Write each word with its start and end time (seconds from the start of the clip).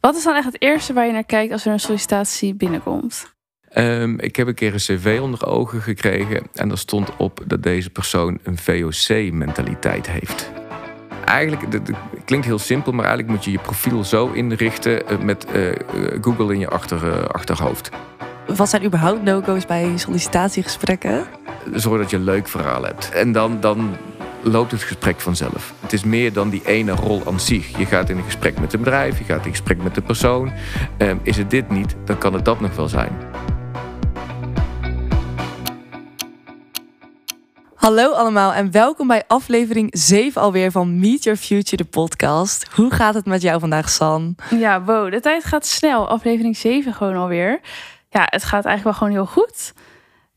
Wat 0.00 0.16
is 0.16 0.24
dan 0.24 0.34
echt 0.34 0.46
het 0.46 0.62
eerste 0.62 0.92
waar 0.92 1.06
je 1.06 1.12
naar 1.12 1.24
kijkt 1.24 1.52
als 1.52 1.66
er 1.66 1.72
een 1.72 1.80
sollicitatie 1.80 2.54
binnenkomt? 2.54 3.34
Ehm, 3.68 4.18
ik 4.18 4.36
heb 4.36 4.46
een 4.46 4.54
keer 4.54 4.72
een 4.72 4.78
cv 4.78 5.18
onder 5.22 5.46
ogen 5.46 5.80
gekregen 5.80 6.42
en 6.54 6.70
er 6.70 6.78
stond 6.78 7.16
op 7.16 7.40
dat 7.46 7.62
deze 7.62 7.90
persoon 7.90 8.38
een 8.42 8.58
VOC-mentaliteit 8.58 10.10
heeft. 10.10 10.50
Eigenlijk, 11.24 11.72
het 11.72 11.90
klinkt 12.24 12.46
heel 12.46 12.58
simpel, 12.58 12.92
maar 12.92 13.04
eigenlijk 13.04 13.34
moet 13.34 13.44
je 13.44 13.50
je 13.50 13.58
profiel 13.58 14.04
zo 14.04 14.30
inrichten 14.32 15.08
eh, 15.08 15.18
met 15.18 15.44
eh, 15.44 15.62
Google 16.20 16.52
in 16.52 16.58
je 16.58 16.68
achter, 16.68 17.12
eh, 17.12 17.24
achterhoofd. 17.24 17.90
Wat 18.46 18.68
zijn 18.68 18.84
überhaupt 18.84 19.22
no-go's 19.22 19.66
bij 19.66 19.92
sollicitatiegesprekken? 19.96 21.26
Zorg 21.74 22.00
dat 22.00 22.10
je 22.10 22.16
een 22.16 22.24
leuk 22.24 22.48
verhaal 22.48 22.82
hebt. 22.82 23.10
En 23.10 23.32
dan, 23.32 23.60
dan 23.60 23.96
loopt 24.42 24.70
het 24.70 24.82
gesprek 24.82 25.20
vanzelf. 25.20 25.74
Het 25.80 25.92
is 25.92 26.04
meer 26.04 26.32
dan 26.32 26.50
die 26.50 26.62
ene 26.64 26.92
rol 26.92 27.22
aan 27.26 27.40
zich. 27.40 27.78
Je 27.78 27.86
gaat 27.86 28.08
in 28.08 28.16
een 28.16 28.24
gesprek 28.24 28.60
met 28.60 28.72
een 28.72 28.78
bedrijf, 28.78 29.18
je 29.18 29.24
gaat 29.24 29.44
in 29.44 29.50
gesprek 29.50 29.82
met 29.82 29.94
de 29.94 30.02
persoon. 30.02 30.52
Ehm, 30.98 31.16
is 31.22 31.36
het 31.36 31.50
dit 31.50 31.70
niet, 31.70 31.96
dan 32.04 32.18
kan 32.18 32.34
het 32.34 32.44
dat 32.44 32.60
nog 32.60 32.76
wel 32.76 32.88
zijn. 32.88 33.18
Hallo 37.74 38.12
allemaal 38.12 38.52
en 38.52 38.70
welkom 38.70 39.06
bij 39.06 39.22
aflevering 39.26 39.88
7 39.92 40.42
alweer 40.42 40.70
van 40.70 40.98
Meet 40.98 41.24
Your 41.24 41.38
Future, 41.38 41.76
de 41.76 41.84
podcast. 41.84 42.66
Hoe 42.74 42.90
gaat 42.90 43.14
het 43.14 43.26
met 43.26 43.42
jou 43.42 43.60
vandaag, 43.60 43.88
San? 43.88 44.34
Ja, 44.50 44.82
wow, 44.82 45.10
de 45.10 45.20
tijd 45.20 45.44
gaat 45.44 45.66
snel. 45.66 46.08
Aflevering 46.08 46.56
7 46.56 46.94
gewoon 46.94 47.16
alweer. 47.16 47.60
Ja, 48.10 48.26
het 48.30 48.44
gaat 48.44 48.64
eigenlijk 48.64 48.84
wel 48.84 48.92
gewoon 48.92 49.12
heel 49.12 49.42
goed. 49.42 49.72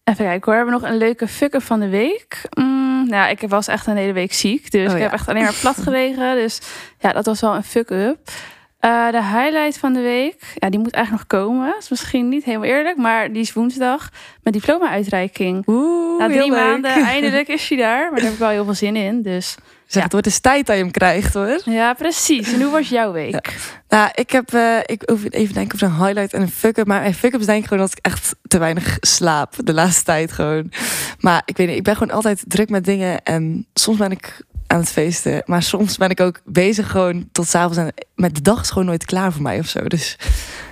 Even 0.04 0.26
kijken 0.26 0.52
hoor, 0.52 0.66
we 0.66 0.70
hebben 0.72 0.82
nog 0.82 0.92
een 0.92 0.98
leuke 0.98 1.28
fuck-up 1.28 1.64
van 1.64 1.80
de 1.80 1.90
week. 1.90 2.42
Mm, 2.58 3.08
nou, 3.10 3.30
ik 3.30 3.42
was 3.48 3.68
echt 3.68 3.88
een 3.88 3.98
hele 3.98 4.14
week 4.14 4.34
ziek, 4.34 4.72
dus 4.72 4.88
Oh 4.88 4.92
ik 4.92 4.98
ja. 4.98 5.04
heb 5.04 5.14
echt 5.14 5.28
alleen 5.28 5.44
maar 5.44 5.54
plat 5.62 5.78
gelegen. 5.78 6.36
Dus 6.36 6.60
ja, 7.00 7.12
dat 7.12 7.26
was 7.26 7.42
wel 7.42 7.56
een 7.56 7.64
fuck-up. 7.64 8.18
Eh, 8.84 9.12
de 9.12 9.24
highlight 9.24 9.78
van 9.78 9.94
de 9.94 10.00
week, 10.02 10.36
ja, 10.56 10.70
die 10.70 10.80
moet 10.80 10.94
eigenlijk 10.94 11.30
nog 11.32 11.42
komen. 11.42 11.66
Dat 11.68 11.82
is 11.82 11.90
misschien 11.90 12.30
niet 12.30 12.44
helemaal 12.44 12.68
eerlijk, 12.68 12.98
maar 12.98 13.32
die 13.34 13.42
is 13.42 13.54
woensdag 13.54 14.10
met 14.42 14.54
diploma-uitreiking. 14.54 15.64
Oeh, 15.68 16.20
Na 16.20 16.28
drie 16.28 16.40
leuk. 16.40 16.50
maanden 16.60 16.92
eindelijk 17.16 17.48
is 17.48 17.70
hij 17.70 17.78
daar, 17.78 18.02
maar 18.02 18.14
daar 18.16 18.24
heb 18.24 18.34
ik 18.34 18.40
wel 18.40 18.50
heel 18.50 18.64
veel 18.66 18.74
zin 18.74 18.96
in. 18.96 19.22
Dus 19.22 19.56
Zeg, 19.86 19.96
Ja. 19.96 20.02
het 20.02 20.12
wordt 20.12 20.26
eens 20.28 20.40
tijd 20.40 20.66
dat 20.66 20.76
je 20.76 20.82
hem 20.82 20.92
krijgt 20.92 21.34
hoor. 21.34 21.60
ja, 21.66 21.94
precies. 21.94 22.54
En 22.54 22.62
hoe 22.62 22.72
was 22.72 22.90
jouw 22.90 23.12
week? 23.22 23.56
Nou, 23.90 24.10
ik 24.16 24.32
heb 24.32 24.54
eh, 24.54 24.78
ik 24.86 25.02
hoef 25.10 25.22
even 25.30 25.54
denken 25.54 25.74
over 25.76 25.88
een 25.88 26.06
highlight 26.06 26.34
en 26.34 26.42
een 26.42 26.50
fuck-up. 26.52 26.88
Maar 26.88 27.02
mijn 27.02 27.14
fuck-up 27.14 27.40
is 27.40 27.46
denk 27.46 27.62
ik 27.62 27.68
gewoon 27.68 27.84
dat 27.84 27.98
ik 27.98 28.06
echt 28.06 28.36
te 28.48 28.58
weinig 28.58 28.98
slaap 29.00 29.54
de 29.58 29.74
laatste 29.74 30.04
tijd 30.04 30.32
gewoon. 30.32 30.72
Maar 31.20 31.42
ik 31.46 31.58
weet 31.58 31.68
niet, 31.68 31.78
ik 31.78 31.84
ben 31.84 31.96
gewoon 31.96 32.16
altijd 32.16 32.44
druk 32.48 32.70
met 32.70 32.86
dingen. 32.86 33.24
En 33.24 33.66
soms 33.74 33.98
ben 33.98 34.12
ik 34.12 34.42
aan 34.74 34.80
het 34.80 34.92
feesten. 34.92 35.44
Maar 35.46 35.64
soms 35.64 35.98
ben 35.98 36.10
ik 36.10 36.20
ook 36.20 36.42
bezig 36.46 36.92
gewoon 36.92 37.30
tot 37.32 37.48
s'avonds. 37.48 37.78
En 37.78 37.94
met 38.16 38.36
de 38.36 38.42
dag 38.42 38.62
is 38.62 38.70
gewoon 38.70 38.86
nooit 38.86 39.06
klaar 39.06 39.32
voor 39.32 39.42
mij 39.42 39.60
of 39.60 39.68
zo. 39.68 39.84
Dus 39.88 40.18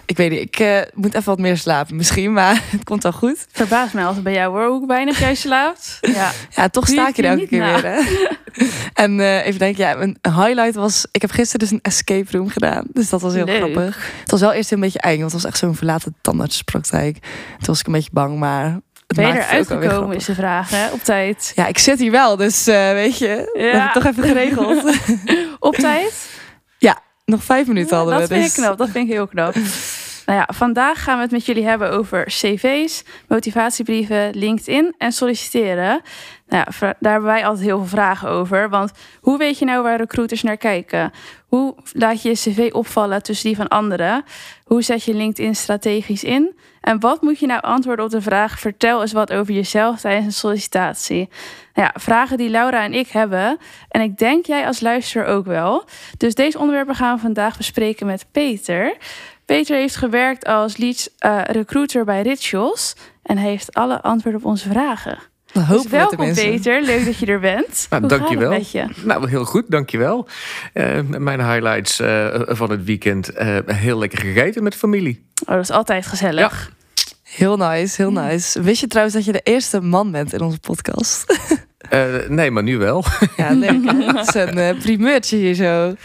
ik 0.06 0.18
weet 0.18 0.30
niet, 0.30 0.40
ik 0.40 0.60
eh, 0.60 0.82
moet 0.94 1.14
even 1.14 1.26
wat 1.26 1.40
meer 1.40 1.58
slapen 1.58 1.96
misschien. 1.96 2.34
Maar 2.34 2.64
het 2.72 2.84
komt 2.84 3.04
wel 3.04 3.12
goed. 3.12 3.46
Verbaast 3.52 3.94
mij 3.94 4.06
altijd 4.06 4.24
bij 4.24 4.34
jou 4.34 4.58
hoor, 4.58 4.68
hoe 4.68 4.88
weinig 4.88 5.20
jij 5.20 5.36
slaapt. 5.36 5.98
Ja, 6.02 6.32
Ja, 6.56 6.70
toch 6.70 6.88
sta 6.88 7.08
ik 7.08 7.18
er 7.18 7.24
je 7.24 7.30
elke 7.30 7.48
keer 7.48 7.60
na? 7.60 7.82
weer. 7.82 7.92
Hè? 7.92 8.02
en 9.04 9.20
eh, 9.20 9.46
even 9.46 9.60
denken, 9.60 9.84
ja, 9.84 9.96
een 9.98 10.18
highlight 10.22 10.76
was... 10.76 11.06
Ik 11.12 11.22
heb 11.22 11.32
gisteren 11.32 11.60
dus 11.60 11.72
een 11.72 11.82
escape 11.82 12.32
room 12.32 12.50
gedaan. 12.50 12.84
Dus 12.94 13.10
dat 13.10 13.22
was 13.22 13.34
heel 13.34 13.46
Leuk. 13.46 13.56
grappig. 13.56 14.12
Het 14.22 14.32
was 14.32 14.40
wel 14.40 14.52
eerst 14.52 14.72
een 14.72 14.80
beetje 14.80 15.00
eng, 15.00 15.20
want 15.20 15.32
het 15.32 15.42
was 15.42 15.46
echt 15.52 15.58
zo'n 15.58 15.76
verlaten 15.76 16.16
tandartspraktijk. 16.22 17.18
Toen 17.58 17.66
was 17.66 17.80
ik 17.80 17.86
een 17.86 17.94
beetje 17.94 18.10
bang, 18.14 18.38
maar... 18.40 18.80
Ben 19.16 19.28
je 19.28 19.34
eruit 19.34 19.68
gekomen 19.68 20.16
is 20.16 20.26
de 20.26 20.36
vraag 20.36 20.70
hè, 20.70 20.92
op 20.92 21.04
tijd. 21.04 21.52
Ja, 21.56 21.68
ik 21.68 21.78
zit 21.78 22.00
hier 22.00 22.12
wel, 22.12 22.36
dus 22.36 22.68
eh, 22.68 22.92
weet 22.92 23.18
je, 23.18 23.52
Ja. 23.54 23.72
dat 23.72 23.74
heb 23.74 23.86
ik 23.88 23.94
toch 23.94 24.06
even 24.06 24.24
geregeld. 24.24 24.98
Op 25.60 25.76
tijd? 25.76 26.30
Nog 27.32 27.44
vijf 27.44 27.68
minuten 27.68 27.96
hadden 27.96 28.20
dat 28.20 28.28
we, 28.28 28.34
vind 28.36 28.46
dus... 28.46 28.58
ik 28.58 28.64
knap, 28.64 28.78
dat 28.78 28.90
vind 28.90 29.08
ik 29.08 29.14
heel 29.14 29.28
knap. 29.28 29.54
Nou 30.26 30.40
ja, 30.40 30.48
vandaag 30.54 31.04
gaan 31.04 31.16
we 31.16 31.22
het 31.22 31.32
met 31.32 31.46
jullie 31.46 31.66
hebben 31.66 31.92
over 31.92 32.24
cv's, 32.26 33.04
motivatiebrieven, 33.28 34.30
LinkedIn 34.34 34.96
en 34.98 35.12
solliciteren. 35.12 36.02
Ja, 36.52 36.68
daar 36.80 37.12
hebben 37.12 37.30
wij 37.30 37.46
altijd 37.46 37.66
heel 37.66 37.78
veel 37.78 37.88
vragen 37.88 38.30
over. 38.30 38.70
Want 38.70 38.92
hoe 39.22 39.38
weet 39.38 39.60
je 39.60 39.66
nou 39.66 39.84
waar 39.84 39.98
recruiters 39.98 40.44
naar 40.44 40.58
kijken? 40.58 41.12
Hoe 41.48 41.76
laat 41.94 42.22
je 42.22 42.30
je 42.30 42.36
cv 42.36 42.70
opvallen 42.74 43.24
tussen 43.24 43.48
die 43.48 43.56
van 43.56 43.68
anderen? 43.68 44.24
Hoe 44.64 44.82
zet 44.82 45.04
je 45.04 45.14
LinkedIn 45.14 45.56
strategisch 45.56 46.24
in? 46.24 46.56
En 46.82 47.00
wat 47.00 47.22
moet 47.22 47.40
je 47.40 47.46
nou 47.46 47.62
antwoorden 47.62 48.06
op 48.06 48.12
de 48.12 48.22
vraag: 48.22 48.60
vertel 48.60 49.02
eens 49.02 49.12
wat 49.12 49.32
over 49.32 49.54
jezelf 49.54 50.00
tijdens 50.00 50.26
een 50.26 50.34
sollicitatie? 50.34 51.30
Ja, 51.74 51.94
vragen 51.94 52.38
die 52.38 52.50
Laura 52.50 52.84
en 52.84 52.94
ik 52.94 53.08
hebben. 53.08 53.58
En 53.90 54.02
ik 54.02 54.18
denk 54.18 54.46
jij 54.46 54.68
als 54.68 54.80
luisteraar 54.80 55.28
ook 55.28 55.46
wel. 55.46 55.84
Dus 56.18 56.36
deze 56.36 56.60
onderwerpen 56.60 56.96
gaan 56.96 57.16
we 57.16 57.22
vandaag 57.22 57.58
bespreken 57.58 58.06
met 58.06 58.26
Peter. 58.32 58.98
Peter 59.46 59.76
heeft 59.76 59.96
gewerkt 59.96 60.46
als 60.46 60.78
lead 60.78 61.12
eh, 61.18 61.42
recruiter 61.44 62.06
bij 62.06 62.22
Rituals. 62.22 62.96
En 63.24 63.38
hij 63.38 63.50
heeft 63.50 63.74
alle 63.74 64.02
antwoorden 64.02 64.42
op 64.42 64.48
onze 64.48 64.70
vragen. 64.70 65.31
Dat 65.54 65.68
Dus 65.68 65.76
hopen 65.76 65.90
we 65.92 65.98
welkom. 65.98 66.34
Peter, 66.34 66.82
leuk 66.82 67.06
dat 67.06 67.18
je 67.18 67.26
er 67.26 67.40
bent. 67.40 67.86
Nou, 67.90 68.02
Hoe 68.02 68.10
dankjewel. 68.10 68.52
Gaat 68.52 68.60
het 68.62 68.74
met 68.74 68.96
je? 68.96 69.06
Nou, 69.06 69.30
heel 69.30 69.46
goed, 69.46 69.64
dankjewel. 69.68 70.28
Eh 70.74 71.00
mijn 71.02 71.40
highlights 71.52 72.00
eh, 72.00 72.28
van 72.46 72.72
het 72.72 72.84
weekend. 72.84 73.30
eh, 73.30 73.58
heel 73.66 73.98
lekker 73.98 74.20
gegeten 74.20 74.64
met 74.64 74.76
familie. 74.76 75.26
Oh, 75.46 75.56
dat 75.56 75.64
is 75.64 75.70
altijd 75.72 76.06
gezellig. 76.06 76.72
Heel 77.24 77.58
nice, 77.58 78.02
heel 78.02 78.12
nice. 78.12 78.62
Wist 78.62 78.82
je 78.82 78.88
trouwens 78.88 79.16
dat 79.16 79.26
je 79.26 79.32
de 79.32 79.42
eerste 79.44 79.82
man 79.82 80.12
bent 80.12 80.34
in 80.34 80.42
onze 80.42 80.60
podcast? 80.60 81.26
Eh, 81.90 82.06
nee, 82.28 82.52
maar 82.52 82.64
nu 82.64 82.78
wel. 82.78 83.04
ja, 83.38 83.50
leuk. 83.54 83.86
hè? 83.86 84.06
Dat 84.14 84.36
is 84.36 84.42
een 84.56 84.78
primeurtje 84.78 85.38
hier 85.38 85.54
zo. 85.54 85.96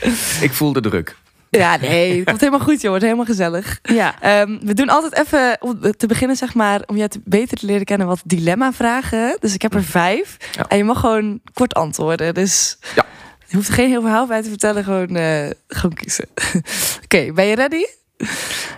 Ik 0.41 0.53
voel 0.53 0.73
de 0.73 0.81
druk. 0.81 1.17
Ja, 1.59 1.77
nee, 1.77 2.17
het 2.17 2.25
komt 2.25 2.41
helemaal 2.41 2.61
goed, 2.61 2.81
joh. 2.81 2.81
Het 2.81 2.89
wordt 2.91 3.05
helemaal 3.05 3.25
gezellig. 3.25 3.79
Ja. 3.83 4.21
Ehm, 4.21 4.59
we 4.61 4.75
doen 4.75 4.89
altijd 4.89 5.19
even 5.27 5.57
om 5.61 5.81
te 5.97 6.07
beginnen, 6.07 6.37
zeg 6.37 6.55
maar, 6.55 6.83
om 6.87 6.97
je 6.97 7.09
te 7.09 7.21
beter 7.25 7.57
te 7.59 7.67
leren 7.67 7.85
kennen, 7.85 8.07
wat 8.07 8.21
dilemma-vragen. 8.25 9.37
Dus 9.41 9.55
ik 9.55 9.63
heb 9.63 9.75
er 9.75 9.85
vijf. 9.85 10.37
Ja. 10.53 10.65
En 10.69 10.77
je 10.77 10.85
mag 10.85 11.01
gewoon 11.01 11.41
kort 11.53 11.75
antwoorden. 11.75 12.35
Dus 12.35 12.79
Ja. 12.95 13.05
je 13.47 13.57
hoeft 13.57 13.69
er 13.69 13.75
geen 13.75 13.89
heel 13.89 14.01
verhaal 14.01 14.27
bij 14.27 14.43
te 14.43 14.49
vertellen, 14.49 14.85
gewoon, 14.85 15.17
eh, 15.17 15.51
gewoon 15.69 15.95
kiezen. 15.97 16.27
Oké, 17.05 17.33
ben 17.33 17.45
je 17.47 17.55
ready? 17.55 17.85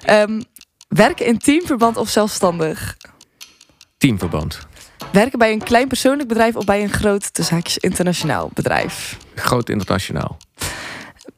Ehm, 0.05 0.41
werken 0.89 1.27
in 1.27 1.39
teamverband 1.39 1.97
of 1.97 2.09
zelfstandig? 2.09 2.97
Teamverband. 3.99 4.59
Werken 5.13 5.39
bij 5.39 5.53
een 5.53 5.63
klein 5.63 5.89
persoonlijk 5.89 6.29
bedrijf 6.29 6.57
of 6.57 6.65
bij 6.65 6.83
een 6.83 6.91
groot, 6.93 7.35
tussen 7.35 7.55
haakjes, 7.55 7.79
internationaal 7.79 8.51
bedrijf? 8.55 9.17
Groot 9.35 9.69
internationaal. 9.69 10.37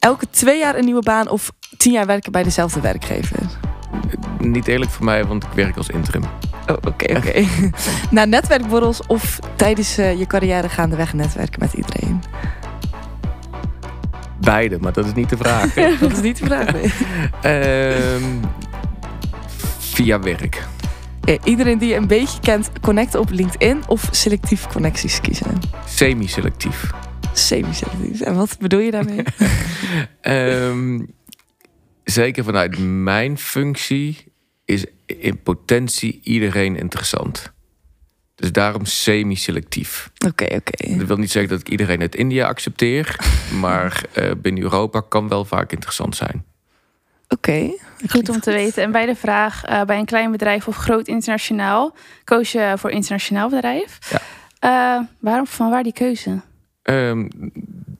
Elke 0.00 0.26
twee 0.30 0.58
jaar 0.58 0.76
een 0.76 0.84
nieuwe 0.84 1.02
baan 1.02 1.28
of 1.28 1.52
tien 1.76 1.92
jaar 1.92 2.06
werken 2.06 2.32
bij 2.32 2.42
dezelfde 2.42 2.80
werkgever? 2.80 3.38
Niet 4.38 4.66
eerlijk 4.68 4.90
voor 4.90 5.04
mij, 5.04 5.24
want 5.24 5.44
ik 5.44 5.50
werk 5.54 5.76
als 5.76 5.88
interim. 5.88 6.22
Oh, 6.66 6.76
oké, 6.86 7.16
oké. 7.16 7.44
Naar 8.10 8.28
netwerkborrels 8.28 9.06
of 9.06 9.38
tijdens 9.56 9.98
eh, 9.98 10.18
je 10.18 10.26
carrière 10.26 10.68
gaandeweg 10.68 11.12
netwerken 11.12 11.60
met 11.60 11.72
iedereen? 11.72 12.22
Beide, 14.40 14.78
maar 14.78 14.92
dat 14.92 15.06
is 15.06 15.12
niet 15.14 15.28
de 15.28 15.36
vraag. 15.36 15.74
Dat 16.00 16.12
is 16.12 16.20
niet 16.20 16.38
de 16.38 16.44
vraag. 16.44 16.72
nee. 16.72 16.92
Ehm, 17.94 18.24
via 19.78 20.20
werk. 20.20 20.66
Iedereen 21.44 21.78
die 21.78 21.88
je 21.88 21.94
een 21.94 22.06
beetje 22.06 22.40
kent, 22.40 22.70
connecten 22.80 23.20
op 23.20 23.30
LinkedIn 23.30 23.82
of 23.86 24.08
selectief 24.10 24.66
connecties 24.66 25.20
kiezen? 25.20 25.58
Semi-selectief. 25.86 26.90
Semi-selectief. 27.40 28.20
En 28.20 28.34
wat 28.34 28.56
bedoel 28.58 28.80
je 28.80 28.90
daarmee? 28.90 29.22
Ehm, 30.20 31.00
zeker 32.04 32.44
vanuit 32.44 32.78
mijn 32.78 33.38
functie 33.38 34.32
is 34.64 34.84
in 35.06 35.42
potentie 35.42 36.20
iedereen 36.22 36.76
interessant. 36.76 37.52
Dus 38.34 38.52
daarom 38.52 38.84
semi-selectief. 38.84 40.10
Oké, 40.26 40.44
oké. 40.44 40.96
Dat 40.96 41.06
wil 41.06 41.16
niet 41.16 41.30
zeggen 41.30 41.50
dat 41.50 41.60
ik 41.60 41.68
iedereen 41.68 42.00
uit 42.00 42.14
India 42.14 42.46
accepteer, 42.46 43.16
maar 43.60 44.02
eh, 44.12 44.30
binnen 44.36 44.62
Europa 44.62 45.00
kan 45.00 45.28
wel 45.28 45.44
vaak 45.44 45.72
interessant 45.72 46.16
zijn. 46.16 46.44
Oké. 47.28 47.70
Goed 48.08 48.28
om 48.28 48.40
te 48.40 48.52
weten. 48.52 48.82
En 48.82 48.92
bij 48.92 49.06
de 49.06 49.14
vraag, 49.14 49.64
eh, 49.64 49.82
bij 49.82 49.98
een 49.98 50.04
klein 50.04 50.30
bedrijf 50.30 50.68
of 50.68 50.76
groot 50.76 51.08
internationaal, 51.08 51.94
koos 52.24 52.52
je 52.52 52.74
voor 52.76 52.90
internationaal 52.90 53.48
bedrijf. 53.48 53.98
Ja. 54.10 54.20
Eh, 54.58 55.04
waarom, 55.18 55.46
van 55.46 55.70
waar 55.70 55.82
die 55.82 55.92
keuze? 55.92 56.40
Ehm, 56.90 57.28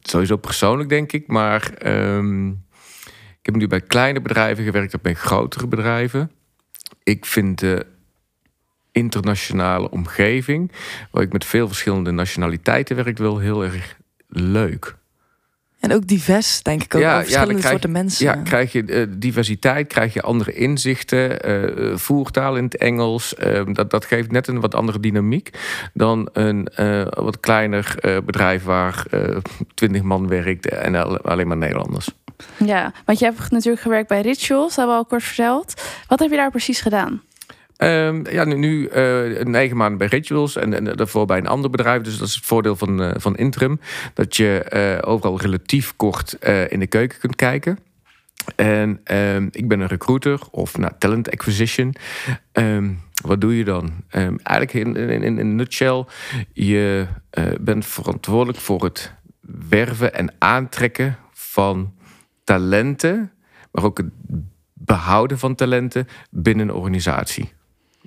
sowieso 0.01 0.37
persoonlijk 0.37 0.89
denk 0.89 1.13
ik, 1.13 1.27
maar 1.27 1.73
ehm, 1.75 2.49
ik 2.49 3.43
heb 3.43 3.55
nu 3.55 3.67
bij 3.67 3.81
kleine 3.81 4.21
bedrijven 4.21 4.65
gewerkt 4.65 4.91
dan 4.91 5.01
bij 5.03 5.15
grotere 5.15 5.67
bedrijven. 5.67 6.31
Ik 7.03 7.27
vind 7.27 7.59
de 7.59 7.87
internationale 8.93 9.91
omgeving, 9.91 10.73
waar 11.11 11.23
ik 11.23 11.33
met 11.33 11.45
veel 11.45 11.67
verschillende 11.67 12.11
nationaliteiten 12.11 12.97
werk, 12.97 13.19
wel 13.19 13.39
heel 13.39 13.65
erg 13.65 13.97
leuk. 14.29 14.97
En 15.81 15.93
ook 15.93 16.07
divers, 16.07 16.63
denk 16.63 16.83
ik 16.83 16.95
ook. 16.95 17.01
Ja, 17.01 17.09
Ja, 17.09 17.15
ja, 17.17 17.21
verschillende 17.21 17.53
dan 17.53 17.61
krijg- 17.61 17.73
soorten 17.75 17.93
mensen. 17.93 18.25
Ja, 18.27 18.35
krijg 18.35 18.73
je 18.73 18.85
eh, 18.85 19.07
diversiteit, 19.09 19.87
krijg 19.87 20.15
je 20.15 20.23
andere 20.23 20.53
inzichten, 20.53 21.41
eh, 21.41 21.97
voertaal 21.97 22.57
in 22.57 22.65
het 22.65 22.77
Engels. 22.77 23.35
eh, 23.35 23.63
dat, 23.73 23.91
dat 23.91 24.05
geeft 24.05 24.31
net 24.31 24.47
een 24.49 24.61
wat 24.61 24.75
andere 24.75 25.01
dynamiek 25.01 25.51
dan 25.95 26.29
een 26.33 26.67
eh, 26.67 27.03
wat 27.11 27.41
kleiner 27.41 27.95
eh, 27.99 28.17
bedrijf 28.25 28.63
waar 28.65 29.05
twintig 29.75 30.03
man 30.03 30.29
werkt 30.29 30.69
en 30.69 30.95
al- 30.95 31.19
alleen 31.21 31.49
maar 31.49 31.57
Nederlanders. 31.57 32.09
Ja, 32.65 32.93
want 33.05 33.19
je 33.19 33.25
hebt 33.25 33.51
natuurlijk 33.51 33.83
gewerkt 33.83 34.09
bij 34.09 34.21
Rituals, 34.21 34.69
dat 34.69 34.77
hebben 34.77 34.95
we 34.95 35.01
al 35.03 35.05
kort 35.09 35.23
verteld. 35.23 35.83
Wat 36.09 36.19
heb 36.19 36.31
je 36.31 36.37
daar 36.37 36.51
precies 36.51 36.81
gedaan? 36.81 37.23
Ehm, 37.81 38.31
ja, 38.31 38.45
nu, 38.45 38.55
nu 38.55 38.87
eh, 38.87 39.45
negen 39.45 39.77
maanden 39.77 39.99
bij 39.99 40.07
Rituals 40.07 40.57
en, 40.57 40.85
daarvoor 40.85 41.27
bij 41.27 41.39
een 41.39 41.47
ander 41.47 41.71
bedrijf. 41.71 42.03
Dus 42.03 42.19
dat 42.19 42.29
is 42.29 42.35
het 42.35 42.45
voordeel 42.45 42.77
van, 42.77 43.03
eh, 43.03 43.11
van 43.17 43.37
interim. 43.37 43.81
Dat 44.15 44.37
je 44.37 44.63
eh, 44.63 45.09
overal 45.11 45.41
relatief 45.41 45.97
kort 45.97 46.33
in 46.69 46.81
de 46.81 46.87
keuken 46.87 47.19
kunt 47.19 47.37
kijken. 47.37 47.79
En 48.57 49.01
ehm, 49.05 49.49
ik 49.51 49.69
ben 49.69 49.81
een 49.81 49.87
recruiter 49.87 50.41
of 50.51 50.79
nou, 50.79 50.93
talent 50.99 51.31
acquisition. 51.31 51.95
Ehm, 52.53 52.91
wat 53.23 53.41
doe 53.41 53.57
je 53.57 53.65
dan? 53.65 53.91
Eigenlijk 54.11 54.73
in, 54.73 54.97
in, 54.97 55.23
in 55.23 55.39
een 55.39 55.57
nutshell, 55.57 56.05
je 56.53 57.07
bent 57.61 57.87
verantwoordelijk 57.87 58.59
voor 58.59 58.85
het 58.85 59.13
werven 59.69 60.15
en 60.15 60.35
aantrekken 60.39 61.17
van 61.33 61.95
talenten, 62.45 63.33
maar 63.73 63.85
ook 63.85 63.97
het 63.99 64.11
behouden 64.73 65.39
van 65.39 65.55
talenten 65.55 66.09
binnen 66.31 66.69
een 66.69 66.75
organisatie. 66.75 67.59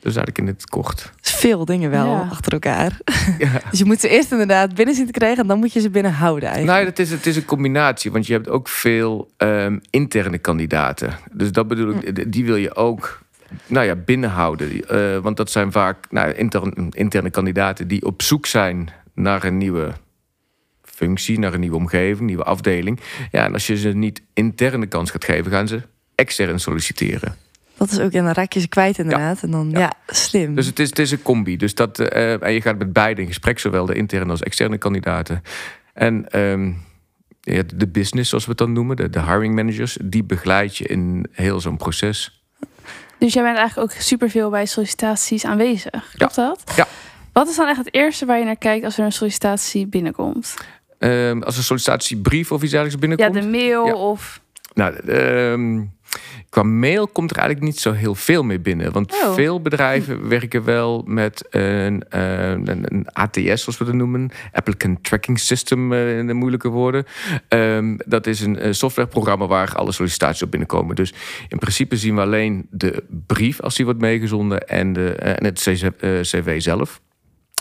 Dus 0.04 0.16
eigenlijk 0.16 0.38
in 0.38 0.48
het 0.48 0.70
kort. 0.70 1.12
Veel 1.22 1.66
dingen 1.66 1.90
wel 1.90 2.06
Ja. 2.06 2.28
achter 2.32 2.54
elkaar. 2.54 2.98
Ja. 3.38 3.62
Dus 3.70 3.80
je 3.80 3.86
moet 3.86 4.00
ze 4.00 4.10
eerst 4.10 4.32
inderdaad 4.32 4.76
binnen 4.76 4.96
zien 4.96 5.06
te 5.06 5.12
krijgen... 5.12 5.42
en 5.42 5.48
dan 5.48 5.60
moet 5.60 5.74
je 5.74 5.80
ze 5.80 5.90
binnen 5.90 6.14
houden 6.14 6.50
eigenlijk. 6.50 6.78
Nou, 6.78 6.90
het 6.90 7.00
is, 7.00 7.12
het 7.12 7.26
is 7.26 7.36
een 7.36 7.46
combinatie, 7.46 8.12
want 8.12 8.28
je 8.28 8.34
hebt 8.34 8.50
ook 8.50 8.68
veel 8.68 9.32
ehm, 9.38 9.78
interne 9.90 10.38
kandidaten. 10.38 11.14
Dus 11.32 11.52
dat 11.52 11.68
bedoel 11.68 11.90
ik, 11.94 12.32
die 12.34 12.46
wil 12.46 12.56
je 12.56 12.76
ook 12.76 13.22
nou 13.68 13.86
ja, 13.86 13.96
binnenhouden. 13.96 14.88
Eh, 14.88 15.18
want 15.18 15.38
dat 15.38 15.52
zijn 15.52 15.72
vaak 15.72 15.98
nou, 16.10 16.32
interne, 16.32 16.74
interne 16.90 17.30
kandidaten 17.30 17.88
die 17.88 18.06
op 18.06 18.22
zoek 18.22 18.46
zijn 18.46 18.90
naar 19.14 19.44
een 19.44 19.58
nieuwe 19.58 19.92
functie, 20.84 21.40
naar 21.40 21.54
een 21.54 21.60
nieuwe 21.60 21.76
omgeving, 21.76 22.28
nieuwe 22.28 22.44
afdeling. 22.44 23.00
Ja, 23.32 23.46
en 23.46 23.54
als 23.54 23.68
je 23.68 23.78
ze 23.78 23.90
niet 23.90 24.22
interne 24.34 24.86
kans 24.86 25.12
gaat 25.12 25.24
geven, 25.24 25.52
gaan 25.52 25.68
ze 25.68 25.82
extern 26.16 26.60
solliciteren. 26.60 27.36
Dat 27.78 27.92
is 27.92 28.00
ook, 28.00 28.12
en 28.12 28.24
dan 28.24 28.34
raak 28.34 28.54
je 28.54 28.60
ze 28.60 28.68
kwijt 28.68 28.98
inderdaad. 28.98 29.44
En 29.44 29.52
dan, 29.52 29.70
ja, 29.72 29.80
Ja. 29.80 29.94
slim. 30.08 30.56
Dus 30.56 30.66
het 30.66 30.80
is, 30.80 30.90
het 30.90 31.00
is 31.00 31.12
een 31.12 31.22
combi. 31.22 31.58
Dus 31.58 31.76
dat, 31.76 32.00
eh, 32.00 32.44
en 32.44 32.54
je 32.54 32.62
gaat 32.62 32.78
met 32.78 32.94
beide 32.94 33.22
in 33.22 33.28
gesprek, 33.28 33.60
zowel 33.60 33.86
de 33.86 33.94
interne 33.96 34.32
als 34.32 34.42
externe 34.44 34.78
kandidaten. 34.78 35.42
En 35.94 36.30
ehm, 36.30 36.72
ja, 37.42 37.64
de 37.76 37.88
business, 37.88 38.30
zoals 38.30 38.44
we 38.44 38.50
het 38.50 38.60
dan 38.60 38.74
noemen, 38.74 38.96
de, 38.96 39.10
de 39.10 39.22
hiring 39.22 39.56
managers, 39.56 39.98
die 40.04 40.24
begeleid 40.24 40.78
je 40.78 40.86
in 40.88 41.28
heel 41.32 41.60
zo'n 41.60 41.78
proces. 41.78 42.44
Dus 43.18 43.34
jij 43.34 43.44
bent 43.44 43.58
eigenlijk 43.58 43.92
ook 43.92 44.02
superveel 44.02 44.50
bij 44.50 44.66
sollicitaties 44.66 45.46
aanwezig. 45.46 46.14
Klopt 46.18 46.36
dat? 46.36 46.64
Ja. 46.76 46.88
Wat 47.34 47.50
is 47.50 47.56
dan 47.56 47.68
echt 47.68 47.78
het 47.78 47.94
eerste 47.94 48.26
waar 48.26 48.40
je 48.40 48.46
naar 48.46 48.56
kijkt 48.58 48.86
als 48.86 48.98
er 48.98 49.06
een 49.06 49.12
sollicitatie 49.12 49.88
binnenkomt? 49.88 50.54
Ehm, 51.00 51.42
als 51.42 51.58
een 51.58 51.64
sollicitatiebrief 51.64 52.52
of 52.52 52.62
iets 52.62 52.72
dergelijks 52.72 53.02
Ja, 53.02 53.08
binnenkomt. 53.08 53.44
de 53.44 53.50
mail 53.58 53.86
Ja. 53.86 53.94
of... 53.94 54.42
Nou, 54.74 54.96
ehm, 54.96 55.82
qua 56.50 56.64
mail 56.64 57.08
komt 57.08 57.32
er 57.32 57.38
eigenlijk 57.38 57.66
niet 57.68 57.80
zo 57.80 57.92
heel 57.92 58.16
veel 58.16 58.44
meer 58.44 58.62
binnen. 58.62 58.92
Want 58.92 59.14
Oh. 59.24 59.34
veel 59.34 59.62
bedrijven 59.62 60.28
werken 60.28 60.64
wel 60.64 61.04
met 61.06 61.46
een, 61.50 62.04
eh, 62.10 62.50
een, 62.50 62.94
een 62.94 63.08
ATS, 63.12 63.64
zoals 63.64 63.78
we 63.78 63.86
dat 63.86 63.94
noemen. 63.94 64.32
Applicant 64.52 65.04
Tracking 65.04 65.40
System, 65.40 65.94
eh, 65.94 66.18
in 66.18 66.28
de 66.28 66.34
moeilijke 66.34 66.70
woorden. 66.70 67.06
Ehm, 67.48 67.96
dat 68.06 68.28
is 68.28 68.42
een 68.42 68.60
eh, 68.60 68.72
softwareprogramma 68.72 69.48
waar 69.48 69.76
alle 69.76 69.92
sollicitaties 69.92 70.44
op 70.44 70.52
binnenkomen. 70.52 70.96
Dus 70.96 71.14
in 71.48 71.58
principe 71.58 71.98
zien 71.98 72.16
we 72.16 72.22
alleen 72.22 72.68
de 72.70 73.04
brief 73.28 73.62
als 73.62 73.76
die 73.76 73.86
wordt 73.86 74.02
meegezonden 74.02 74.68
en, 74.68 74.94
de, 74.94 75.12
en 75.12 75.44
het 75.46 75.60
cv 76.22 76.62
zelf. 76.62 77.02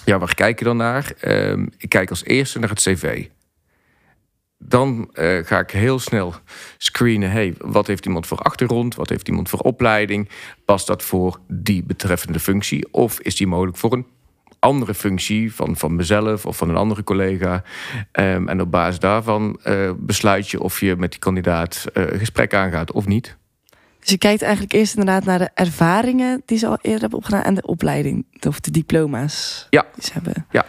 Ja, 0.05 0.19
waar 0.19 0.35
kijk 0.35 0.59
je 0.59 0.65
dan 0.65 0.77
naar? 0.77 1.13
Ehm, 1.21 1.67
ik 1.79 1.89
kijk 1.89 2.11
als 2.11 2.25
eerste 2.25 2.59
naar 2.59 2.69
het 2.69 2.81
cv. 2.83 3.25
Dan 4.65 5.11
eh, 5.13 5.39
ga 5.45 5.59
ik 5.59 5.71
heel 5.71 5.99
snel 5.99 6.35
screenen. 6.79 7.31
Hey, 7.31 7.55
wat 7.59 7.87
heeft 7.87 8.07
iemand 8.07 8.27
voor 8.27 8.39
achtergrond? 8.39 8.95
Wat 8.95 9.09
heeft 9.09 9.29
iemand 9.29 9.49
voor 9.49 9.59
opleiding? 9.59 10.29
Past 10.65 10.87
dat 10.87 11.03
voor 11.03 11.41
die 11.49 11.83
betreffende 11.85 12.41
functie? 12.41 12.93
Of 12.93 13.21
is 13.21 13.37
die 13.37 13.47
mogelijk 13.47 13.77
voor 13.77 13.93
een 13.93 14.07
andere 14.59 14.95
functie 14.95 15.55
van, 15.55 15.77
van 15.77 15.97
mezelf 15.97 16.47
of 16.47 16.57
van 16.57 16.69
een 16.69 16.77
andere 16.77 17.05
collega? 17.05 17.63
Ehm, 18.13 18.49
en 18.49 18.61
op 18.61 18.71
basis 18.71 18.99
daarvan 18.99 19.59
eh, 19.63 19.91
besluit 19.97 20.51
je 20.51 20.61
of 20.61 20.81
je 20.81 20.97
met 20.97 21.11
die 21.11 21.21
kandidaat 21.21 21.85
een 21.93 22.19
gesprek 22.19 22.55
aangaat 22.55 22.93
of 22.93 23.07
niet. 23.07 23.37
Dus 24.03 24.11
je 24.11 24.19
kijkt 24.19 24.43
eigenlijk 24.43 24.73
eerst 24.73 24.97
inderdaad 24.97 25.25
naar 25.25 25.39
de 25.39 25.51
ervaringen... 25.55 26.43
die 26.45 26.59
ze 26.59 26.67
al 26.67 26.79
eerder 26.81 27.01
hebben 27.01 27.19
opgedaan... 27.19 27.43
en 27.43 27.55
de 27.55 27.67
opleiding, 27.67 28.27
of 28.49 28.61
de 28.61 28.71
diploma's 28.71 29.67
Ja. 29.71 29.87
die 29.95 30.05
ze 30.05 30.13
hebben. 30.13 30.47
Ja. 30.51 30.65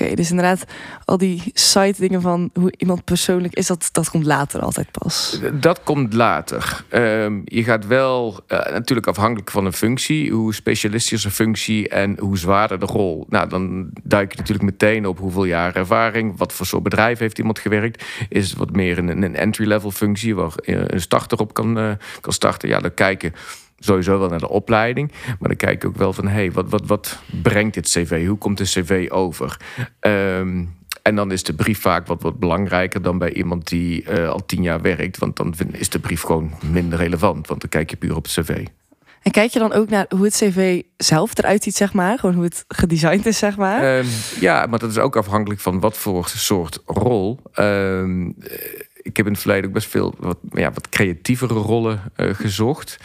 Oké, 0.00 0.14
dus 0.14 0.30
inderdaad 0.30 0.64
al 1.04 1.18
die 1.18 1.42
site 1.52 2.00
dingen 2.00 2.20
van 2.20 2.50
hoe 2.52 2.74
iemand 2.76 3.04
persoonlijk 3.04 3.54
is... 3.54 3.66
dat, 3.66 3.88
dat 3.92 4.10
komt 4.10 4.24
later 4.24 4.60
altijd 4.60 4.90
pas. 4.90 5.40
Dat 5.52 5.82
komt 5.82 6.12
later. 6.12 6.84
Ehm, 6.88 7.40
je 7.44 7.64
gaat 7.64 7.86
wel, 7.86 8.40
eh, 8.46 8.72
natuurlijk 8.72 9.08
afhankelijk 9.08 9.50
van 9.50 9.64
een 9.64 9.72
functie, 9.72 10.32
hoe 10.32 10.54
specialistisch 10.54 11.26
functie 11.26 11.88
en 11.88 12.18
hoe 12.18 12.38
zwaarder 12.38 12.78
de 12.78 12.86
rol. 12.86 13.26
Nou, 13.28 13.48
dan 13.48 13.90
duik 14.02 14.32
je 14.32 14.38
natuurlijk 14.38 14.70
meteen 14.70 15.06
op 15.06 15.18
hoeveel 15.18 15.44
jaar 15.44 15.76
ervaring, 15.76 16.38
wat 16.38 16.52
voor 16.52 16.66
soort 16.66 16.82
bedrijf 16.82 17.18
heeft 17.18 17.38
iemand 17.38 17.58
gewerkt. 17.58 18.04
Is 18.28 18.50
het 18.50 18.58
wat 18.58 18.72
meer 18.72 18.98
een, 18.98 19.22
een 19.22 19.36
entry-level 19.36 19.90
functie 19.90 20.34
waar 20.34 20.54
eh, 20.54 20.80
een 20.86 21.00
starter 21.00 21.38
op 21.38 21.54
kan, 21.54 21.78
eh, 21.78 21.90
kan 22.20 22.32
starten? 22.32 22.68
Ja, 22.68 22.80
dan 22.80 22.94
kijken 22.94 23.32
sowieso 23.78 24.18
wel 24.18 24.28
naar 24.28 24.38
de 24.38 24.48
opleiding. 24.48 25.12
Maar 25.26 25.48
dan 25.48 25.56
kijk 25.56 25.82
ik 25.82 25.88
ook 25.88 25.96
wel 25.96 26.12
van, 26.12 26.26
hé, 26.26 26.34
hey, 26.34 26.52
wat, 26.52 26.68
wat, 26.68 26.86
wat 26.86 27.18
brengt 27.42 27.74
dit 27.74 27.88
cv? 27.88 28.26
Hoe 28.26 28.38
komt 28.38 28.58
de 28.58 28.64
cv 28.64 29.06
over? 29.10 29.56
Ehm, 30.00 30.64
en 31.02 31.14
dan 31.14 31.32
is 31.32 31.42
de 31.42 31.54
brief 31.54 31.80
vaak 31.80 32.06
wat, 32.06 32.22
wat 32.22 32.38
belangrijker 32.38 33.02
dan 33.02 33.18
bij 33.18 33.32
iemand 33.32 33.68
die 33.68 34.04
eh, 34.04 34.28
al 34.28 34.46
tien 34.46 34.62
jaar 34.62 34.80
werkt. 34.80 35.18
Want 35.18 35.36
dan 35.36 35.54
is 35.72 35.88
de 35.88 35.98
brief 35.98 36.22
gewoon 36.22 36.52
minder 36.70 36.98
relevant. 36.98 37.46
Want 37.46 37.60
dan 37.60 37.70
kijk 37.70 37.90
je 37.90 37.96
puur 37.96 38.16
op 38.16 38.24
het 38.24 38.32
cv. 38.32 38.66
En 39.22 39.30
kijk 39.30 39.50
je 39.50 39.58
dan 39.58 39.72
ook 39.72 39.88
naar 39.88 40.06
hoe 40.08 40.24
het 40.24 40.34
cv 40.34 40.82
zelf 40.96 41.38
eruit 41.38 41.62
ziet, 41.62 41.76
zeg 41.76 41.92
maar? 41.92 42.18
Gewoon 42.18 42.34
hoe 42.34 42.44
het 42.44 42.64
gedesigned 42.68 43.26
is, 43.26 43.38
zeg 43.38 43.56
maar? 43.56 43.98
Ehm, 43.98 44.06
ja, 44.40 44.66
maar 44.66 44.78
dat 44.78 44.90
is 44.90 44.98
ook 44.98 45.16
afhankelijk 45.16 45.60
van 45.60 45.80
wat 45.80 45.98
voor 45.98 46.28
soort 46.28 46.82
rol. 46.86 47.40
Ehm, 47.52 48.26
eh, 48.26 48.80
ik 49.02 49.16
heb 49.16 49.26
in 49.26 49.32
het 49.32 49.40
verleden 49.40 49.66
ook 49.66 49.74
best 49.74 49.88
veel 49.88 50.14
wat, 50.18 50.38
ja, 50.50 50.72
wat 50.72 50.88
creatievere 50.88 51.54
rollen 51.54 52.00
eh, 52.14 52.34
gezocht. 52.34 52.98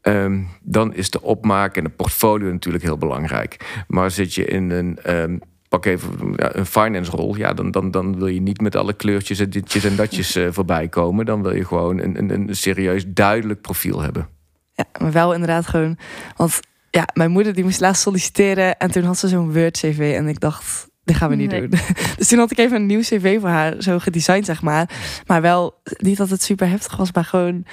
Ehm, 0.00 0.40
dan 0.62 0.94
is 0.94 1.10
de 1.10 1.22
opmaak 1.22 1.76
en 1.76 1.84
de 1.84 1.90
portfolio 1.90 2.50
natuurlijk 2.50 2.84
heel 2.84 2.98
belangrijk. 2.98 3.82
Maar 3.86 4.10
zit 4.10 4.34
je 4.34 4.44
in 4.44 4.70
een. 4.70 4.98
ehm, 5.02 5.38
Pak 5.68 5.84
even 5.84 6.32
ja, 6.36 6.56
een 6.56 6.66
finance 6.66 7.10
rol. 7.10 7.36
Ja, 7.36 7.52
dan, 7.52 7.70
dan, 7.70 7.90
dan 7.90 8.18
wil 8.18 8.26
je 8.26 8.40
niet 8.40 8.60
met 8.60 8.76
alle 8.76 8.92
kleurtjes 8.92 9.38
en 9.38 9.50
ditjes 9.50 9.84
en 9.84 9.96
datjes 9.96 10.34
eh, 10.36 10.46
voorbij 10.50 10.88
komen. 10.88 11.26
Dan 11.26 11.42
wil 11.42 11.54
je 11.54 11.64
gewoon 11.64 11.98
een, 11.98 12.18
een, 12.18 12.30
een 12.30 12.56
serieus 12.56 13.04
duidelijk 13.06 13.60
profiel 13.60 14.00
hebben. 14.02 14.28
Ja, 14.72 14.84
maar 15.00 15.12
wel 15.12 15.32
inderdaad 15.32 15.66
gewoon... 15.66 15.98
Want 16.36 16.60
ja, 16.90 17.08
mijn 17.14 17.30
moeder 17.30 17.54
die 17.54 17.64
moest 17.64 17.80
laatst 17.80 18.02
solliciteren... 18.02 18.76
en 18.78 18.90
toen 18.90 19.02
had 19.02 19.18
ze 19.18 19.28
zo'n 19.28 19.52
Word-cv 19.52 20.14
en 20.16 20.28
ik 20.28 20.40
dacht... 20.40 20.86
Dit 21.04 21.16
gaan 21.16 21.28
we 21.30 21.36
niet 21.36 21.50
Nee. 21.50 21.68
doen. 21.68 21.80
Dus 22.18 22.28
toen 22.28 22.38
had 22.38 22.50
ik 22.50 22.58
even 22.58 22.76
een 22.76 22.86
nieuw 22.86 23.00
cv 23.00 23.40
voor 23.40 23.48
haar 23.48 23.74
zo 23.82 23.98
gedesigned, 23.98 24.44
zeg 24.44 24.62
maar. 24.62 24.90
Maar 25.26 25.42
wel 25.42 25.80
niet 25.98 26.16
dat 26.16 26.30
het 26.30 26.42
super 26.42 26.68
heftig 26.68 26.96
was, 26.96 27.12
maar 27.12 27.24
gewoon 27.24 27.64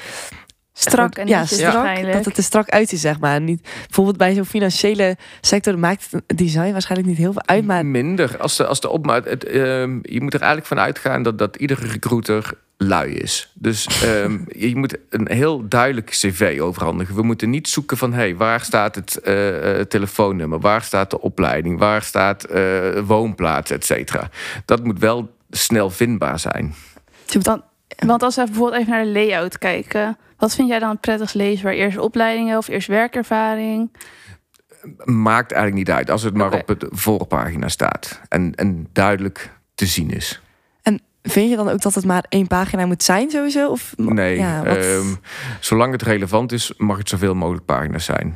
Strak 0.77 1.15
en 1.15 1.27
ja, 1.27 1.45
strak, 1.45 2.11
dat 2.13 2.25
het 2.25 2.37
er 2.37 2.43
strak 2.43 2.69
uitziet, 2.69 2.99
zeg 2.99 3.19
maar. 3.19 3.41
Niet, 3.41 3.61
bijvoorbeeld 3.61 4.17
bij 4.17 4.33
zo'n 4.33 4.45
financiële 4.45 5.17
sector 5.41 5.79
maakt 5.79 6.07
het 6.11 6.37
design 6.37 6.71
waarschijnlijk 6.71 7.09
niet 7.09 7.17
heel 7.17 7.31
veel 7.31 7.45
uit, 7.45 7.65
maar 7.65 7.85
Minder. 7.85 8.37
Als 8.37 8.55
de, 8.55 8.65
als 8.65 8.79
de 8.79 8.89
opmaak. 8.89 9.25
Het, 9.25 9.43
ehm, 9.43 9.99
je 10.01 10.21
moet 10.21 10.33
er 10.33 10.39
eigenlijk 10.39 10.67
van 10.67 10.79
uitgaan 10.79 11.23
dat, 11.23 11.37
dat 11.37 11.55
iedere 11.55 11.87
recruiter 11.87 12.53
lui 12.77 13.13
is. 13.13 13.51
Dus 13.53 14.03
ehm, 14.03 14.39
je 14.67 14.75
moet 14.75 14.97
een 15.09 15.27
heel 15.31 15.67
duidelijk 15.67 16.09
cv 16.09 16.57
overhandigen. 16.61 17.15
We 17.15 17.23
moeten 17.23 17.49
niet 17.49 17.67
zoeken 17.67 17.97
van 17.97 18.13
hey, 18.13 18.35
waar 18.35 18.61
staat 18.61 18.95
het 18.95 19.19
eh, 19.19 19.79
eh, 19.79 19.85
telefoonnummer, 19.85 20.59
waar 20.59 20.81
staat 20.81 21.09
de 21.09 21.21
opleiding, 21.21 21.79
waar 21.79 22.01
staat 22.01 22.43
eh, 22.43 22.99
woonplaats, 23.05 23.71
et 23.71 23.85
cetera. 23.85 24.29
Dat 24.65 24.83
moet 24.83 24.99
wel 24.99 25.35
snel 25.49 25.89
vindbaar 25.89 26.39
zijn. 26.39 26.75
Dan, 27.41 27.63
want 28.05 28.23
als 28.23 28.35
we 28.35 28.43
bijvoorbeeld 28.43 28.81
even 28.81 28.91
naar 28.91 29.03
de 29.03 29.11
layout 29.11 29.57
kijken. 29.57 30.17
Wat 30.37 30.55
vind 30.55 30.67
jij 30.67 30.79
dan 30.79 30.89
het 30.89 31.01
prettigst 31.01 31.35
leesbaar? 31.35 31.73
Eerst 31.73 31.97
opleidingen 31.97 32.57
of 32.57 32.67
eerst 32.67 32.87
werkervaring? 32.87 33.91
Maakt 35.03 35.51
eigenlijk 35.51 35.87
niet 35.87 35.95
uit 35.97 36.09
als 36.09 36.21
het 36.23 36.33
maar 36.33 36.53
op 36.53 36.67
het 36.67 36.85
voorpagina 36.89 37.67
staat 37.67 38.21
en, 38.29 38.55
en 38.55 38.87
duidelijk 38.93 39.51
te 39.75 39.85
zien 39.85 40.11
is. 40.11 40.41
vind 41.27 41.49
je 41.49 41.55
dan 41.55 41.69
ook 41.69 41.81
dat 41.81 41.95
het 41.95 42.05
maar 42.05 42.25
één 42.29 42.47
pagina 42.47 42.85
moet 42.85 43.03
zijn 43.03 43.29
sowieso? 43.29 43.69
Of, 43.69 43.93
Nee, 43.97 44.37
ja, 44.37 44.63
wat- 44.63 44.77
ehm, 44.77 45.05
zolang 45.59 45.91
het 45.91 46.01
relevant 46.01 46.51
is, 46.51 46.73
mag 46.77 46.97
het 46.97 47.09
zoveel 47.09 47.35
mogelijk 47.35 47.65
pagina's 47.65 48.05
zijn. 48.05 48.33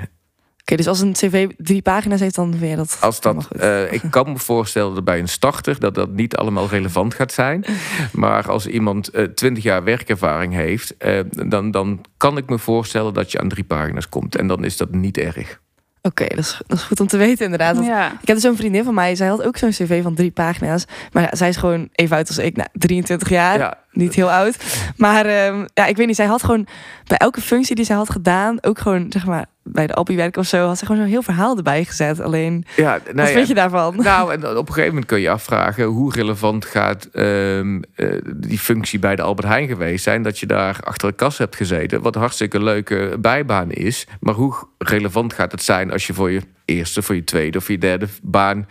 Oké, 0.70 0.78
dus 0.78 0.88
als 0.88 1.00
een 1.00 1.14
cv 1.14 1.50
drie 1.58 1.82
pagina's 1.82 2.20
heeft, 2.20 2.36
dan 2.36 2.56
je 2.62 2.76
dat 2.76 2.98
Als 3.02 3.22
dat, 3.22 3.48
eh, 3.60 3.92
ik 3.92 4.02
kan 4.10 4.32
me 4.32 4.38
voorstellen 4.38 4.96
dat 4.96 5.04
bij 5.04 5.20
een 5.20 5.28
starter 5.28 5.80
dat 5.80 5.96
dat 5.96 6.10
niet 6.10 6.36
allemaal 6.36 6.68
relevant 6.68 7.14
gaat 7.14 7.32
zijn. 7.32 7.66
Maar 8.12 8.50
als 8.50 8.68
iemand 8.68 9.10
eh 9.10 9.24
20 9.24 9.64
jaar 9.64 9.84
werkervaring 9.84 10.54
heeft, 10.54 10.98
eh, 10.98 11.20
dan, 11.48 11.72
dan 11.72 12.06
kan 12.18 12.38
ik 12.38 12.50
me 12.50 12.58
voorstellen 12.58 13.14
dat 13.14 13.32
je 13.32 13.40
aan 13.40 13.48
drie 13.48 13.64
pagina's 13.64 14.10
komt. 14.10 14.36
En 14.36 14.48
dan 14.48 14.64
is 14.64 14.78
dat 14.78 14.92
niet 14.92 15.18
erg. 15.18 15.60
Oké, 16.02 16.28
dat, 16.28 16.38
is, 16.38 16.62
dat 16.68 16.78
is 16.78 16.84
goed 16.84 17.00
om 17.00 17.08
te 17.08 17.18
weten 17.18 17.44
inderdaad. 17.44 17.76
Want 17.76 17.88
Ja. 17.88 18.12
Ik 18.12 18.28
heb 18.28 18.36
dus 18.36 18.46
zo'n 18.46 18.56
vriendin 18.56 18.84
van 18.84 18.94
mij, 18.94 19.16
zij 19.16 19.28
had 19.28 19.44
ook 19.44 19.58
zo'n 19.58 19.70
cv 19.70 20.04
van 20.04 20.16
drie 20.16 20.32
pagina's. 20.32 20.86
Maar 21.12 21.24
ja, 21.24 21.36
zij 21.36 21.50
is 21.50 21.58
gewoon 21.58 21.90
even 21.92 22.16
oud 22.16 22.28
als 22.28 22.38
ik, 22.38 22.56
nou, 22.56 22.70
23 22.74 23.30
jaar. 23.30 23.58
Ja, 23.58 23.78
Niet 23.92 24.16
heel 24.16 24.32
oud. 24.32 24.58
Maar 24.98 25.26
ehm, 25.26 25.66
ja, 25.74 25.86
ik 25.86 25.98
weet 25.98 26.08
niet, 26.08 26.16
zij 26.16 26.26
had 26.26 26.44
gewoon 26.44 26.68
bij 27.08 27.18
elke 27.18 27.42
functie 27.42 27.76
die 27.76 27.86
zij 27.86 27.96
had 27.96 28.10
gedaan, 28.10 28.64
ook 28.64 28.80
gewoon 28.80 29.06
zeg 29.10 29.26
maar 29.26 29.46
bij 29.72 29.88
de 29.88 29.94
Alpi 29.94 30.16
werk 30.16 30.38
of 30.38 30.46
zo, 30.46 30.68
had 30.68 30.78
ze 30.78 30.86
gewoon 30.86 31.02
zo'n 31.02 31.10
heel 31.10 31.22
verhaal 31.22 31.58
erbij 31.58 31.84
gezet. 31.84 32.22
Alleen, 32.22 32.66
ja, 32.76 33.02
wat 33.06 33.14
nou 33.16 33.28
ja, 33.28 33.34
vind 33.34 33.48
je 33.48 33.54
daarvan? 33.54 33.96
Nou, 33.96 34.34
en 34.34 34.48
op 34.48 34.68
een 34.68 34.74
gegeven 34.74 34.88
moment 34.88 35.06
kun 35.06 35.20
je 35.20 35.30
afvragen 35.30 35.84
hoe 35.84 36.14
relevant 36.14 36.66
gaat 36.66 37.06
ehm, 37.06 37.82
eh, 37.96 38.08
die 38.36 38.60
functie 38.60 39.00
bij 39.00 39.16
de 39.16 39.22
Albert 39.22 39.48
Heijn 39.48 39.68
geweest 39.68 40.04
zijn. 40.04 40.22
Dat 40.22 40.40
je 40.40 40.46
daar 40.46 40.80
achter 40.84 41.08
de 41.08 41.16
kas 41.16 41.38
hebt 41.38 41.56
gezeten. 41.56 42.02
Wat 42.02 42.16
een 42.16 42.22
hartstikke 42.22 42.64
leuke 42.64 43.18
bijbaan 43.20 43.72
is. 43.72 44.08
Maar 44.20 44.34
hoe 44.34 44.54
relevant 44.78 45.34
gaat 45.34 45.52
het 45.52 45.64
zijn 45.64 45.92
als 45.92 46.08
je 46.08 46.14
voor 46.14 46.32
je 46.32 46.42
eerste, 46.66 47.02
voor 47.02 47.16
je 47.16 47.24
tweede 47.24 47.58
of 47.58 47.68
je 47.68 47.78
derde 47.78 48.08
baan. 48.22 48.68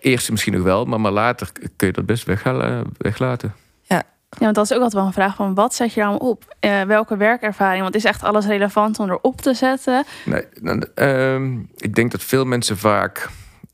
Eerste 0.00 0.30
misschien 0.30 0.52
nog 0.52 0.62
wel, 0.62 0.84
maar, 0.84 1.00
maar 1.00 1.12
later 1.12 1.48
kun 1.76 1.86
je 1.86 1.92
dat 1.92 2.06
best 2.06 2.24
weghalen, 2.24 2.84
weglaten. 2.98 3.54
Ja, 3.82 4.02
want 4.38 4.54
dat 4.54 4.64
is 4.64 4.72
ook 4.72 4.82
altijd 4.82 4.92
wel 4.92 5.06
een 5.06 5.12
vraag 5.12 5.36
van 5.36 5.54
wat 5.54 5.74
zet 5.74 5.94
je 5.94 6.00
dan 6.00 6.20
op? 6.20 6.56
Eh, 6.60 6.82
welke 6.82 7.16
werkervaring? 7.16 7.82
Want 7.82 7.94
is 7.94 8.04
echt 8.04 8.22
alles 8.22 8.46
relevant 8.46 8.98
om 8.98 9.10
erop 9.10 9.40
te 9.40 9.54
zetten? 9.54 10.04
Nee, 10.24 10.44
dan, 10.60 10.86
ehm, 10.94 11.58
ik 11.76 11.94
denk 11.94 12.10
dat 12.10 12.22
veel 12.22 12.44
mensen 12.44 12.78
vaak 12.78 13.28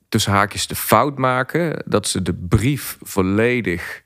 tussen 0.08 0.32
haakjes 0.32 0.66
de 0.66 0.74
fout 0.74 1.18
maken 1.18 1.82
dat 1.86 2.08
ze 2.08 2.22
de 2.22 2.34
brief 2.34 2.98
volledig 3.02 4.02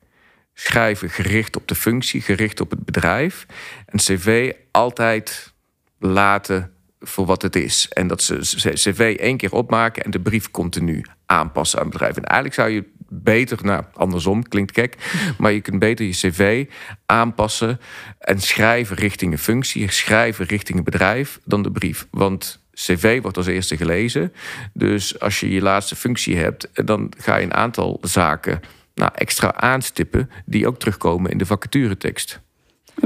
schrijven 0.55 1.11
gericht 1.11 1.57
op 1.57 1.69
de 1.69 1.75
functie, 1.75 2.21
gericht 2.21 2.61
op 2.61 2.71
het 2.71 2.85
bedrijf. 2.85 3.47
En 3.87 3.99
cv 3.99 4.53
altijd 4.71 5.53
laten 5.99 6.73
voor 7.01 7.27
wat 7.27 7.43
het 7.43 7.57
is. 7.57 7.89
En 7.89 8.07
dat 8.07 8.23
ze 8.23 8.39
cv 8.73 9.17
één 9.21 9.37
keer 9.37 9.53
opmaken 9.53 10.05
en 10.05 10.11
de 10.11 10.21
brief 10.21 10.51
continu 10.51 11.05
aanpassen 11.27 11.79
aan 11.79 11.85
het 11.85 11.93
bedrijf. 11.93 12.17
En 12.17 12.25
eigenlijk 12.25 12.55
zou 12.55 12.71
je 12.71 12.85
beter, 13.13 13.59
nou 13.63 13.85
andersom, 13.95 14.49
klinkt 14.49 14.75
gek, 14.75 14.97
maar 15.39 15.53
je 15.53 15.61
kunt 15.61 15.79
beter 15.79 16.07
je 16.07 16.13
cv 16.13 16.67
aanpassen 17.07 17.81
en 18.19 18.41
schrijven 18.41 18.97
richting 18.97 19.33
een 19.33 19.39
functie, 19.39 19.91
schrijven 19.91 20.47
richting 20.47 20.79
een 20.79 20.85
bedrijf 20.85 21.41
dan 21.45 21.63
de 21.63 21.71
brief. 21.71 22.07
Want 22.11 22.61
cv 22.75 23.23
wordt 23.23 23.37
als 23.37 23.47
eerste 23.47 23.77
gelezen. 23.77 24.33
Dus 24.73 25.21
als 25.21 25.41
je 25.41 25.51
je 25.51 25.63
laatste 25.63 25.97
functie 25.97 26.37
hebt, 26.37 26.69
dan 26.87 27.13
ga 27.19 27.37
je 27.37 27.45
een 27.45 27.55
aantal 27.55 27.99
zaken 28.01 28.61
nou, 28.95 29.11
extra 29.15 29.55
aanstippen 29.55 30.31
die 30.45 30.67
ook 30.67 30.79
terugkomen 30.79 31.31
in 31.31 31.39
de 31.39 31.47
vacaturetekst. 31.47 32.41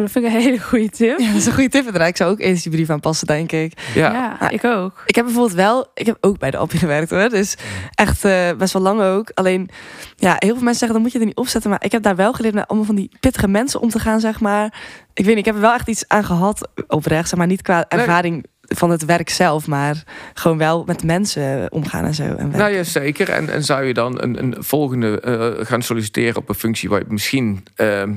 Dat 0.02 0.10
vind 0.10 0.24
ik 0.24 0.32
een 0.32 0.40
hele 0.40 0.58
goede 0.60 0.88
tip. 0.90 1.18
Ja, 1.18 1.26
dat 1.26 1.36
is 1.36 1.46
een 1.46 1.52
goede 1.52 1.68
tip 1.68 1.84
inderdaad. 1.84 2.08
Ik 2.08 2.16
zou 2.16 2.30
ook 2.30 2.40
eens 2.40 2.62
die 2.62 2.72
brief 2.72 2.90
aanpassen, 2.90 3.26
denk 3.26 3.52
ik. 3.52 3.72
Ja, 3.94 4.12
Ja, 4.40 4.50
ik 4.50 4.64
ook. 4.64 5.02
Ik 5.06 5.14
heb 5.14 5.24
bijvoorbeeld 5.24 5.56
wel, 5.56 5.86
ik 5.94 6.06
heb 6.06 6.16
ook 6.20 6.38
bij 6.38 6.50
de 6.50 6.56
Alpi 6.56 6.78
gewerkt 6.78 7.10
hoor. 7.10 7.28
Dus 7.28 7.56
echt 7.94 8.24
eh, 8.24 8.50
best 8.58 8.72
wel 8.72 8.82
lang 8.82 9.00
ook. 9.00 9.30
Alleen, 9.34 9.68
ja, 10.16 10.36
heel 10.38 10.54
veel 10.54 10.62
mensen 10.64 10.74
zeggen 10.78 10.92
dan 10.92 11.02
moet 11.02 11.12
je 11.12 11.18
er 11.18 11.24
niet 11.26 11.36
opzetten. 11.36 11.70
Maar 11.70 11.84
ik 11.84 11.92
heb 11.92 12.02
daar 12.02 12.16
wel 12.16 12.32
geleerd 12.32 12.54
met 12.54 12.66
allemaal 12.68 12.86
van 12.86 12.96
die 12.96 13.10
pittige 13.20 13.48
mensen 13.48 13.80
om 13.80 13.88
te 13.90 13.98
gaan, 13.98 14.20
zeg 14.20 14.40
maar. 14.40 14.64
Ik 15.14 15.24
weet 15.24 15.26
niet, 15.36 15.38
ik 15.38 15.44
heb 15.44 15.54
er 15.54 15.60
wel 15.60 15.74
echt 15.74 15.88
iets 15.88 16.04
aan 16.08 16.24
gehad 16.24 16.68
oprecht. 16.88 17.28
Zeg 17.28 17.38
maar 17.38 17.46
niet 17.46 17.62
qua 17.62 17.86
Nee. 17.88 18.00
ervaring 18.00 18.44
van 18.62 18.90
het 18.90 19.04
werk 19.04 19.28
zelf, 19.30 19.66
maar 19.66 20.04
gewoon 20.34 20.58
wel 20.58 20.84
met 20.84 21.04
mensen 21.04 21.72
omgaan 21.72 22.04
en 22.04 22.14
zo. 22.14 22.22
En 22.22 22.36
werken. 22.36 22.58
Nou 22.58 22.72
ja, 22.74 22.82
zeker. 22.82 23.28
En, 23.28 23.48
en 23.52 23.64
zou 23.64 23.84
je 23.84 23.94
dan 23.94 24.22
een, 24.22 24.38
een 24.38 24.54
volgende 24.58 25.20
eh, 25.20 25.66
gaan 25.66 25.82
solliciteren 25.82 26.36
op 26.36 26.48
een 26.48 26.54
functie 26.54 26.88
waar 26.88 26.98
je 26.98 27.04
misschien 27.08 27.64
ehm, 27.74 28.14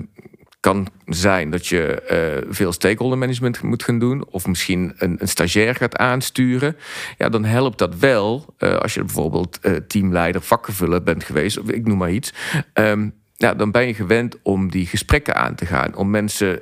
kan 0.60 0.88
zijn 1.06 1.50
dat 1.50 1.68
je 1.68 2.01
eh, 2.01 2.48
veel 2.50 2.72
stakeholder 2.72 3.18
management 3.18 3.62
moet 3.62 3.84
gaan 3.84 4.00
doen, 4.00 4.25
of 4.30 4.48
misschien 4.48 4.94
een, 4.98 5.16
een 5.20 5.28
stagiair 5.28 5.75
gaat 5.75 5.98
aansturen, 5.98 6.75
ja, 7.18 7.30
dan 7.30 7.46
helpt 7.46 7.78
dat 7.78 7.96
wel 7.96 8.54
eh, 8.58 8.75
als 8.75 8.94
je 8.94 9.04
bijvoorbeeld 9.04 9.60
eh, 9.60 9.74
teamleider 9.88 10.42
vakgevullen 10.42 11.04
bent 11.04 11.24
geweest, 11.24 11.60
of 11.60 11.70
ik 11.70 11.88
noem 11.88 11.98
maar 11.98 12.12
iets. 12.12 12.34
Ehm, 12.74 13.10
ja, 13.36 13.54
dan 13.54 13.72
ben 13.72 13.88
je 13.88 13.94
gewend 13.94 14.36
om 14.42 14.72
die 14.72 14.86
gesprekken 14.86 15.36
aan 15.36 15.56
te 15.56 15.66
gaan, 15.66 15.96
om 15.96 16.10
mensen 16.10 16.62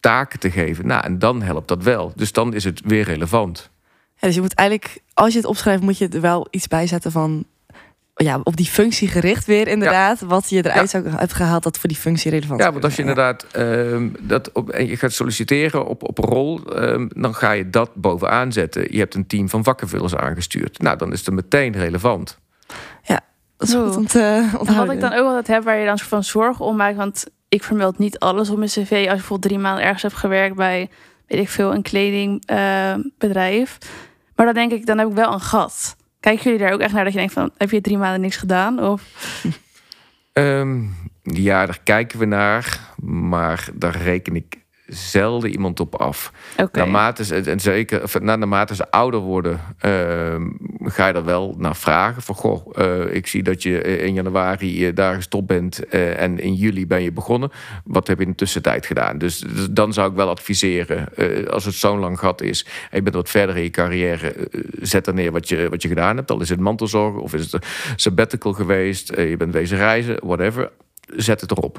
taken 0.00 0.38
te 0.38 0.50
geven. 0.50 0.86
Nou, 0.86 1.04
en 1.04 1.18
dan 1.18 1.42
helpt 1.42 1.68
dat 1.68 1.82
wel. 1.82 2.12
Dus 2.16 2.32
dan 2.32 2.54
is 2.54 2.64
het 2.64 2.80
weer 2.84 3.04
relevant. 3.04 3.70
Dus 4.20 4.34
je 4.34 4.40
moet 4.40 4.54
eigenlijk, 4.54 4.98
als 5.14 5.32
je 5.32 5.38
het 5.38 5.48
opschrijft, 5.48 5.82
moet 5.82 5.98
je 5.98 6.08
er 6.08 6.20
wel 6.20 6.46
iets 6.50 6.66
bij 6.66 6.86
zetten 6.86 7.12
van. 7.12 7.44
Ja, 8.24 8.40
op 8.42 8.56
die 8.56 8.66
functie 8.66 9.08
gericht 9.08 9.46
weer 9.46 9.68
inderdaad. 9.68 10.20
Wat 10.20 10.50
je 10.50 10.66
eruit 10.66 10.90
zou 10.90 11.08
hebben 11.08 11.28
gehaald 11.28 11.62
dat 11.62 11.78
voor 11.78 11.88
die 11.88 11.98
functie 11.98 12.30
relevant 12.30 12.58
Ja, 12.58 12.64
zou 12.64 12.72
want 12.72 12.84
als 12.84 12.94
je 12.94 13.00
inderdaad 13.00 13.46
ehm, 13.52 14.08
dat 14.20 14.52
op, 14.52 14.70
en 14.70 14.86
je 14.86 14.96
gaat 14.96 15.12
solliciteren 15.12 15.86
op, 15.86 16.02
op 16.02 16.18
een 16.18 16.24
rol, 16.24 16.64
ehm, 16.64 17.08
dan 17.08 17.34
ga 17.34 17.52
je 17.52 17.70
dat 17.70 17.94
bovenaan 17.94 18.52
zetten. 18.52 18.86
Je 18.90 18.98
hebt 18.98 19.14
een 19.14 19.26
team 19.26 19.48
van 19.48 19.64
vakkenvullers 19.64 20.14
aangestuurd. 20.14 20.78
Nou, 20.78 20.96
dan 20.96 21.12
is 21.12 21.26
het 21.26 21.34
meteen 21.34 21.72
relevant. 21.72 22.38
Dat 23.58 23.68
is 23.68 23.74
goed 23.74 23.96
om 23.96 24.06
te 24.06 24.48
wat 24.76 24.90
ik 24.90 25.00
dan 25.00 25.12
ook 25.12 25.26
altijd 25.26 25.46
heb, 25.46 25.64
waar 25.64 25.78
je 25.78 25.86
dan 25.86 25.98
soort 25.98 26.10
van 26.10 26.24
zorgen 26.24 26.64
om 26.64 26.76
maakt. 26.76 26.96
Want 26.96 27.26
ik 27.48 27.64
vermeld 27.64 27.98
niet 27.98 28.18
alles 28.18 28.50
op 28.50 28.56
mijn 28.56 28.70
cv. 28.70 28.90
Als 28.90 28.90
je 28.90 29.06
bijvoorbeeld 29.06 29.42
drie 29.42 29.58
maanden 29.58 29.84
ergens 29.84 30.02
hebt 30.02 30.14
gewerkt 30.14 30.56
bij, 30.56 30.90
weet 31.26 31.40
ik 31.40 31.48
veel, 31.48 31.74
een 31.74 31.82
kledingbedrijf. 31.82 33.78
maar 34.34 34.46
dan 34.46 34.54
denk 34.54 34.72
ik, 34.72 34.86
dan 34.86 34.98
heb 34.98 35.08
ik 35.08 35.14
wel 35.14 35.32
een 35.32 35.40
gat. 35.40 35.96
Kijken 36.20 36.44
jullie 36.44 36.58
daar 36.58 36.72
ook 36.72 36.80
echt 36.80 36.92
naar 36.92 37.04
dat 37.04 37.12
je 37.12 37.18
denkt 37.18 37.32
van, 37.34 37.50
heb 37.56 37.70
je 37.70 37.80
drie 37.80 37.98
maanden 37.98 38.20
niks 38.20 38.36
gedaan? 38.36 38.82
Of 38.84 39.02
Ehm, 40.32 40.82
ja, 41.22 41.66
daar 41.66 41.80
kijken 41.82 42.18
we 42.18 42.24
naar, 42.24 42.80
maar 43.04 43.68
daar 43.74 43.96
reken 43.96 44.36
ik 44.36 44.58
zelden 44.88 45.50
iemand 45.50 45.80
op 45.80 45.94
af. 45.94 46.32
Naarmate 46.72 47.24
ze, 47.24 47.34
en 47.34 47.60
zeker, 47.60 48.02
of, 48.02 48.20
naarmate 48.20 48.74
ze 48.74 48.90
ouder 48.90 49.20
worden, 49.20 49.60
ehm, 49.78 50.46
ga 50.82 51.06
je 51.06 51.12
er 51.12 51.24
wel 51.24 51.54
naar 51.58 51.76
vragen. 51.76 52.22
Van, 52.22 52.34
goh, 52.34 52.66
eh, 52.74 53.14
ik 53.14 53.26
zie 53.26 53.42
dat 53.42 53.62
je 53.62 53.82
eh, 53.82 54.04
in 54.04 54.14
januari 54.14 54.86
eh, 54.86 54.94
daar 54.94 55.14
gestopt 55.14 55.46
bent 55.46 55.88
en 55.88 56.38
in 56.38 56.54
juli 56.54 56.86
ben 56.86 57.02
je 57.02 57.12
begonnen. 57.12 57.50
Wat 57.84 58.06
heb 58.06 58.18
je 58.18 58.24
in 58.24 58.30
de 58.30 58.36
tussentijd 58.36 58.86
gedaan? 58.86 59.18
Dus, 59.18 59.38
dus 59.38 59.66
dan 59.70 59.92
zou 59.92 60.10
ik 60.10 60.16
wel 60.16 60.28
adviseren, 60.28 61.08
als 61.50 61.64
het 61.64 61.74
zo'n 61.74 61.98
lang 61.98 62.18
gat 62.18 62.40
is 62.40 62.66
en 62.90 62.96
je 62.96 63.02
bent 63.02 63.14
wat 63.14 63.30
verder 63.30 63.56
in 63.56 63.62
je 63.62 63.70
carrière, 63.70 64.34
zet 64.80 65.04
dan 65.04 65.14
neer 65.14 65.32
wat 65.32 65.48
je, 65.48 65.68
wat 65.70 65.82
je 65.82 65.88
gedaan 65.88 66.16
hebt. 66.16 66.30
Al 66.30 66.40
is 66.40 66.48
het 66.48 66.60
mantelzorg 66.60 67.14
of 67.14 67.34
is 67.34 67.42
het 67.42 67.52
een 67.52 67.68
sabbatical 67.96 68.52
geweest, 68.52 69.08
je 69.16 69.36
bent 69.36 69.52
wezen 69.52 69.76
reizen, 69.76 70.16
whatever. 70.22 70.70
Zet 71.16 71.40
het 71.40 71.50
erop. 71.50 71.78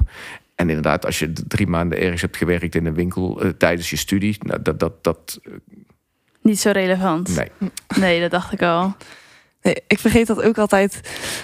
En 0.60 0.68
inderdaad, 0.68 1.06
als 1.06 1.18
je 1.18 1.32
drie 1.32 1.66
maanden 1.66 2.00
ergens 2.00 2.20
hebt 2.20 2.36
gewerkt 2.36 2.74
in 2.74 2.86
een 2.86 2.94
winkel 2.94 3.42
eh, 3.42 3.48
tijdens 3.48 3.90
je 3.90 3.96
studie, 3.96 4.36
nou, 4.40 4.62
dat, 4.62 4.78
dat, 4.78 5.04
dat, 5.04 5.38
eh, 5.42 5.52
Niet 6.42 6.60
zo 6.60 6.70
relevant. 6.70 7.36
nee. 7.36 7.70
Nee, 7.96 8.20
dat 8.20 8.30
dacht 8.30 8.52
ik 8.52 8.62
al. 8.62 8.94
Nee, 9.62 9.74
ik 9.86 9.98
vergeet 9.98 10.26
dat 10.26 10.42
ook 10.42 10.58
altijd. 10.58 11.00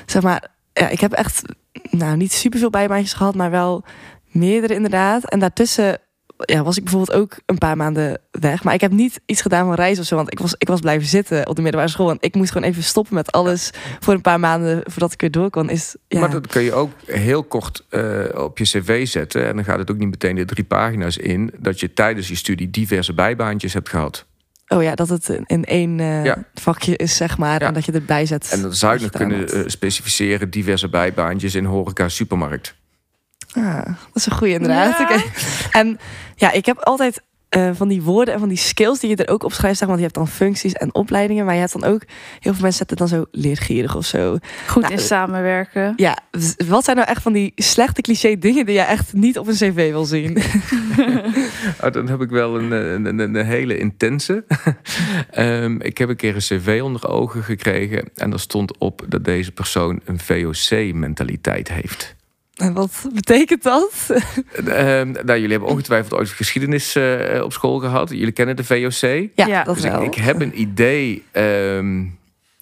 Zeg 0.06 0.22
maar, 0.22 0.48
ja, 0.72 0.88
ik 0.88 1.00
heb 1.00 1.12
echt 1.12 1.42
nou, 1.90 2.16
niet 2.16 2.32
superveel 2.32 2.70
bijbaantjes 2.70 3.12
gehad, 3.12 3.34
maar 3.34 3.50
wel 3.50 3.84
meerdere 4.26 4.74
inderdaad. 4.74 5.30
En 5.30 5.38
daartussen 5.38 5.98
ja, 6.38 6.62
was 6.62 6.76
ik 6.76 6.82
bijvoorbeeld 6.84 7.18
ook 7.18 7.36
een 7.46 7.58
paar 7.58 7.76
maanden 7.76 8.20
weg. 8.30 8.64
Maar 8.64 8.74
ik 8.74 8.80
heb 8.80 8.90
niet 8.92 9.20
iets 9.26 9.42
gedaan 9.42 9.66
van 9.66 9.74
reizen 9.74 10.02
of 10.02 10.08
zo. 10.08 10.16
Want 10.16 10.32
ik 10.32 10.38
was, 10.38 10.54
ik 10.58 10.68
was 10.68 10.80
blijven 10.80 11.08
zitten 11.08 11.48
op 11.48 11.56
de 11.56 11.62
middelbare 11.62 11.92
school. 11.92 12.10
En 12.10 12.16
ik 12.20 12.34
moest 12.34 12.52
gewoon 12.52 12.68
even 12.68 12.82
stoppen 12.82 13.14
met 13.14 13.32
alles 13.32 13.70
voor 14.00 14.14
een 14.14 14.20
paar 14.20 14.40
maanden 14.40 14.80
voordat 14.84 15.12
ik 15.12 15.20
weer 15.20 15.30
door 15.30 15.50
kon. 15.50 15.70
Is, 15.70 15.96
ja. 16.08 16.20
Maar 16.20 16.30
dat 16.30 16.46
kun 16.46 16.62
je 16.62 16.72
ook 16.72 16.90
heel 17.06 17.44
kort 17.44 17.84
eh, 17.88 18.02
op 18.34 18.58
je 18.58 18.64
cv 18.64 19.06
zetten. 19.06 19.46
En 19.46 19.54
dan 19.54 19.64
gaat 19.64 19.78
het 19.78 19.90
ook 19.90 19.98
niet 19.98 20.10
meteen 20.10 20.34
de 20.36 20.44
drie 20.44 20.64
pagina's 20.64 21.16
in. 21.16 21.52
Dat 21.58 21.80
je 21.80 21.92
tijdens 21.92 22.28
je 22.28 22.36
studie 22.36 22.70
diverse 22.70 23.14
bijbaantjes 23.14 23.72
hebt 23.72 23.88
gehad. 23.88 24.26
Oh 24.68 24.82
ja, 24.82 24.94
dat 24.94 25.08
het 25.08 25.40
in 25.46 25.64
één 25.64 26.00
eh, 26.00 26.24
Ja. 26.24 26.44
vakje 26.54 26.96
is, 26.96 27.16
zeg 27.16 27.38
maar. 27.38 27.60
Ja. 27.60 27.66
En 27.66 27.74
dat 27.74 27.84
je 27.84 27.92
erbij 27.92 28.26
zet. 28.26 28.48
En 28.52 28.62
dan 28.62 28.74
zou 28.74 28.94
je 28.94 29.00
nog 29.00 29.10
kunnen 29.10 29.40
had. 29.40 29.50
eh, 29.52 29.62
specificeren 29.66 30.50
diverse 30.50 30.88
bijbaantjes 30.88 31.54
in 31.54 31.64
horeca 31.64 32.08
supermarkt. 32.08 32.74
Ah, 33.56 33.84
dat 33.86 33.96
is 34.14 34.26
een 34.26 34.36
goede 34.36 34.52
inderdaad. 34.52 34.98
Ja. 34.98 35.22
En 35.70 35.98
ja, 36.34 36.52
ik 36.52 36.66
heb 36.66 36.78
altijd 36.78 37.22
eh, 37.48 37.70
van 37.72 37.88
die 37.88 38.02
woorden 38.02 38.34
en 38.34 38.40
van 38.40 38.48
die 38.48 38.58
skills 38.58 39.00
die 39.00 39.10
je 39.10 39.16
er 39.16 39.32
ook 39.32 39.42
op 39.42 39.52
schrijft. 39.52 39.78
Zeg, 39.78 39.86
want 39.86 40.00
je 40.00 40.04
hebt 40.04 40.16
dan 40.16 40.28
functies 40.28 40.72
en 40.72 40.94
opleidingen. 40.94 41.44
Maar 41.44 41.54
je 41.54 41.60
hebt 41.60 41.80
dan 41.80 41.84
ook, 41.84 42.02
heel 42.40 42.52
veel 42.52 42.62
mensen 42.62 42.72
zetten 42.72 42.96
dan 42.96 43.08
zo 43.08 43.24
leergierig 43.30 43.96
of 43.96 44.06
zo. 44.06 44.38
Goed 44.66 44.82
Nou, 44.82 44.94
in 44.94 45.00
samenwerken. 45.00 45.92
Ja, 45.96 46.18
dus 46.30 46.54
wat 46.68 46.84
zijn 46.84 46.96
nou 46.96 47.08
echt 47.08 47.22
van 47.22 47.32
die 47.32 47.52
slechte 47.54 48.00
cliché 48.00 48.38
dingen 48.38 48.66
die 48.66 48.74
je 48.74 48.80
echt 48.80 49.12
niet 49.12 49.38
op 49.38 49.46
een 49.46 49.54
cv 49.54 49.90
wil 49.90 50.04
zien? 50.04 50.36
Oh, 51.82 51.92
dan 51.92 52.08
heb 52.08 52.20
ik 52.20 52.30
wel 52.30 52.58
een, 52.58 52.70
een, 52.70 53.04
een, 53.04 53.18
een 53.18 53.46
hele 53.46 53.78
intense. 53.78 54.44
Ehm, 55.30 55.80
ik 55.80 55.98
heb 55.98 56.08
een 56.08 56.16
keer 56.16 56.34
een 56.34 56.40
cv 56.40 56.80
onder 56.82 57.08
ogen 57.08 57.42
gekregen. 57.42 58.10
En 58.14 58.30
daar 58.30 58.40
stond 58.40 58.78
op 58.78 59.04
dat 59.08 59.24
deze 59.24 59.52
persoon 59.52 60.00
een 60.04 60.18
VOC-mentaliteit 60.18 61.68
heeft. 61.68 62.16
En 62.56 62.72
wat 62.72 63.08
betekent 63.14 63.62
dat? 63.62 63.92
Ehm, 64.66 65.10
nou, 65.10 65.26
jullie 65.26 65.50
hebben 65.50 65.68
ongetwijfeld 65.68 66.14
ooit 66.20 66.28
geschiedenis 66.28 66.94
eh, 66.96 67.42
op 67.42 67.52
school 67.52 67.78
gehad. 67.78 68.10
Jullie 68.10 68.32
kennen 68.32 68.56
de 68.56 68.64
VOC. 68.64 69.28
Ja, 69.34 69.46
Ja. 69.46 69.64
dat 69.64 69.74
Dus 69.74 69.84
wel. 69.84 70.02
ik, 70.02 70.16
ik 70.16 70.22
heb 70.22 70.40
een 70.40 70.60
idee 70.60 71.22
ehm, 71.32 72.04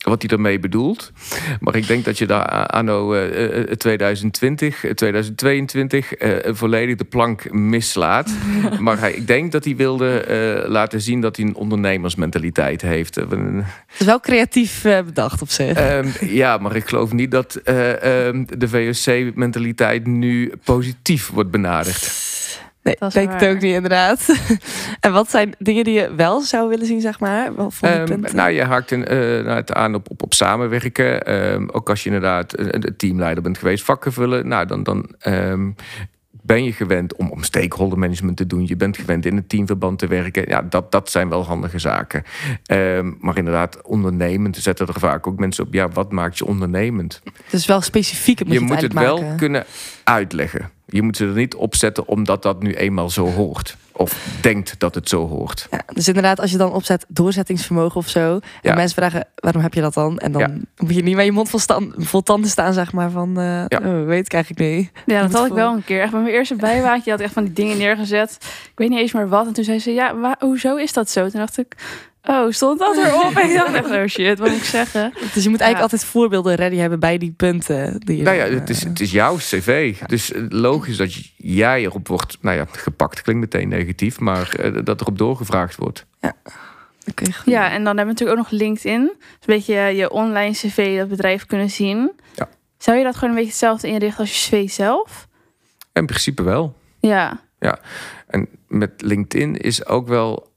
wat 0.04 0.23
hij 0.23 0.30
ermee 0.30 0.58
bedoelt. 0.58 1.12
Maar 1.61 1.76
ik 1.76 1.87
denk 1.87 2.04
dat 2.04 2.18
je 2.18 2.26
daar 2.26 2.66
anno 2.66 3.12
eh, 3.12 3.61
eh, 3.61 3.64
2020, 3.64 4.84
eh, 4.84 4.90
2022 4.90 6.14
eh, 6.14 6.54
volledig 6.54 6.96
de 6.96 7.04
plank 7.04 7.52
mislaat. 7.52 8.30
maar 8.80 8.99
hij, 8.99 9.12
ik 9.12 9.26
denk 9.26 9.52
dat 9.52 9.64
hij 9.64 9.76
wilde 9.76 10.64
laten 10.68 11.00
zien 11.00 11.20
dat 11.20 11.37
hij 11.37 11.44
een 11.46 11.54
ondernemersmentaliteit 11.54 12.82
heeft. 12.82 13.14
Het 13.14 13.32
is 13.99 14.06
wel 14.06 14.20
creatief 14.20 14.82
bedacht 14.82 15.42
op 15.42 15.50
zich. 15.50 15.76
Ehm, 15.76 16.08
ja, 16.20 16.58
maar 16.58 16.76
ik 16.76 16.88
geloof 16.88 17.12
niet 17.12 17.30
dat 17.30 17.54
eh, 17.54 18.26
ehm, 18.26 18.44
de 18.58 18.68
VOC-mentaliteit 18.68 20.06
nu 20.06 20.52
positief 20.64 21.30
wordt 21.30 21.50
benaderd. 21.50 22.32
Nee, 22.85 22.97
dat 22.99 23.09
is 23.09 23.14
denk 23.14 23.33
het 23.33 23.49
ook 23.49 23.61
niet 23.61 23.75
inderdaad. 23.75 24.35
en 25.00 25.12
wat 25.12 25.31
zijn 25.31 25.55
dingen 25.59 25.85
die 25.85 25.95
je 25.95 26.14
wel 26.14 26.41
zou 26.41 26.69
willen 26.69 26.87
zien, 26.87 27.00
zeg 27.00 27.21
maar? 27.21 27.55
Wel 27.57 27.71
van 27.71 28.05
die 28.05 28.17
Ehm, 28.17 28.37
nou, 28.37 28.50
je 28.50 28.64
haakt 28.64 28.91
een, 28.91 29.07
eh, 29.07 29.19
nou, 29.19 29.49
het 29.49 29.73
aan 29.73 29.95
op, 29.95 30.11
op, 30.11 30.23
op 30.23 30.35
samenwerken. 30.35 31.26
Ehm, 31.26 31.69
ook 31.73 31.88
als 31.88 32.03
je 32.03 32.09
inderdaad 32.11 32.59
een, 32.59 32.75
een 32.75 32.97
teamleider 32.97 33.43
bent 33.43 33.59
geweest, 33.59 33.85
vakken 33.85 34.12
vullen. 34.12 34.49
Nou, 34.49 34.67
dan, 34.67 34.83
dan 34.83 35.14
ehm, 35.19 35.71
ben 36.31 36.64
je 36.64 36.73
gewend 36.73 37.17
om, 37.17 37.31
om 37.31 37.43
stakeholder 37.43 37.99
management 37.99 38.37
te 38.37 38.47
doen. 38.47 38.67
Je 38.67 38.76
bent 38.76 38.97
gewend 38.97 39.26
in 39.26 39.37
een 39.37 39.47
teamverband 39.47 39.99
te 39.99 40.07
werken. 40.07 40.45
Ja, 40.49 40.62
dat, 40.62 40.93
dat 40.93 41.11
zijn 41.11 41.29
wel 41.29 41.45
handige 41.45 41.79
zaken. 41.79 42.23
Maar 43.19 43.37
inderdaad, 43.37 43.83
ondernemend 43.83 44.57
zetten 44.57 44.87
er 44.87 45.00
vaak 45.00 45.26
ook 45.26 45.38
mensen 45.38 45.67
op. 45.67 45.75
Ja, 45.75 45.88
wat 45.88 46.12
maakt 46.12 46.38
je 46.38 46.47
ondernemend? 46.47 47.23
dus 47.50 47.67
wel 47.67 47.81
specifiek 47.81 48.45
moet 48.45 48.53
je, 48.53 48.61
je 48.61 48.67
moet 48.67 48.81
het 48.81 48.93
wel 48.93 49.25
kunnen 49.37 49.64
uitleggen. 50.05 50.71
Je 50.94 51.02
moet 51.02 51.16
ze 51.16 51.26
er 51.26 51.32
niet 51.34 51.54
op 51.54 51.74
zetten 51.74 52.08
omdat 52.08 52.42
dat 52.42 52.62
nu 52.62 52.74
eenmaal 52.74 53.10
zo 53.10 53.26
hoort. 53.26 53.76
Of 53.92 54.26
denkt 54.40 54.74
dat 54.78 54.94
het 54.94 55.08
zo 55.08 55.28
hoort. 55.28 55.66
Ja, 55.70 55.80
dus 55.92 56.06
inderdaad, 56.08 56.40
als 56.40 56.50
je 56.50 56.56
dan 56.56 56.72
opzet 56.72 57.04
doorzettingsvermogen 57.08 57.96
of 57.96 58.08
zo. 58.08 58.34
En 58.34 58.40
Ja. 58.62 58.74
mensen 58.74 58.94
vragen, 58.96 59.26
waarom 59.34 59.62
heb 59.62 59.74
je 59.74 59.80
dat 59.80 59.94
dan? 59.94 60.18
En 60.18 60.32
dan 60.32 60.40
Ja. 60.40 60.50
moet 60.76 60.94
je 60.94 61.02
niet 61.02 61.16
met 61.16 61.24
je 61.24 61.32
mond 61.32 61.50
vol, 61.96 62.22
tanden 62.22 62.50
staan, 62.50 62.72
zeg 62.72 62.92
maar. 62.92 63.10
Van, 63.10 63.38
eh, 63.38 63.44
Ja. 63.68 63.80
oh, 63.84 64.04
weet 64.06 64.26
ik 64.26 64.32
eigenlijk 64.32 64.76
niet. 64.76 64.90
Ja, 65.06 65.20
dat 65.22 65.32
had 65.32 65.46
ik 65.46 65.52
wel 65.52 65.72
een 65.72 65.84
keer. 65.84 66.00
Echt 66.00 66.10
bij 66.12 66.20
mijn 66.20 66.34
eerste 66.34 66.54
bijbaantje 66.54 67.10
had 67.10 67.18
ik 67.20 67.24
echt 67.24 67.34
van 67.34 67.44
die 67.44 67.52
dingen 67.52 67.78
neergezet. 67.78 68.36
Ik 68.40 68.72
weet 68.74 68.88
niet 68.88 68.98
eens 68.98 69.12
meer 69.12 69.28
wat. 69.28 69.46
En 69.46 69.52
toen 69.52 69.64
zei 69.64 69.78
ze, 69.78 69.90
ja, 69.92 70.36
hoezo 70.38 70.76
is 70.76 70.92
dat 70.92 71.10
zo? 71.10 71.28
Toen 71.28 71.40
dacht 71.40 71.58
ik, 71.58 71.76
oh, 72.26 72.50
stond 72.50 72.78
dat 72.78 72.97
erop? 72.97 73.37
En 73.37 73.49
ik 73.50 73.57
dacht 73.57 73.75
echt, 73.75 73.90
oh 73.90 74.07
shit, 74.07 74.38
wat 74.38 74.49
moet 74.49 74.57
ik 74.59 74.64
zeggen? 74.64 75.12
Dus 75.35 75.43
je 75.45 75.50
moet 75.50 75.61
eigenlijk 75.61 75.76
Ja. 75.76 75.81
altijd 75.81 76.04
voorbeelden 76.04 76.54
ready 76.54 76.76
hebben 76.76 77.00
bij 77.00 77.19
die 77.19 77.31
punten. 77.33 78.00
Die 78.00 78.16
je 78.16 78.23
Nou 78.23 78.37
ja, 78.37 78.45
het 78.45 78.71
is, 78.71 78.83
eh, 78.83 78.88
het 78.88 79.00
is 79.00 79.11
jouw 79.11 79.37
cv. 79.37 79.99
Dus 80.07 80.33
eh, 80.33 80.43
logisch 80.49 80.97
dat 80.97 81.14
jij 81.37 81.83
erop 81.83 82.09
wordt, 82.09 82.37
nou 82.40 82.57
ja, 82.57 82.66
gepakt. 82.73 83.23
Klinkt 83.23 83.40
meteen 83.43 83.69
negatief, 83.69 84.21
maar 84.21 84.54
eh, 84.54 84.85
dat 84.85 85.00
erop 85.00 85.19
doorgevraagd 85.19 85.76
wordt. 85.76 86.07
oké, 87.09 87.33
goed. 87.33 87.45
Ja, 87.45 87.64
en 87.71 87.85
dan 87.85 87.97
hebben 87.97 88.14
we 88.14 88.21
natuurlijk 88.21 88.38
ook 88.38 88.50
nog 88.50 88.61
LinkedIn. 88.61 89.02
Dus 89.04 89.16
een 89.21 89.54
beetje 89.54 89.75
je 89.75 90.11
online 90.11 90.52
cv, 90.52 90.99
dat 90.99 91.09
bedrijf 91.09 91.47
kunnen 91.47 91.71
zien. 91.71 92.12
Ja. 92.35 92.49
Zou 92.78 92.99
je 92.99 93.04
dat 93.04 93.14
gewoon 93.14 93.28
een 93.31 93.35
beetje 93.37 93.50
hetzelfde 93.50 93.88
inrichten 93.88 94.21
als 94.21 94.45
je 94.45 94.50
cv 94.50 94.71
zelf? 94.71 95.28
In 95.93 96.07
principe 96.07 96.43
wel. 96.43 96.76
Ja, 97.00 97.40
En 98.26 98.49
met 98.69 98.90
LinkedIn 98.97 99.57
is 99.57 99.87
ook 99.87 100.09
wel 100.09 100.52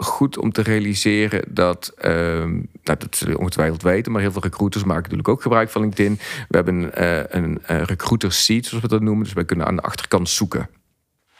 goed 0.00 0.38
om 0.38 0.52
te 0.52 0.62
realiseren 0.62 1.42
dat, 1.48 1.92
ehm, 1.98 2.52
nou, 2.82 2.98
dat 2.98 3.16
zullen 3.16 3.34
je 3.34 3.40
ongetwijfeld 3.40 3.82
weten, 3.82 4.12
maar 4.12 4.20
heel 4.20 4.32
veel 4.32 4.42
recruiters 4.42 4.84
maken 4.84 5.02
natuurlijk 5.02 5.28
ook 5.28 5.42
gebruik 5.42 5.70
van 5.70 5.80
LinkedIn. 5.80 6.18
We 6.48 6.56
hebben 6.56 6.94
eh, 6.94 7.22
een 7.40 7.58
eh 7.66 7.82
recruiter 7.82 8.32
seat, 8.32 8.64
zoals 8.64 8.82
we 8.82 8.88
dat 8.88 9.00
noemen. 9.00 9.24
Dus 9.24 9.32
wij 9.32 9.44
kunnen 9.44 9.66
aan 9.66 9.76
de 9.76 9.82
achterkant 9.82 10.28
zoeken. 10.28 10.68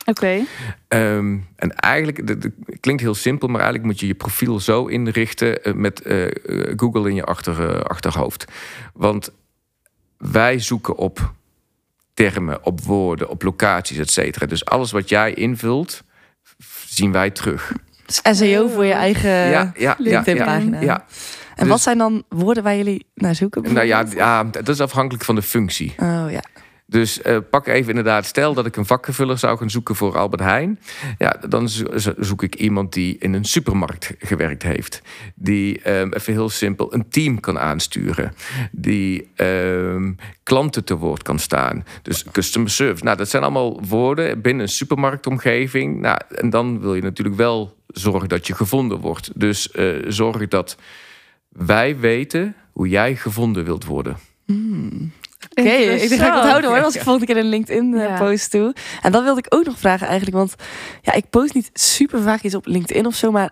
oké. 0.05 0.45
Ehm, 0.88 1.38
en 1.57 1.75
eigenlijk, 1.75 2.26
dat 2.26 2.43
dat 2.43 2.52
klinkt 2.81 3.02
heel 3.02 3.14
simpel, 3.14 3.49
maar 3.49 3.61
eigenlijk 3.61 3.90
moet 3.90 4.00
je 4.00 4.07
je 4.07 4.14
profiel 4.14 4.61
zo 4.61 4.87
inrichten 4.87 5.64
eh, 5.64 5.73
met 5.75 6.02
Google 6.76 7.09
in 7.09 7.14
je 7.14 7.25
achter, 7.25 7.83
achterhoofd. 7.83 8.45
Want 8.95 9.33
wij 10.17 10.59
zoeken 10.59 10.97
op 10.97 11.33
termen, 12.14 12.64
op 12.64 12.81
woorden, 12.81 13.29
op 13.29 13.43
locaties, 13.43 13.99
et 13.99 14.11
cetera. 14.11 14.47
Dus 14.47 14.64
alles 14.64 14.90
wat 14.90 15.09
jij 15.09 15.35
invult, 15.35 16.02
zien 16.87 17.12
wij 17.12 17.31
terug. 17.31 17.73
Dus 18.23 18.38
SEO 18.38 18.69
voor 18.69 18.85
je 18.85 18.93
eigen 18.93 19.31
ja, 19.31 19.47
ja, 19.50 19.61
ja, 19.61 19.73
ja, 19.76 19.95
LinkedIn-pagina. 19.99 20.81
ja. 20.81 21.05
En 21.55 21.67
Dus- 21.67 21.69
wat 21.69 21.81
zijn 21.81 21.99
dan 21.99 22.25
woorden 22.29 22.62
waar 22.62 22.76
jullie 22.76 23.07
naar 23.14 23.35
zoeken? 23.35 23.73
Nou 23.73 23.87
ja, 23.87 24.05
ja, 24.14 24.45
dat 24.45 24.69
is 24.69 24.81
afhankelijk 24.81 25.25
van 25.25 25.35
de 25.35 25.43
functie. 25.43 25.95
Oh 25.97 26.25
ja. 26.31 26.43
Dus 26.91 27.23
eh, 27.23 27.37
pak 27.51 27.67
even 27.67 27.89
inderdaad, 27.89 28.27
stel 28.27 28.55
dat 28.55 28.67
ik 28.67 28.77
een 28.77 28.87
vakgevuller 28.87 29.39
zou 29.39 29.59
gaan 29.59 29.71
zoeken 29.71 29.95
voor 29.95 30.17
Albert 30.19 30.43
Heijn. 30.43 30.79
Ja, 31.19 31.37
dan 31.49 31.69
zo- 31.69 31.99
zo- 31.99 32.15
zoek 32.19 32.43
ik 32.43 32.55
iemand 32.55 32.93
die 32.93 33.17
in 33.19 33.33
een 33.35 33.45
supermarkt 33.45 34.15
gewerkt 34.19 34.63
heeft. 34.63 35.03
Die 35.35 35.81
ehm, 35.83 36.13
even 36.13 36.33
heel 36.33 36.49
simpel 36.49 36.95
een 36.95 37.09
team 37.09 37.41
kan 37.41 37.59
aansturen. 37.59 38.33
Die 38.73 39.29
ehm, 39.37 40.13
klanten 40.43 40.85
te 40.85 40.97
woord 40.97 41.23
kan 41.23 41.39
staan. 41.39 41.85
Dus 42.03 42.25
customer 42.33 42.71
service. 42.71 43.05
Nou, 43.05 43.17
dat 43.17 43.29
zijn 43.29 43.43
allemaal 43.43 43.81
woorden 43.85 44.41
binnen 44.41 44.63
een 44.63 44.69
supermarktomgeving. 44.69 46.00
Nou, 46.00 46.19
en 46.29 46.50
dan 46.50 46.81
wil 46.81 46.95
je 46.95 47.03
natuurlijk 47.03 47.37
wel 47.37 47.76
zorgen 47.87 48.29
dat 48.29 48.47
je 48.47 48.55
gevonden 48.55 48.99
wordt. 48.99 49.31
Dus 49.41 49.71
eh, 49.71 49.95
zorg 50.09 50.49
dat 50.49 50.76
wij 51.49 51.99
weten 51.99 52.55
hoe 52.73 52.89
jij 52.89 53.17
gevonden 53.17 53.65
wilt 53.65 53.85
worden. 53.85 54.17
Oké, 55.49 55.69
ik 55.71 56.09
denk 56.09 56.21
dat 56.21 56.35
ik 56.45 56.50
houden 56.50 56.71
hoor, 56.71 56.83
als 56.83 56.95
ik 56.95 57.03
volgende 57.03 57.26
keer 57.26 57.37
een 57.37 57.49
LinkedIn 57.49 57.95
eh, 57.95 58.19
Ja. 58.19 58.37
doe. 58.50 58.75
En 59.03 59.13
dan 59.13 59.25
wilde 59.25 59.41
ik 59.41 59.55
ook 59.55 59.65
nog 59.65 59.79
vragen 59.79 60.07
eigenlijk, 60.07 60.37
want 60.37 60.55
ja, 61.03 61.13
ik 61.13 61.31
post 61.31 61.55
niet 61.55 61.71
super 61.73 62.23
vaak 62.23 62.43
iets 62.43 62.55
op 62.55 62.67
LinkedIn 62.67 63.07
of 63.07 63.15
zo, 63.15 63.31
maar 63.31 63.50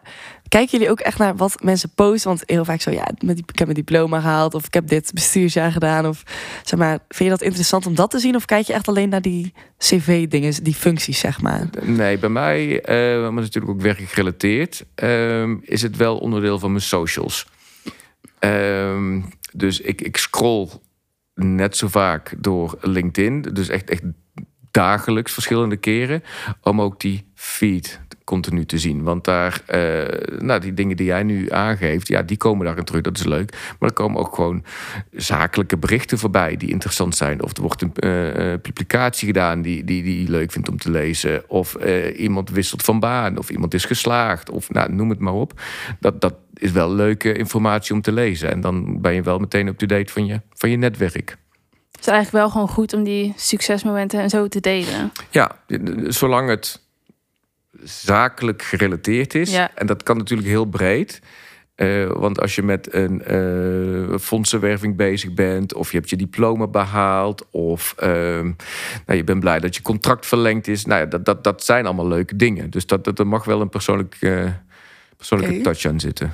kijken 0.49 0.71
jullie 0.71 0.91
ook 0.91 1.01
echt 1.01 1.19
naar 1.19 1.37
wat 1.37 1.63
mensen 1.63 1.91
posten? 1.95 2.29
Want 2.29 2.43
heel 2.47 2.65
vaak 2.65 2.81
zo, 2.81 2.91
ja, 2.91 3.09
met 3.25 3.37
die, 3.37 3.45
ik 3.49 3.59
heb 3.59 3.69
mijn 3.69 3.85
diploma 3.85 4.21
gehaald 4.21 4.55
of 4.55 4.67
ik 4.67 4.75
heb 4.75 4.89
dit 4.89 5.11
bestuursjaar 5.15 5.73
gedaan 5.73 6.07
of 6.07 6.23
zeg 6.65 6.79
maar, 6.79 6.99
vind 7.09 7.31
je 7.31 7.37
dat 7.37 7.43
interessant 7.43 7.87
om 7.87 7.95
dat 7.95 8.11
te 8.11 8.19
zien 8.19 8.37
of 8.37 8.45
kijk 8.45 8.67
je 8.67 8.73
echt 8.73 8.89
alleen 8.89 9.09
naar 9.09 9.23
die 9.23 9.53
CV-dingen, 9.79 10.65
die 10.65 10.75
functies 10.75 11.19
zeg 11.19 11.41
maar? 11.41 11.69
Nee, 11.83 12.19
bij 12.19 12.29
mij, 12.29 12.81
eh 12.83 12.97
maar 13.21 13.35
dat 13.35 13.39
is 13.39 13.55
natuurlijk 13.55 13.73
ook 13.73 13.81
werkgerelateerd, 13.81 14.85
ehm, 14.95 15.57
is 15.63 15.83
het 15.83 15.97
wel 15.97 16.19
onderdeel 16.19 16.59
van 16.59 16.71
mijn 16.71 16.83
socials. 16.83 17.47
Ehm, 18.39 19.21
dus 19.53 19.81
ik, 19.81 20.01
ik 20.01 20.17
scroll 20.17 20.69
net 21.39 21.77
zo 21.77 21.89
vaak 21.89 22.35
door 22.39 22.79
LinkedIn, 22.81 23.43
dus 23.43 23.69
echt, 23.69 23.91
echt 23.91 24.03
dagelijks 24.71 25.33
verschillende 25.33 25.77
keren, 25.77 26.23
om 26.61 26.81
ook 26.81 27.01
die 27.01 27.27
feed 27.35 28.01
continu 28.29 28.65
te 28.67 28.79
zien. 28.79 29.03
Want 29.03 29.25
daar, 29.25 29.63
eh, 29.67 30.39
nou, 30.39 30.61
die 30.61 30.75
dingen 30.75 30.97
die 30.97 31.07
jij 31.07 31.23
nu 31.23 31.51
aangeeft, 31.51 32.09
ja, 32.09 32.23
die 32.23 32.37
komen 32.37 32.67
daarin 32.67 32.85
terug, 32.85 33.03
dat 33.03 33.19
is 33.19 33.25
leuk. 33.25 33.53
Maar 33.79 33.89
er 33.89 33.95
komen 33.95 34.21
ook 34.21 34.35
gewoon 34.35 34.65
zakelijke 35.13 35.77
berichten 35.79 36.19
voorbij 36.19 36.57
die 36.57 36.71
interessant 36.71 37.17
zijn. 37.17 37.43
Of 37.43 37.57
er 37.57 37.63
wordt 37.63 37.83
een 37.83 37.93
eh, 37.95 38.53
eh, 38.53 38.61
publicatie 38.61 39.27
gedaan 39.27 39.63
die, 39.63 39.85
die, 39.85 40.03
die 40.03 40.23
je 40.23 40.31
leuk 40.31 40.53
vindt 40.53 40.69
om 40.69 40.79
te 40.79 40.91
lezen. 40.91 41.51
Of 41.51 41.75
iemand 42.17 42.51
wisselt 42.51 42.83
van 42.83 43.01
baan, 43.01 43.39
of 43.39 43.51
iemand 43.51 43.75
is 43.75 43.85
geslaagd, 43.85 44.51
of 44.51 44.71
nou, 44.71 44.93
noem 44.93 45.09
het 45.09 45.19
maar 45.19 45.33
op. 45.33 45.61
Dat, 46.01 46.21
dat 46.21 46.35
is 46.55 46.71
wel 46.71 46.93
leuke 46.95 47.33
informatie 47.33 47.95
om 47.95 48.01
te 48.01 48.13
lezen. 48.13 48.51
En 48.51 48.61
dan 48.61 49.01
ben 49.01 49.15
je 49.15 49.23
wel 49.23 49.39
meteen 49.39 49.67
up-to-date 49.67 50.13
van 50.13 50.27
je, 50.27 50.41
van 50.55 50.71
je 50.71 50.77
netwerk. 50.77 51.37
Het 51.91 52.07
is 52.07 52.13
eigenlijk 52.13 52.45
wel 52.45 52.51
gewoon 52.51 52.69
goed 52.69 52.93
om 52.93 53.05
die 53.05 53.33
succesmomenten 53.37 54.21
en 54.21 54.31
zo 54.31 54.49
te 54.49 54.61
delen. 54.61 55.13
Ja, 55.31 55.57
zolang 56.09 56.49
het 56.49 56.88
zakelijk 57.83 58.63
gerelateerd 58.63 59.35
is. 59.35 59.53
Ja. 59.53 59.71
En 59.75 59.87
dat 59.87 60.03
kan 60.03 60.17
natuurlijk 60.17 60.49
heel 60.49 60.65
breed. 60.65 61.21
Eh, 61.79 62.07
want 62.07 62.41
als 62.41 62.55
je 62.55 62.63
met 62.63 62.95
een 62.95 63.23
eh, 63.23 64.19
fondsenwerving 64.19 64.97
bezig 64.97 65.35
bent, 65.35 65.75
of 65.75 65.91
je 65.91 65.97
hebt 65.97 66.11
je 66.11 66.17
diploma 66.17 66.67
behaald, 66.67 67.47
of 67.51 67.95
ehm, 67.97 68.53
nou, 69.07 69.19
je 69.19 69.25
bent 69.25 69.41
blij 69.41 69.61
dat 69.61 69.77
je 69.77 69.83
contract 69.83 70.27
verlengd 70.27 70.69
is, 70.69 70.85
nou 70.85 71.01
ja, 71.01 71.07
dat, 71.07 71.25
dat, 71.25 71.45
dat 71.45 71.65
zijn 71.65 71.87
allemaal 71.87 72.09
leuke 72.09 72.37
dingen. 72.37 72.71
Dus 72.71 72.87
dat, 72.87 73.05
dat, 73.05 73.19
er 73.19 73.27
mag 73.27 73.45
wel 73.45 73.61
een 73.61 73.69
persoonlijk, 73.69 74.17
eh, 74.21 74.45
persoonlijke 75.17 75.61
touch 75.61 75.85
aan 75.85 76.01
zitten. 76.01 76.33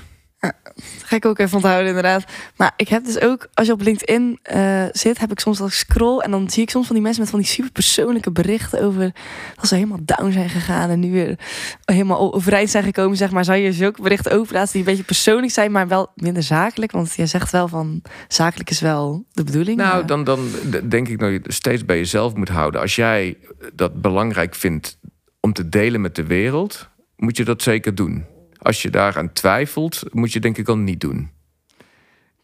Ga 1.03 1.17
ik 1.17 1.25
ook 1.25 1.39
even 1.39 1.57
onthouden, 1.57 1.87
inderdaad. 1.89 2.25
Maar 2.57 2.73
ik 2.77 2.89
heb 2.89 3.05
dus 3.05 3.21
ook, 3.21 3.49
als 3.55 3.67
je 3.67 3.73
op 3.73 3.81
LinkedIn 3.81 4.39
eh, 4.43 4.85
zit, 4.93 5.19
heb 5.19 5.31
ik 5.31 5.41
soms 5.41 5.59
dat 5.59 5.67
ik 5.67 5.73
scroll 5.75 6.19
en 6.19 6.31
dan 6.31 6.51
zie 6.51 6.63
ik 6.63 6.71
soms 6.71 6.87
van 6.87 6.95
die 6.95 7.05
mensen 7.05 7.23
met 7.23 7.31
van 7.31 7.41
die 7.41 7.49
super 7.49 7.71
persoonlijke 7.73 8.33
berichten 8.33 8.83
over 8.83 9.13
dat 9.57 9.67
ze 9.67 9.75
helemaal 9.75 9.99
down 10.03 10.31
zijn 10.31 10.49
gegaan 10.49 10.91
en 10.91 11.01
nu 11.01 11.13
weer 11.13 11.39
helemaal 11.85 12.35
overeind 12.35 12.71
zijn 12.71 12.85
gekomen, 12.85 13.17
zeg 13.17 13.31
maar. 13.31 13.45
Zou 13.45 13.59
je 13.59 13.73
zulke 13.73 14.03
berichten 14.03 14.33
ook 14.33 14.47
plaatsen 14.47 14.73
die 14.73 14.81
een 14.81 14.89
beetje 14.89 15.05
persoonlijk 15.05 15.53
zijn, 15.53 15.73
maar 15.73 15.89
wel 15.89 16.13
minder 16.15 16.43
zakelijk? 16.43 16.93
Want 16.93 17.15
jij 17.15 17.27
zegt 17.27 17.53
wel 17.53 17.69
van 17.69 18.03
zakelijk 18.29 18.71
is 18.71 18.81
wel 18.81 19.25
de 19.33 19.45
bedoeling. 19.45 19.77
Nou, 19.77 19.95
maar- 19.95 20.07
dan, 20.07 20.25
dan 20.25 20.49
denk 20.89 21.09
ik 21.09 21.19
dat 21.19 21.31
je 21.31 21.41
steeds 21.43 21.85
bij 21.85 21.97
jezelf 21.97 22.35
moet 22.35 22.49
houden. 22.49 22.81
Als 22.81 22.97
jij 22.97 23.37
dat 23.75 24.01
belangrijk 24.01 24.55
vindt 24.55 24.99
om 25.41 25.53
te 25.53 25.69
delen 25.69 26.01
met 26.01 26.15
de 26.15 26.25
wereld, 26.27 26.89
moet 27.17 27.37
je 27.37 27.45
dat 27.45 27.63
zeker 27.63 27.95
doen. 27.95 28.25
Als 28.65 28.83
je 28.83 28.91
daaraan 28.91 29.33
twijfelt, 29.33 30.03
moet 30.13 30.33
je 30.33 30.41
denk 30.41 30.59
ik 30.59 30.69
al 30.69 30.79
niet 30.79 31.01
doen. 31.01 31.31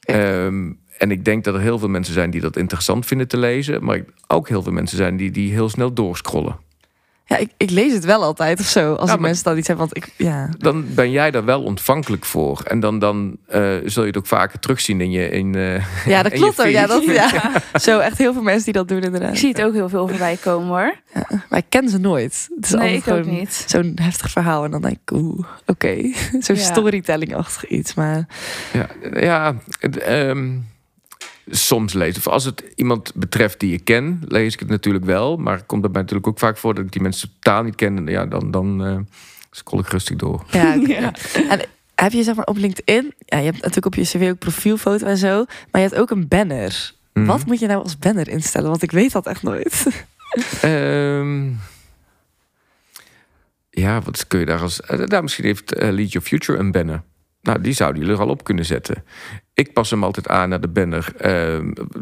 Ehm, 0.01 0.73
en 0.99 1.11
ik 1.11 1.25
denk 1.25 1.45
dat 1.45 1.55
er 1.55 1.61
heel 1.61 1.79
veel 1.79 1.89
mensen 1.89 2.15
zijn 2.15 2.31
die 2.31 2.41
dat 2.41 2.57
interessant 2.57 3.07
vinden 3.07 3.29
te 3.29 3.37
lezen. 3.37 3.85
Maar 3.85 4.05
ook 4.27 4.49
heel 4.49 4.63
veel 4.63 4.73
mensen 4.73 4.97
zijn 4.97 5.17
die, 5.17 5.31
die 5.31 5.53
heel 5.53 5.69
snel 5.69 5.93
doorscrollen. 5.93 6.59
Ja, 7.31 7.37
ik, 7.37 7.51
ik 7.57 7.71
lees 7.71 7.93
het 7.93 8.05
wel 8.05 8.23
altijd 8.23 8.61
of 8.61 8.67
zo. 8.67 8.95
Als 8.95 9.11
Ja, 9.11 9.17
mensen 9.17 9.45
dan 9.45 9.59
iets 9.59 9.69
hebben. 9.69 9.89
Want 9.89 10.05
ik, 10.07 10.13
ja. 10.17 10.49
Dan 10.59 10.85
ben 10.95 11.11
jij 11.11 11.31
daar 11.31 11.45
wel 11.45 11.63
ontvankelijk 11.63 12.25
voor. 12.25 12.61
En 12.65 12.81
dan, 12.81 12.99
dan 12.99 13.37
eh, 13.47 13.75
zul 13.85 14.03
je 14.03 14.09
het 14.09 14.17
ook 14.17 14.27
vaker 14.27 14.59
terugzien 14.59 15.01
in 15.01 15.11
je. 15.11 15.29
In, 15.29 15.55
eh, 15.55 16.07
ja, 16.07 16.23
dat 16.23 16.33
klopt 16.41 16.61
ook. 16.61 16.67
Ja, 16.67 16.87
dat, 16.87 17.05
ja. 17.33 17.53
Zo, 17.81 17.99
echt 17.99 18.19
heel 18.19 18.33
veel 18.33 18.43
mensen 18.43 18.65
die 18.65 18.73
dat 18.73 18.89
doen 18.89 19.03
inderdaad. 19.03 19.33
Ik 19.33 19.39
zie 19.39 19.49
het 19.49 19.63
ook 19.63 19.73
heel 19.73 19.89
veel 19.89 20.09
voorbij 20.09 20.37
komen 20.41 20.69
hoor. 20.69 20.95
Maar 21.49 21.59
ik 21.59 21.65
ken 21.69 21.89
ze 21.89 21.99
nooit. 21.99 22.49
Het 22.57 22.65
is 22.65 22.71
Nee, 22.71 22.81
altijd 22.97 23.07
ik 23.07 23.27
ook 23.27 23.33
niet. 23.39 23.65
Zo'n 23.67 23.93
heftig 24.03 24.31
verhaal. 24.31 24.65
En 24.65 24.71
dan 24.71 24.83
denk 24.83 24.97
ik, 25.05 25.11
oeh, 25.13 25.47
oké. 25.67 25.95
Zo'n 26.41 26.57
Ja. 26.57 26.63
storytelling-achtig 26.63 27.67
iets. 27.69 27.95
Maar 27.95 28.27
Ja, 28.73 28.87
ja 29.21 29.55
het, 29.81 29.99
ehm, 29.99 30.49
soms 31.47 31.93
lees. 31.93 32.17
Of 32.17 32.27
als 32.27 32.45
het 32.45 32.65
iemand 32.75 33.15
betreft 33.15 33.61
die 33.61 33.73
ik 33.73 33.85
ken, 33.85 34.23
lees 34.29 34.53
ik 34.53 34.61
het 34.61 34.69
natuurlijk 34.69 35.05
wel. 35.05 35.37
Maar 35.37 35.57
het 35.57 35.67
komt 35.67 35.83
daarbij 35.83 36.01
natuurlijk 36.03 36.29
ook 36.29 36.39
vaak 36.39 36.57
voor 36.57 36.75
dat 36.75 36.85
ik 36.85 36.93
die 36.93 37.03
mensen 37.03 37.33
totaal 37.41 37.63
niet 37.63 37.75
ken. 37.75 37.97
En 37.97 38.07
ja, 38.07 38.27
dan, 38.27 38.51
dan 38.51 38.85
eh 38.85 38.97
scroll 39.51 39.81
ik 39.81 39.89
rustig 39.89 40.17
door. 40.17 40.45
ja. 40.87 41.13
En 41.49 41.61
heb 41.95 42.13
je 42.13 42.23
zeg 42.23 42.35
maar 42.35 42.47
op 42.47 42.57
LinkedIn, 42.57 43.15
ja, 43.19 43.39
je 43.39 43.45
hebt 43.45 43.57
natuurlijk 43.57 43.87
op 43.87 43.95
je 43.95 44.03
cv 44.03 44.29
ook 44.31 44.39
profielfoto 44.39 45.07
en 45.07 45.17
zo, 45.17 45.45
maar 45.71 45.81
je 45.83 45.89
hebt 45.89 45.95
ook 45.95 46.11
een 46.11 46.29
banner. 46.29 46.93
Mhm. 47.13 47.27
Wat 47.27 47.47
moet 47.47 47.59
je 47.59 47.67
nou 47.67 47.83
als 47.83 47.99
banner 47.99 48.29
instellen? 48.29 48.69
Want 48.71 48.83
ik 48.83 48.91
weet 48.91 49.13
dat 49.13 49.27
echt 49.27 49.43
nooit. 49.43 49.87
Ehm, 50.63 51.49
ja, 53.71 54.01
wat 54.01 54.27
kun 54.27 54.39
je 54.41 54.47
daar 54.47 54.61
als... 54.61 54.81
eh, 54.81 54.99
nou, 54.99 55.23
misschien 55.23 55.45
heeft 55.45 55.75
eh, 55.75 55.91
Lead 55.91 56.13
Your 56.13 56.27
Future 56.27 56.59
een 56.59 56.71
banner. 56.71 57.03
Nou, 57.43 57.61
die 57.61 57.73
zouden 57.73 58.01
jullie 58.01 58.17
er 58.17 58.23
al 58.23 58.29
op 58.29 58.45
kunnen 58.45 58.65
zetten. 58.65 59.05
Ik 59.55 59.73
pas 59.73 59.91
hem 59.91 60.05
altijd 60.05 60.29
aan 60.29 60.49
naar 60.49 60.61
de 60.61 60.69
banner. 60.69 61.13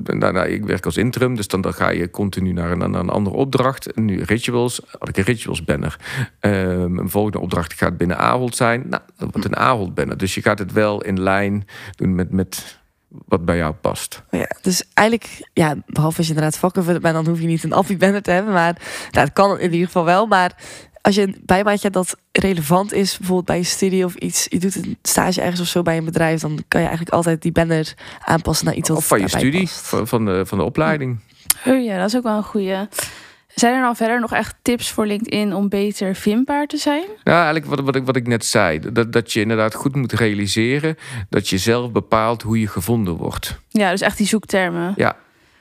Nou, 0.03 0.33
nou, 0.33 0.49
ik 0.49 0.65
werk 0.65 0.85
als 0.85 0.97
interim, 0.97 1.37
dus 1.37 1.49
dan, 1.49 1.61
dan 1.61 1.75
ga 1.75 1.89
je 1.89 2.11
continu 2.11 2.53
naar 2.53 2.71
een, 2.71 2.91
naar 2.91 3.01
een 3.01 3.11
andere 3.11 3.37
opdracht. 3.37 3.97
Nu 3.97 4.23
rituals, 4.23 4.81
had 4.99 5.09
ik 5.09 5.17
een 5.17 5.25
rituals 5.25 5.65
banner. 5.65 5.97
Ehm, 6.41 6.99
een 6.99 7.11
volgende 7.11 7.41
opdracht 7.41 7.73
gaat 7.73 7.97
binnen 7.97 8.19
Ahold 8.19 8.57
zijn. 8.57 8.85
Nou, 8.89 9.03
dat 9.17 9.29
wordt 9.33 9.47
een 9.47 9.57
Ahold 9.57 9.95
banner. 9.95 10.17
Dus 10.17 10.35
je 10.35 10.43
gaat 10.43 10.59
het 10.59 10.73
wel 10.73 11.03
in 11.03 11.21
lijn 11.21 11.65
doen 11.97 12.15
met, 12.15 12.33
met 12.33 12.79
wat 13.09 13.45
bij 13.45 13.57
jou 13.57 13.75
past. 13.75 14.23
Ja, 14.31 14.51
dus 14.63 14.85
eigenlijk, 14.95 15.51
ja, 15.53 15.77
behalve 15.87 16.17
als 16.17 16.27
je 16.27 16.33
inderdaad 16.33 16.59
vakkenvuller 16.59 17.01
bent, 17.01 17.15
dan 17.15 17.27
hoef 17.27 17.41
je 17.41 17.47
niet 17.47 17.65
een 17.65 17.73
appie 17.73 17.97
banner 17.97 18.23
te 18.23 18.31
hebben. 18.31 18.53
Maar 18.53 18.73
nou, 19.11 19.27
het 19.27 19.33
kan 19.33 19.59
in 19.59 19.73
ieder 19.73 19.87
geval 19.87 20.05
wel. 20.05 20.27
Maar 20.27 20.55
als 21.03 21.15
je 21.15 21.23
een 21.23 21.37
bijbaantje 21.45 21.91
dat 21.91 22.17
relevant 22.39 22.93
is, 22.93 23.17
bijvoorbeeld 23.17 23.47
bij 23.47 23.57
je 23.57 23.65
studie 23.65 24.05
of 24.05 24.15
iets, 24.15 24.47
je 24.51 24.59
doet 24.59 24.77
een 24.77 24.99
stage 25.03 25.41
ergens 25.41 25.61
of 25.61 25.67
zo 25.67 25.83
bij 25.83 25.97
een 25.97 26.05
bedrijf, 26.05 26.41
dan 26.41 26.65
kan 26.69 26.81
je 26.81 26.87
eigenlijk 26.87 27.17
altijd 27.17 27.43
die 27.43 27.53
banner 27.53 27.95
aanpassen 28.25 28.67
naar 28.67 28.75
iets 28.75 28.89
wat 28.89 28.99
Of 28.99 29.07
van 29.07 29.21
je 29.21 29.29
studie, 29.29 29.61
past. 29.61 30.09
van, 30.09 30.25
de, 30.25 30.47
van 30.47 30.59
de 30.59 30.65
opleiding. 30.65 31.19
Oh 31.67 31.85
ja, 31.85 31.99
dat 31.99 32.07
is 32.07 32.17
ook 32.17 32.23
wel 32.23 32.37
een 32.37 32.43
goeie. 32.43 32.77
Zijn 33.55 33.75
er 33.75 33.81
dan 33.83 33.97
verder 33.97 34.21
nog 34.21 34.33
echt 34.33 34.55
tips 34.63 34.91
voor 34.91 35.07
LinkedIn 35.07 35.55
om 35.55 35.69
beter 35.69 36.15
vindbaar 36.15 36.67
te 36.67 36.77
zijn? 36.77 37.05
Nou, 37.25 37.37
eigenlijk 37.37 37.67
wat, 37.67 37.81
wat, 37.81 37.97
ik, 37.97 38.05
wat 38.07 38.17
ik 38.17 38.27
net 38.27 38.45
zei. 38.45 38.93
Dat, 38.93 39.13
dat 39.13 39.33
je 39.33 39.41
inderdaad 39.41 39.75
goed 39.75 39.95
moet 39.97 40.13
realiseren 40.13 40.97
dat 41.29 41.49
je 41.49 41.59
zelf 41.59 41.93
bepaalt 41.93 42.43
hoe 42.43 42.61
je 42.61 42.67
gevonden 42.69 43.15
wordt. 43.17 43.59
Ja, 43.69 43.91
dus 43.91 44.01
echt 44.01 44.17
die 44.17 44.27
zoektermen. 44.27 44.93
Ja. 44.97 45.17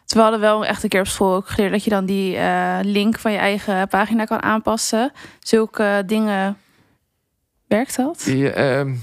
Dus 0.06 0.16
we 0.16 0.22
hadden 0.22 0.40
wel 0.40 0.66
echt 0.66 0.84
een 0.84 0.90
keer 0.90 1.00
op 1.00 1.08
school 1.08 1.36
ook 1.36 1.48
geleerd 1.48 1.72
dat 1.72 1.84
je 1.84 1.90
dan 1.90 2.06
die 2.06 2.36
eh, 2.38 2.78
link 2.82 3.20
van 3.20 3.32
je 3.32 3.38
eigen 3.38 3.88
pagina 3.88 4.26
kan 4.26 4.44
aanpassen. 4.44 5.12
Zulke 5.40 6.04
dingen. 6.06 6.58
Werkt 7.68 7.96
dat? 7.96 8.24
Je, 8.26 8.50
ehm, 8.52 8.94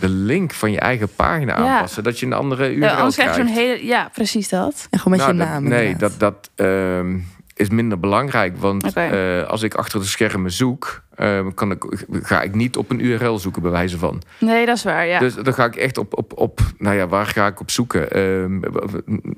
de 0.00 0.08
link 0.08 0.52
van 0.52 0.72
je 0.72 0.78
eigen 0.80 1.08
pagina 1.16 1.58
Ja. 1.58 1.74
aanpassen. 1.74 2.02
Dat 2.04 2.18
je 2.20 2.26
een 2.26 2.32
andere 2.32 2.70
URL 2.74 2.80
Ja, 2.84 2.94
anders 2.96 3.16
krijgt. 3.16 3.34
zo'n 3.34 3.46
hele. 3.46 3.86
Ja, 3.86 4.10
precies 4.12 4.48
dat. 4.48 4.86
En 4.90 4.98
gewoon 4.98 5.18
met 5.18 5.26
Nou, 5.26 5.32
je 5.32 5.44
dat- 5.44 5.48
naam. 5.48 5.68
nee, 5.68 5.86
inderdaad. 5.90 6.20
dat, 6.20 6.50
dat 6.56 6.66
ehm, 6.66 7.18
is 7.54 7.68
minder 7.68 8.00
belangrijk. 8.00 8.56
Want 8.56 8.92
eh, 8.92 9.42
als 9.48 9.62
ik 9.62 9.74
achter 9.74 10.00
de 10.00 10.06
schermen 10.06 10.50
zoek, 10.52 11.02
ehm, 11.14 11.50
kan 11.54 11.70
ik, 11.70 11.84
ga 12.10 12.42
ik 12.42 12.54
niet 12.54 12.76
op 12.76 12.90
een 12.90 13.04
URL 13.04 13.38
zoeken, 13.38 13.62
bij 13.62 13.70
wijze 13.70 13.98
van. 13.98 14.22
Nee, 14.40 14.66
dat 14.66 14.76
is 14.76 14.82
waar. 14.84 15.06
Ja. 15.06 15.18
Dus 15.18 15.34
dan 15.34 15.54
ga 15.54 15.64
ik 15.64 15.76
echt 15.76 15.98
op, 15.98 16.16
op, 16.18 16.32
op 16.38 16.60
nou 16.78 16.96
ja, 16.96 17.08
waar 17.08 17.26
ga 17.26 17.46
ik 17.46 17.60
op 17.60 17.70
zoeken? 17.70 18.10
Ehm, 18.10 18.60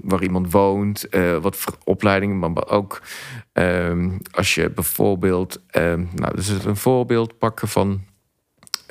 waar 0.03 0.23
iemand 0.23 0.53
woont, 0.53 1.09
eh, 1.09 1.37
wat 1.37 1.57
voor 1.57 1.75
opleidingen, 1.85 2.39
maar 2.39 2.69
ook 2.69 3.01
ehm, 3.53 4.11
als 4.31 4.55
je 4.55 4.71
bijvoorbeeld, 4.71 5.61
ehm, 5.71 6.05
nou, 6.15 6.37
dus 6.37 6.49
een 6.49 6.77
voorbeeld 6.77 7.39
pakken 7.39 7.69
van, 7.69 8.01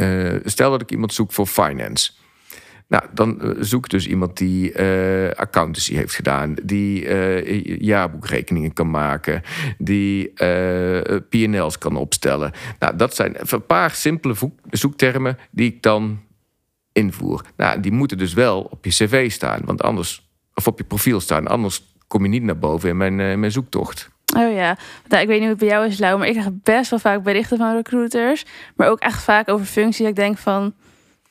eh, 0.03 0.39
stel 0.43 0.71
dat 0.71 0.81
ik 0.81 0.91
iemand 0.91 1.13
zoek 1.13 1.31
voor 1.31 1.45
finance. 1.45 2.11
Nou, 2.87 3.03
dan 3.13 3.41
eh, 3.41 3.49
zoek 3.59 3.89
dus 3.89 4.07
iemand 4.07 4.37
die 4.37 4.71
eh, 4.71 5.31
accountancy 5.31 5.95
heeft 5.95 6.15
gedaan, 6.15 6.55
die 6.63 7.07
jaarboekrekeningen 7.83 8.73
kan 8.73 8.89
maken, 8.89 9.41
die 9.77 10.33
eh 10.33 11.17
PNL's 11.29 11.77
kan 11.77 11.95
opstellen. 11.95 12.51
Nou, 12.79 12.95
dat 12.95 13.15
zijn 13.15 13.35
een 13.39 13.65
paar 13.65 13.91
simpele 13.91 14.35
zoektermen 14.69 15.37
die 15.51 15.73
ik 15.73 15.81
dan 15.81 16.19
invoer. 16.93 17.45
Nou, 17.57 17.79
die 17.79 17.91
moeten 17.91 18.17
dus 18.17 18.33
wel 18.33 18.61
op 18.61 18.85
je 18.85 18.91
cv 18.91 19.31
staan, 19.31 19.61
want 19.65 19.83
anders, 19.83 20.29
of 20.53 20.67
op 20.67 20.77
je 20.77 20.83
profiel 20.83 21.19
staan, 21.19 21.47
anders 21.47 21.95
kom 22.07 22.23
je 22.23 22.29
niet 22.29 22.43
naar 22.43 22.57
boven 22.57 22.89
in 22.89 22.97
mijn, 22.97 23.19
eh, 23.19 23.37
mijn 23.37 23.51
zoektocht. 23.51 24.09
Oh 24.37 24.53
ja. 24.53 24.77
Nou, 25.07 25.21
ik 25.21 25.27
weet 25.27 25.39
niet 25.39 25.39
hoe 25.39 25.47
het 25.49 25.57
bij 25.57 25.67
jou 25.67 25.85
is, 25.87 25.99
Lau, 25.99 26.17
maar 26.17 26.27
ik 26.27 26.33
krijg 26.33 26.47
best 26.63 26.89
wel 26.89 26.99
vaak 26.99 27.23
berichten 27.23 27.57
van 27.57 27.75
recruiters. 27.75 28.45
Maar 28.75 28.89
ook 28.89 28.99
echt 28.99 29.23
vaak 29.23 29.49
over 29.49 29.65
functies. 29.65 29.97
Dat 29.99 30.07
ik 30.07 30.15
denk 30.15 30.37
van, 30.37 30.73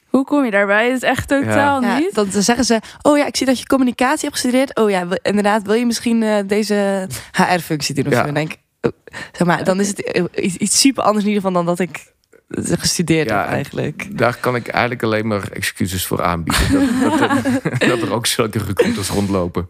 hoe 0.08 0.24
kom 0.24 0.44
je 0.44 0.50
daarbij? 0.50 0.86
Het 0.86 1.02
is 1.02 1.08
echt 1.08 1.28
totaal 1.28 1.82
Ja, 1.82 1.98
niet. 1.98 2.14
dan 2.14 2.28
dan 2.32 2.42
zeggen 2.42 2.64
ze, 2.64 2.80
oh 3.02 3.18
ja, 3.18 3.26
ik 3.26 3.36
zie 3.36 3.46
dat 3.46 3.58
je 3.58 3.66
communicatie 3.66 4.28
hebt 4.28 4.32
gestudeerd. 4.40 4.76
Oh 4.76 4.90
ja, 4.90 5.06
inderdaad, 5.22 5.62
wil 5.62 5.74
je 5.74 5.86
misschien 5.86 6.22
eh, 6.22 6.36
deze 6.46 7.06
HR-functie 7.32 7.94
doen 7.94 8.06
of 8.06 8.12
Ja. 8.12 8.18
zo? 8.18 8.24
Dan 8.24 8.34
denk 8.34 8.52
ik, 8.52 8.58
oh, 8.80 8.92
zeg 9.32 9.46
maar, 9.46 9.64
dan 9.64 9.80
is 9.80 9.88
het 9.88 10.28
iets, 10.34 10.56
iets 10.56 10.80
super 10.80 11.02
anders 11.02 11.24
in 11.24 11.30
ieder 11.30 11.42
geval 11.48 11.64
dan 11.64 11.74
dat 11.76 11.78
ik 11.88 12.11
gestudeerd 12.54 13.28
Ja, 13.28 13.46
eigenlijk. 13.46 14.18
Daar 14.18 14.36
kan 14.40 14.54
ik 14.56 14.68
eigenlijk 14.68 15.02
alleen 15.02 15.26
maar 15.26 15.48
excuses 15.48 16.06
voor 16.06 16.22
aanbieden. 16.22 16.70
Dat, 17.00 17.18
dat, 17.18 17.78
dat 17.78 18.02
er 18.08 18.12
ook 18.12 18.26
zulke 18.26 18.58
recruiters 18.58 19.08
rondlopen. 19.08 19.68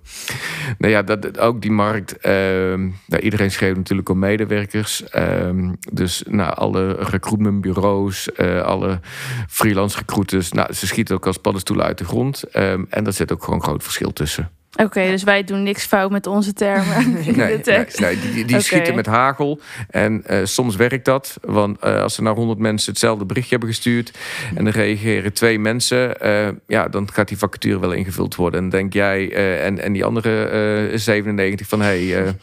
Nou 0.79 0.93
ja, 0.93 1.03
dat, 1.03 1.39
ook 1.39 1.63
die 1.63 1.71
markt. 1.71 2.17
ehm, 2.19 2.81
nou, 3.07 3.23
iedereen 3.23 3.51
schreeuwt 3.51 3.77
natuurlijk 3.77 4.09
om 4.09 4.19
medewerkers. 4.19 5.05
Ehm, 5.09 5.73
dus 5.93 6.23
nou, 6.29 6.55
alle 6.55 6.93
recruitmentbureaus, 6.93 8.33
eh, 8.33 8.63
alle 8.63 9.01
freelance 9.49 9.99
recruiters. 9.99 10.53
Nou, 10.53 10.73
ze 10.73 10.87
schieten 10.87 11.15
ook 11.15 11.27
als 11.27 11.37
paddenstoelen 11.37 11.87
uit 11.87 11.99
de 11.99 12.05
grond. 12.05 12.43
Ehm, 12.43 12.85
en 12.89 13.05
daar 13.05 13.13
zit 13.13 13.33
ook 13.33 13.45
gewoon 13.45 13.59
een 13.59 13.65
groot 13.67 13.83
verschil 13.83 14.13
tussen. 14.13 14.51
Oké, 14.81 15.07
dus 15.11 15.23
wij 15.23 15.45
doen 15.45 15.63
niks 15.63 15.85
fout 15.85 16.11
met 16.11 16.27
onze 16.27 16.53
termen 16.53 16.97
in 17.27 17.37
Nee, 17.37 17.57
de 17.57 17.63
tekst. 17.63 18.01
nee, 18.01 18.17
nee, 18.17 18.33
die, 18.33 18.45
die 18.45 18.61
schieten 18.61 18.95
met 18.95 19.07
hagel. 19.07 19.61
En 19.91 20.23
eh, 20.27 20.39
soms 20.45 20.77
werkt 20.77 21.05
dat. 21.05 21.37
Want 21.43 21.79
eh, 21.79 22.03
als 22.03 22.17
er 22.17 22.23
naar 22.23 22.35
100 22.35 22.59
mensen 22.59 22.91
hetzelfde 22.91 23.25
berichtje 23.25 23.51
hebben 23.51 23.75
gestuurd. 23.75 24.19
en 24.55 24.67
er 24.67 24.73
reageren 24.73 25.33
twee 25.33 25.59
mensen. 25.59 26.21
eh, 26.21 26.49
ja, 26.67 26.89
dan 26.89 27.09
gaat 27.13 27.29
die 27.29 27.39
vacature 27.39 27.79
wel 27.81 27.93
ingevuld 27.93 28.35
worden. 28.35 28.61
En 28.63 28.69
denk 28.69 28.93
jij 28.93 29.33
en, 29.63 29.79
en 29.83 29.93
die 29.93 30.05
andere 30.05 30.45
eh 30.93 30.99
97 30.99 31.69
van 31.69 31.81
hé. 31.81 32.11
Hey, 32.13 32.35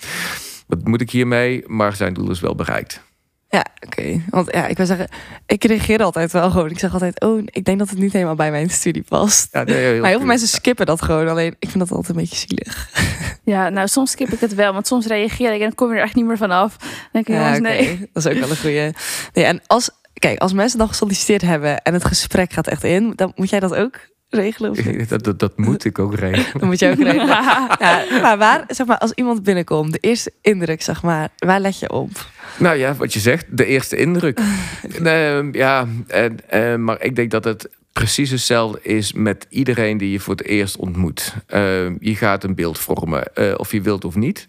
wat 0.67 0.83
moet 0.87 1.01
ik 1.01 1.11
hiermee? 1.11 1.63
Maar 1.67 1.95
zijn 1.95 2.13
doel 2.13 2.29
is 2.31 2.39
wel 2.39 2.55
bereikt. 2.55 3.01
Ja, 3.49 3.65
oké. 3.85 4.21
Want 4.29 4.53
ja, 4.53 4.67
ik 4.67 4.77
wil 4.77 4.85
zeggen, 4.85 5.07
ik 5.45 5.63
reageer 5.63 6.03
altijd 6.03 6.31
wel 6.31 6.51
gewoon. 6.51 6.69
Ik 6.69 6.79
zeg 6.79 6.93
altijd, 6.93 7.21
oh, 7.21 7.41
ik 7.45 7.65
denk 7.65 7.79
dat 7.79 7.89
het 7.89 7.99
niet 7.99 8.13
helemaal 8.13 8.35
bij 8.35 8.51
mijn 8.51 8.69
studie 8.69 9.03
past. 9.03 9.47
Ja, 9.51 9.63
nee, 9.63 9.75
heel 9.75 9.99
maar 9.99 10.09
heel 10.09 10.17
veel 10.17 10.27
mensen 10.27 10.47
skippen 10.47 10.85
dat 10.85 11.01
gewoon. 11.01 11.27
Alleen, 11.27 11.55
ik 11.59 11.69
vind 11.69 11.79
dat 11.79 11.91
altijd 11.91 12.09
een 12.09 12.21
beetje 12.21 12.47
zielig. 12.47 12.89
Ja, 13.43 13.69
nou 13.69 13.87
soms 13.87 14.11
skip 14.11 14.29
ik 14.29 14.39
het 14.39 14.55
wel, 14.55 14.73
want 14.73 14.87
soms 14.87 15.05
reageer 15.05 15.53
ik 15.53 15.59
en 15.59 15.65
dan 15.65 15.75
kom 15.75 15.89
je 15.89 15.95
er 15.97 16.03
echt 16.03 16.15
niet 16.15 16.25
meer 16.25 16.37
vanaf. 16.37 16.77
Dan 16.77 16.89
denk 17.11 17.27
ik, 17.27 17.33
Ja, 17.33 17.41
jongens, 17.41 17.59
nee. 17.59 18.09
Dat 18.13 18.25
is 18.25 18.31
ook 18.31 18.39
wel 18.39 18.49
een 18.49 18.57
goede. 18.57 18.93
Nee, 19.33 19.45
en 19.45 19.61
als, 19.67 19.89
kijk, 20.13 20.39
als 20.39 20.53
mensen 20.53 20.79
dan 20.79 20.87
gesolliciteerd 20.87 21.41
hebben 21.41 21.81
en 21.81 21.93
het 21.93 22.05
gesprek 22.05 22.53
gaat 22.53 22.67
echt 22.67 22.83
in, 22.83 23.13
dan 23.15 23.31
moet 23.35 23.49
jij 23.49 23.59
dat 23.59 23.75
ook 23.75 23.99
regelen 24.29 24.71
of 24.71 24.85
niet? 24.85 25.09
Dat, 25.09 25.23
dat, 25.23 25.39
dat 25.39 25.57
moet 25.57 25.85
ik 25.85 25.99
ook 25.99 26.15
regelen. 26.15 26.59
Dan 26.59 26.67
moet 26.67 26.79
je 26.79 26.89
ook 26.89 26.97
regelen. 26.97 27.27
Ja, 27.79 28.05
maar 28.21 28.37
waar, 28.37 28.63
zeg 28.67 28.87
maar, 28.87 28.97
als 28.97 29.11
iemand 29.11 29.43
binnenkomt, 29.43 29.91
de 29.91 29.97
eerste 29.99 30.31
indruk, 30.41 30.81
zeg 30.81 31.03
maar, 31.03 31.29
waar 31.37 31.59
let 31.59 31.79
je 31.79 31.91
op? 31.91 32.09
Nou 32.57 32.77
ja, 32.77 32.95
wat 32.95 33.13
je 33.13 33.19
zegt, 33.19 33.45
de 33.49 33.65
eerste 33.65 33.95
indruk. 33.95 34.39
Ehm, 35.03 35.53
ja, 35.55 35.87
en, 36.07 36.49
eh, 36.49 36.75
maar 36.75 37.03
ik 37.03 37.15
denk 37.15 37.31
dat 37.31 37.43
het 37.43 37.69
precies 37.93 38.29
hetzelfde 38.29 38.79
is 38.81 39.13
met 39.13 39.45
iedereen 39.49 39.97
die 39.97 40.11
je 40.11 40.19
voor 40.19 40.35
het 40.35 40.45
eerst 40.45 40.77
ontmoet. 40.77 41.35
Ehm, 41.47 41.95
je 41.99 42.15
gaat 42.15 42.43
een 42.43 42.55
beeld 42.55 42.79
vormen, 42.79 43.35
eh, 43.35 43.53
of 43.57 43.71
je 43.71 43.81
wilt 43.81 44.05
of 44.05 44.15
niet. 44.15 44.47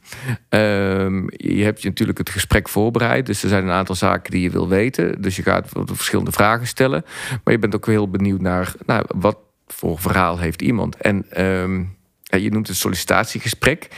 Ehm, 0.48 1.22
je 1.26 1.64
hebt 1.64 1.82
je 1.82 1.88
natuurlijk 1.88 2.18
het 2.18 2.30
gesprek 2.30 2.68
voorbereid, 2.68 3.26
dus 3.26 3.42
er 3.42 3.48
zijn 3.48 3.64
een 3.64 3.70
aantal 3.70 3.94
zaken 3.94 4.30
die 4.30 4.42
je 4.42 4.50
wil 4.50 4.68
weten. 4.68 5.22
Dus 5.22 5.36
je 5.36 5.42
gaat 5.42 5.72
wat 5.72 5.90
verschillende 5.94 6.32
vragen 6.32 6.66
stellen. 6.66 7.04
Maar 7.44 7.54
je 7.54 7.58
bent 7.58 7.74
ook 7.74 7.86
heel 7.86 8.10
benieuwd 8.10 8.40
naar 8.40 8.72
nou, 8.86 9.04
wat 9.08 9.36
voor 9.72 9.98
verhaal 9.98 10.38
heeft 10.38 10.62
iemand. 10.62 10.96
En 10.96 11.30
ehm, 11.30 11.84
ja, 12.22 12.38
je 12.38 12.50
noemt 12.50 12.68
het 12.68 12.76
sollicitatiegesprek. 12.76 13.88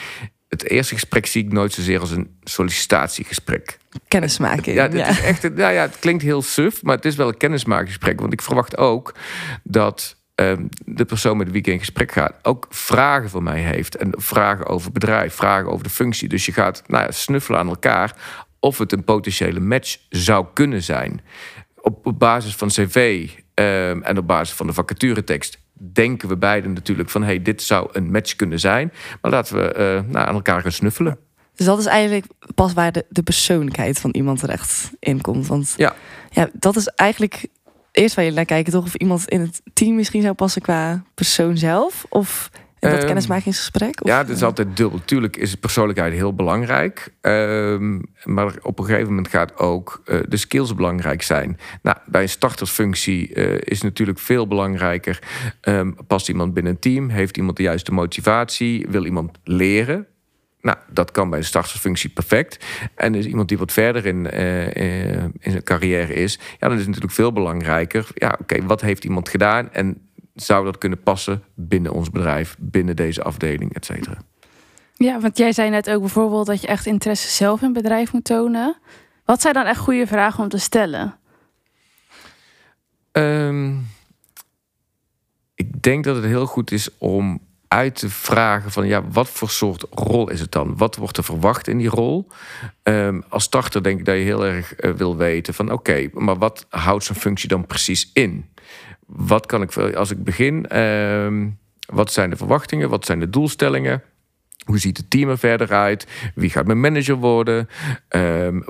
Het 0.49 0.69
eerste 0.69 0.95
gesprek 0.95 1.27
zie 1.27 1.45
ik 1.45 1.53
nooit 1.53 1.73
zozeer 1.73 2.01
als 2.01 2.11
een 2.11 2.37
sollicitatiegesprek. 2.43 3.79
Kennismaking. 4.09 4.77
Ja, 4.77 4.83
het, 4.83 4.95
Is 4.95 5.21
echt, 5.21 5.43
nou 5.43 5.73
ja, 5.73 5.83
het 5.83 5.99
klinkt 5.99 6.23
heel 6.23 6.43
suf, 6.43 6.83
maar 6.83 6.97
het 6.97 7.05
is 7.05 7.17
wel 7.17 7.29
een 7.29 7.37
kennismakingsgesprek. 7.37 8.21
Want 8.21 8.33
ik 8.33 8.43
verwacht 8.43 8.77
ook 8.77 9.15
dat 9.63 10.17
ehm, 10.35 10.67
de 10.85 11.05
persoon 11.05 11.37
met 11.37 11.51
wie 11.51 11.61
ik 11.61 11.67
in 11.67 11.79
gesprek 11.79 12.13
ga 12.13 12.33
ook 12.43 12.67
vragen 12.71 13.31
voor 13.31 13.43
mij 13.43 13.61
heeft. 13.61 13.97
En 13.97 14.13
vragen 14.17 14.67
over 14.67 14.85
het 14.85 14.93
bedrijf, 14.93 15.35
vragen 15.35 15.71
over 15.71 15.85
de 15.85 15.91
functie. 15.91 16.29
Dus 16.29 16.47
je 16.47 16.53
gaat 16.53 16.83
nou 16.87 17.05
ja, 17.05 17.11
snuffelen 17.11 17.61
aan 17.61 17.69
elkaar 17.69 18.17
of 18.61 18.79
het 18.79 18.93
een 18.93 19.05
potentiële 19.05 19.61
match 19.61 19.97
zou 20.09 20.47
kunnen 20.53 20.83
zijn. 20.83 21.21
Op, 21.81 22.07
op 22.07 22.19
basis 22.19 22.55
van 22.55 22.69
cv 22.69 23.29
ehm, 23.55 24.01
en 24.03 24.19
op 24.19 24.27
basis 24.27 24.57
van 24.57 24.67
de 24.67 24.73
vacaturetekst 24.73 25.59
denken 25.93 26.29
we 26.29 26.37
beiden 26.37 26.73
natuurlijk 26.73 27.11
van... 27.11 27.23
hey, 27.23 27.43
dit 27.43 27.63
zou 27.63 27.89
een 27.93 28.11
match 28.11 28.37
kunnen 28.37 28.61
zijn. 28.61 28.93
Maar 29.21 29.31
laten 29.31 29.57
we 29.57 29.73
eh, 29.73 29.85
nou, 30.13 30.27
aan 30.27 30.35
elkaar 30.35 30.63
gaan 30.63 30.73
snuffelen. 30.73 31.19
Dus 31.55 31.67
dat 31.67 31.79
is 31.79 31.87
eigenlijk 31.87 32.27
pas 32.55 32.73
waar 32.73 32.93
de, 32.93 33.05
de 33.09 33.23
persoonlijkheid 33.23 33.99
van 33.99 34.11
iemand 34.11 34.39
terecht 34.39 34.91
in 34.99 35.21
komt. 35.21 35.47
Want 35.47 35.75
Ja. 35.77 35.95
ja, 36.31 36.49
dat 36.53 36.77
is 36.77 36.87
eigenlijk 36.87 37.47
eerst 37.93 38.15
waar 38.15 38.25
je 38.25 38.31
naar 38.31 38.45
kijken, 38.45 38.73
toch? 38.73 38.85
Of 38.85 38.95
iemand 38.95 39.29
in 39.29 39.41
het 39.41 39.63
team 39.73 39.95
misschien 39.95 40.23
zou 40.23 40.35
passen 40.35 40.63
qua 40.63 41.03
persoon 41.15 41.57
zelf. 41.57 42.05
Of 42.09 42.51
in 42.83 42.89
dat 42.89 42.99
Ehm, 42.99 43.07
kennismakingsgesprek. 43.07 44.03
Of, 44.03 44.09
Ja, 44.09 44.19
het 44.19 44.29
is 44.29 44.43
altijd 44.43 44.77
dubbel. 44.77 45.01
Tuurlijk 45.05 45.37
is 45.37 45.55
persoonlijkheid 45.55 46.13
heel 46.13 46.35
belangrijk. 46.35 47.15
Ehm, 47.21 48.01
maar 48.25 48.55
op 48.63 48.79
een 48.79 48.85
gegeven 48.85 49.09
moment 49.09 49.29
gaat 49.29 49.59
ook 49.59 50.03
eh, 50.05 50.19
de 50.29 50.37
skills 50.37 50.75
belangrijk 50.75 51.23
zijn. 51.23 51.59
Nou, 51.83 51.97
bij 52.07 52.23
een 52.23 52.29
startersfunctie 52.29 53.35
eh, 53.35 53.59
is 53.61 53.83
natuurlijk 53.83 54.19
veel 54.19 54.47
belangrijker. 54.47 55.19
ehm, 55.61 55.91
past 56.07 56.29
iemand 56.29 56.55
binnen 56.55 56.73
een 56.73 56.79
team? 56.79 57.09
Heeft 57.09 57.37
iemand 57.37 57.57
de 57.57 57.63
juiste 57.63 57.93
motivatie? 57.93 58.87
Wil 58.89 59.05
iemand 59.05 59.39
leren? 59.45 60.07
Nou, 60.61 60.77
dat 60.93 61.11
kan 61.11 61.31
bij 61.31 61.39
een 61.39 61.45
startersfunctie 61.45 62.11
perfect. 62.11 62.65
En 62.95 63.15
is 63.15 63.27
iemand 63.27 63.49
die 63.49 63.59
wat 63.59 63.73
verder 63.73 64.07
in, 64.07 64.31
eh, 64.31 65.17
in 65.25 65.51
zijn 65.51 65.63
carrière 65.63 66.15
is, 66.15 66.39
ja, 66.59 66.69
dan 66.69 66.73
is 66.73 66.79
het 66.79 66.87
natuurlijk 66.87 67.15
veel 67.15 67.33
belangrijker. 67.33 68.07
Ja, 68.15 68.37
oké, 68.41 68.65
wat 68.65 68.81
heeft 68.81 69.05
iemand 69.05 69.29
gedaan? 69.29 69.73
En 69.73 70.01
zou 70.35 70.65
dat 70.65 70.79
kunnen 70.79 71.03
passen 71.03 71.43
binnen 71.55 71.93
ons 71.93 72.11
bedrijf, 72.11 72.57
binnen 72.59 72.97
deze 72.97 73.23
afdeling, 73.23 73.75
et 73.75 73.85
cetera? 73.85 74.17
Ja, 74.95 75.21
want 75.21 75.39
jij 75.39 75.53
zei 75.53 75.71
net 75.71 75.91
ook 75.91 76.01
bijvoorbeeld 76.01 76.47
dat 76.47 76.61
je 76.61 76.67
echt 76.67 76.87
interesse 76.87 77.29
zelf 77.29 77.61
in 77.61 77.65
het 77.65 77.83
bedrijf 77.83 78.13
moet 78.13 78.25
tonen. 78.25 78.77
Wat 79.25 79.41
zijn 79.41 79.55
dan 79.55 79.67
echt 79.67 79.79
goede 79.79 80.07
vragen 80.07 80.43
om 80.43 80.49
te 80.49 80.59
stellen? 80.59 81.17
Ehm, 83.13 83.77
ik 85.55 85.83
denk 85.83 86.05
dat 86.05 86.17
het 86.17 86.25
heel 86.25 86.47
goed 86.47 86.71
is 86.71 86.99
om 86.99 87.41
uit 87.69 87.95
te 87.95 88.11
vragen 88.11 88.71
van 88.71 88.87
ja, 88.87 89.09
wat 89.09 89.29
voor 89.29 89.51
soort 89.51 89.87
rol 89.91 90.31
is 90.31 90.41
het 90.41 90.53
dan? 90.53 90.77
Wat 90.77 90.97
wordt 90.97 91.17
er 91.17 91.25
verwacht 91.25 91.69
in 91.69 91.79
die 91.79 91.89
rol? 91.89 92.29
Ehm, 92.83 93.21
als 93.29 93.45
starter 93.45 93.83
denk 93.83 93.99
ik 93.99 94.05
dat 94.05 94.15
je 94.15 94.23
heel 94.23 94.45
erg 94.47 94.75
eh, 94.75 94.91
wil 94.91 95.17
weten 95.17 95.55
van 95.55 95.73
oké, 95.73 96.09
maar 96.13 96.39
wat 96.39 96.67
houdt 96.69 97.05
zo'n 97.05 97.17
functie 97.17 97.49
dan 97.49 97.67
precies 97.67 98.11
in? 98.13 98.51
Wat 99.07 99.47
kan 99.47 99.63
ik 99.63 99.77
als 99.77 100.11
ik 100.11 100.25
begin? 100.25 100.69
ehm, 100.69 101.49
wat 101.87 102.13
zijn 102.13 102.31
de 102.31 102.37
verwachtingen? 102.37 102.89
Wat 102.89 103.05
zijn 103.05 103.21
de 103.21 103.31
doelstellingen? 103.31 104.03
Hoe 104.65 104.79
ziet 104.79 104.97
het 104.97 105.11
team 105.11 105.29
er 105.29 105.39
verder 105.39 105.73
uit? 105.73 106.07
Wie 106.35 106.51
gaat 106.51 106.67
mijn 106.67 106.81
manager 106.81 107.17
worden? 107.17 107.69
Ehm, 108.09 108.61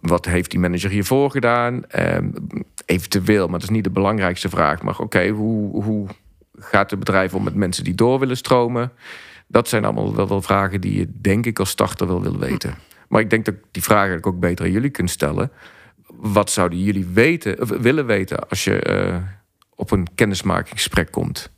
wat 0.00 0.24
heeft 0.24 0.50
die 0.50 0.60
manager 0.60 0.90
hiervoor 0.90 1.30
gedaan? 1.30 1.84
Ehm, 1.86 2.28
eventueel, 2.86 3.48
maar 3.48 3.58
dat 3.58 3.68
is 3.68 3.74
niet 3.74 3.84
de 3.84 3.90
belangrijkste 3.90 4.48
vraag. 4.48 4.82
Maar 4.82 4.98
oké, 4.98 5.28
hoe, 5.28 5.82
hoe 5.82 6.06
gaat 6.58 6.90
het 6.90 6.98
bedrijf 6.98 7.34
om 7.34 7.42
met 7.42 7.54
mensen 7.54 7.84
die 7.84 7.94
door 7.94 8.18
willen 8.18 8.36
stromen? 8.36 8.92
Dat 9.46 9.68
zijn 9.68 9.84
allemaal 9.84 10.14
wel, 10.14 10.28
wel 10.28 10.42
vragen 10.42 10.80
die 10.80 10.98
je, 10.98 11.08
denk 11.20 11.46
ik, 11.46 11.58
als 11.58 11.70
starter 11.70 12.06
wel 12.06 12.22
wil 12.22 12.38
weten. 12.38 12.74
Maar 13.08 13.20
ik 13.20 13.30
denk 13.30 13.44
dat 13.44 13.54
ik 13.54 13.60
die 13.70 13.82
vragen 13.82 14.02
eigenlijk 14.02 14.34
ook 14.34 14.40
beter 14.40 14.64
aan 14.64 14.70
jullie 14.70 14.90
kunt 14.90 15.10
stellen. 15.10 15.50
Wat 16.06 16.50
zouden 16.50 16.78
jullie 16.78 17.06
weten, 17.06 17.60
of 17.60 17.68
willen 17.68 18.06
weten 18.06 18.48
als 18.48 18.64
je 18.64 18.80
eh, 18.80 19.16
op 19.74 19.90
een 19.90 20.14
kennismakingsgesprek 20.14 21.10
komt? 21.10 21.50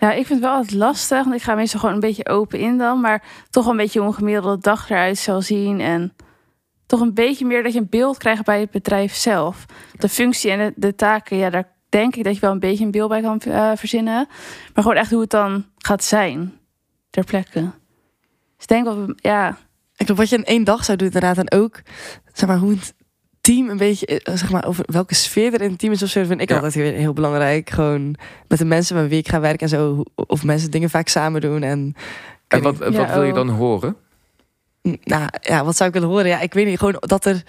Ja, 0.00 0.12
ik 0.12 0.26
vind 0.26 0.28
het 0.28 0.48
wel 0.48 0.56
altijd 0.56 0.78
lastig, 0.78 1.24
want 1.24 1.34
ik 1.34 1.42
ga 1.42 1.54
meestal 1.54 1.80
gewoon 1.80 1.94
een 1.94 2.00
beetje 2.00 2.28
open 2.28 2.58
in 2.58 2.78
dan, 2.78 3.00
maar 3.00 3.22
toch 3.50 3.64
wel 3.64 3.72
een 3.72 3.78
beetje 3.78 3.98
hoe 3.98 4.08
een 4.08 4.14
gemiddelde 4.14 4.58
dag 4.58 4.90
eruit 4.90 5.18
zal 5.18 5.42
zien 5.42 5.80
en 5.80 6.14
toch 6.86 7.00
een 7.00 7.14
beetje 7.14 7.44
meer 7.44 7.62
dat 7.62 7.72
je 7.72 7.78
een 7.78 7.88
beeld 7.88 8.18
krijgt 8.18 8.44
bij 8.44 8.60
het 8.60 8.70
bedrijf 8.70 9.14
zelf. 9.14 9.66
De 9.98 10.08
functie 10.08 10.50
en 10.50 10.58
de, 10.58 10.72
de 10.76 10.94
taken, 10.94 11.36
ja, 11.36 11.50
daar 11.50 11.72
denk 11.88 12.16
ik 12.16 12.24
dat 12.24 12.34
je 12.34 12.40
wel 12.40 12.50
een 12.50 12.58
beetje 12.58 12.84
een 12.84 12.90
beeld 12.90 13.08
bij 13.08 13.20
kan 13.20 13.40
eh, 13.40 13.70
verzinnen, 13.74 14.26
maar 14.74 14.82
gewoon 14.82 14.96
echt 14.96 15.10
hoe 15.10 15.20
het 15.20 15.30
dan 15.30 15.66
gaat 15.76 16.04
zijn 16.04 16.52
ter 17.10 17.24
plekke. 17.24 17.60
Dus 18.56 18.62
ik 18.62 18.68
denk 18.68 18.84
wel, 18.84 19.14
ja, 19.16 19.48
Ik 19.96 20.06
geloof 20.06 20.18
wat 20.18 20.28
je 20.28 20.36
in 20.36 20.44
één 20.44 20.64
dag 20.64 20.84
zou 20.84 20.98
doen, 20.98 21.06
inderdaad. 21.06 21.38
En 21.38 21.52
ook, 21.60 21.82
zeg 22.32 22.48
maar, 22.48 22.58
hoe 22.58 22.70
het 22.70 22.94
team 23.42 23.68
een 23.68 23.76
beetje, 23.76 24.06
eh, 24.06 24.36
zeg 24.36 24.50
maar, 24.50 24.66
over 24.66 24.84
welke 24.86 25.14
sfeer 25.14 25.54
er 25.54 25.60
in 25.62 25.70
het 25.70 25.78
team 25.78 25.92
is 25.92 26.02
of 26.02 26.08
zo, 26.08 26.24
vind 26.24 26.40
ik 26.40 26.48
Ja. 26.48 26.54
altijd 26.54 26.74
heel, 26.74 26.92
heel 26.92 27.12
belangrijk. 27.12 27.70
Gewoon 27.70 28.14
met 28.48 28.58
de 28.58 28.64
mensen 28.64 28.96
met 28.96 29.08
wie 29.08 29.18
ik 29.18 29.28
ga 29.28 29.40
werken 29.40 29.60
en 29.60 29.68
zo. 29.68 30.02
Of 30.14 30.44
mensen 30.44 30.70
dingen 30.70 30.90
vaak 30.90 31.08
samen 31.08 31.40
doen. 31.40 31.62
En, 31.62 31.94
En 32.48 32.62
wat, 32.62 32.72
niet, 32.72 32.96
wat 32.96 33.12
wil 33.12 33.22
je 33.22 33.28
oh. 33.30 33.34
dan 33.34 33.48
horen? 33.48 33.96
nou 34.82 35.28
ja, 35.40 35.64
wat 35.64 35.76
zou 35.76 35.88
ik 35.88 35.94
willen 35.94 36.08
horen? 36.10 36.26
Ja, 36.26 36.40
ik 36.40 36.54
weet 36.54 36.66
niet. 36.66 36.78
Gewoon 36.78 36.96
dat 36.98 37.24
er 37.24 37.42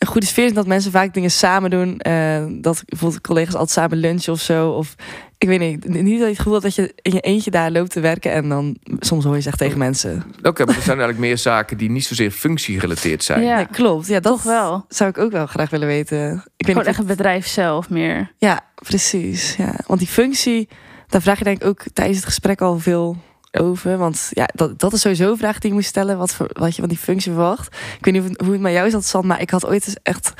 een 0.00 0.06
goede 0.08 0.26
sfeer 0.26 0.44
is. 0.44 0.52
Dat 0.52 0.66
mensen 0.66 0.90
vaak 0.90 1.14
dingen 1.14 1.30
samen 1.30 1.70
doen. 1.70 1.98
eh, 1.98 2.44
dat 2.50 2.82
bijvoorbeeld 2.86 3.20
collega's 3.20 3.54
altijd 3.54 3.70
samen 3.70 3.98
lunchen 3.98 4.32
of 4.32 4.40
zo. 4.40 4.70
Of 4.70 4.94
ik 5.38 5.48
weet 5.48 5.58
niet. 5.60 5.88
Niet 5.88 6.04
dat 6.04 6.18
je 6.18 6.24
het 6.24 6.36
gevoel 6.36 6.52
hebt 6.52 6.64
dat 6.64 6.74
je 6.74 6.92
in 7.02 7.12
je 7.12 7.20
eentje 7.20 7.50
daar 7.50 7.70
loopt 7.70 7.90
te 7.90 8.00
werken. 8.00 8.32
En 8.32 8.48
dan 8.48 8.76
soms 9.00 9.24
hoor 9.24 9.34
je 9.34 9.40
zeggen 9.40 9.60
tegen 9.60 9.78
mensen. 9.78 10.24
Oké, 10.42 10.64
maar 10.64 10.76
er 10.76 10.82
zijn 10.82 10.98
eigenlijk 10.98 11.18
meer 11.18 11.38
zaken 11.38 11.76
die 11.76 11.90
niet 11.90 12.04
zozeer 12.04 12.30
functiegerelateerd 12.30 13.24
zijn. 13.24 13.42
Ja. 13.42 13.64
Klopt. 13.64 14.06
Ja, 14.06 14.20
dat 14.20 14.32
toch 14.32 14.42
wel. 14.42 14.84
zou 14.88 15.10
ik 15.10 15.18
ook 15.18 15.32
wel 15.32 15.46
graag 15.46 15.70
willen 15.70 15.86
weten. 15.88 16.32
Ik 16.56 16.66
weet 16.66 16.74
Gewoon 16.76 16.84
echt 16.88 16.98
het 16.98 17.06
bedrijf 17.06 17.46
zelf 17.46 17.90
meer. 17.90 18.32
Ja, 18.38 18.60
precies. 18.74 19.54
Ja. 19.58 19.74
Want 19.86 19.98
die 19.98 20.08
functie, 20.08 20.68
daar 21.08 21.22
vraag 21.22 21.38
je 21.38 21.44
denk 21.44 21.62
ik 21.62 21.68
ook 21.68 21.82
tijdens 21.92 22.16
het 22.16 22.26
gesprek 22.26 22.60
al 22.60 22.78
veel. 22.78 23.16
Over. 23.52 23.98
Want 23.98 24.28
ja, 24.30 24.48
dat, 24.54 24.78
dat 24.78 24.92
is 24.92 25.00
sowieso 25.00 25.30
een 25.30 25.36
vraag 25.36 25.58
die 25.58 25.70
je 25.70 25.76
moet 25.76 25.84
stellen. 25.84 26.18
Wat, 26.18 26.34
voor, 26.34 26.50
wat 26.52 26.74
je 26.74 26.80
van 26.80 26.88
die 26.88 26.98
functie 26.98 27.32
verwacht. 27.32 27.66
Ik 27.98 28.04
weet 28.04 28.14
niet 28.14 28.40
hoe 28.42 28.52
het 28.52 28.60
met 28.60 28.72
jou 28.72 28.86
is, 28.86 28.92
dat 28.92 29.04
San, 29.04 29.26
maar 29.26 29.40
ik 29.40 29.50
had 29.50 29.66
ooit 29.66 29.86
eens 29.86 29.96
echt 30.02 30.32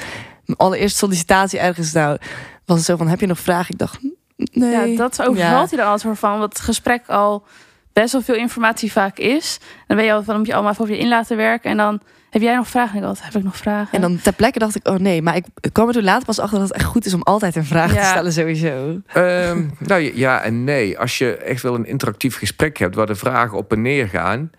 mijn 0.44 0.59
allereerste 0.59 0.99
sollicitatie 0.99 1.59
ergens. 1.59 1.92
Nou, 1.92 2.18
was 2.64 2.77
het 2.77 2.87
zo 2.87 2.96
van, 2.96 3.09
heb 3.09 3.20
je 3.20 3.27
nog 3.27 3.38
vragen? 3.38 3.73
Ik 3.73 3.79
dacht, 3.79 3.99
nee. 4.37 4.90
Ja, 4.90 4.96
dat 4.96 5.23
overvalt 5.23 5.70
je 5.70 5.77
dan 5.77 5.87
altijd 5.87 6.03
voor 6.03 6.16
van, 6.16 6.40
het 6.40 6.61
gesprek 6.61 7.07
al 7.07 7.44
best 7.92 8.12
wel 8.12 8.23
veel 8.23 8.35
informatie 8.35 8.92
vaak 8.92 9.18
is. 9.18 9.59
Dan 9.87 9.96
ben 9.96 10.07
je 10.07 10.12
al 10.12 10.23
van, 10.23 10.37
moet 10.37 10.46
je 10.46 10.53
allemaal 10.53 10.73
even 10.73 10.85
over 10.85 10.96
je 10.96 11.01
in 11.01 11.09
laten 11.09 11.37
werken. 11.37 11.70
En 11.70 11.77
dan 11.77 12.01
heb 12.31 12.43
jij 12.43 12.55
nog 12.55 12.69
vragen? 12.69 12.90
En 12.90 12.97
ik 12.97 13.03
dacht, 13.03 13.23
heb 13.23 13.35
ik 13.35 13.43
nog 13.43 13.57
vragen? 13.57 13.93
En 13.93 14.01
dan 14.01 14.21
ter 14.21 14.33
plekke 14.33 14.59
dacht 14.59 14.77
ik, 14.77 14.88
oh 14.88 14.97
nee. 14.97 15.23
Maar 15.23 15.37
ik 15.37 15.45
kwam 15.73 15.88
er 15.88 15.95
toen 15.95 16.03
later 16.03 16.27
pas 16.27 16.38
achter 16.38 16.59
dat 16.59 16.69
het 16.69 16.77
echt 16.77 16.87
goed 16.87 17.07
is 17.07 17.14
om 17.14 17.23
altijd 17.23 17.57
een 17.57 17.64
vraag 17.64 17.95
te 17.95 18.05
stellen 18.05 18.33
sowieso. 18.33 19.01
Ehm, 19.07 19.64
nou 19.79 20.16
ja 20.16 20.43
en 20.43 20.64
nee. 20.64 20.99
Als 20.99 21.19
je 21.19 21.37
echt 21.37 21.62
wel 21.62 21.75
een 21.75 21.87
interactief 21.87 22.37
gesprek 22.37 22.79
hebt 22.79 22.95
waar 22.95 23.07
de 23.07 23.14
vragen 23.14 23.59
op 23.59 23.73
en 23.73 23.83
neer 23.83 24.09
gaan, 24.09 24.51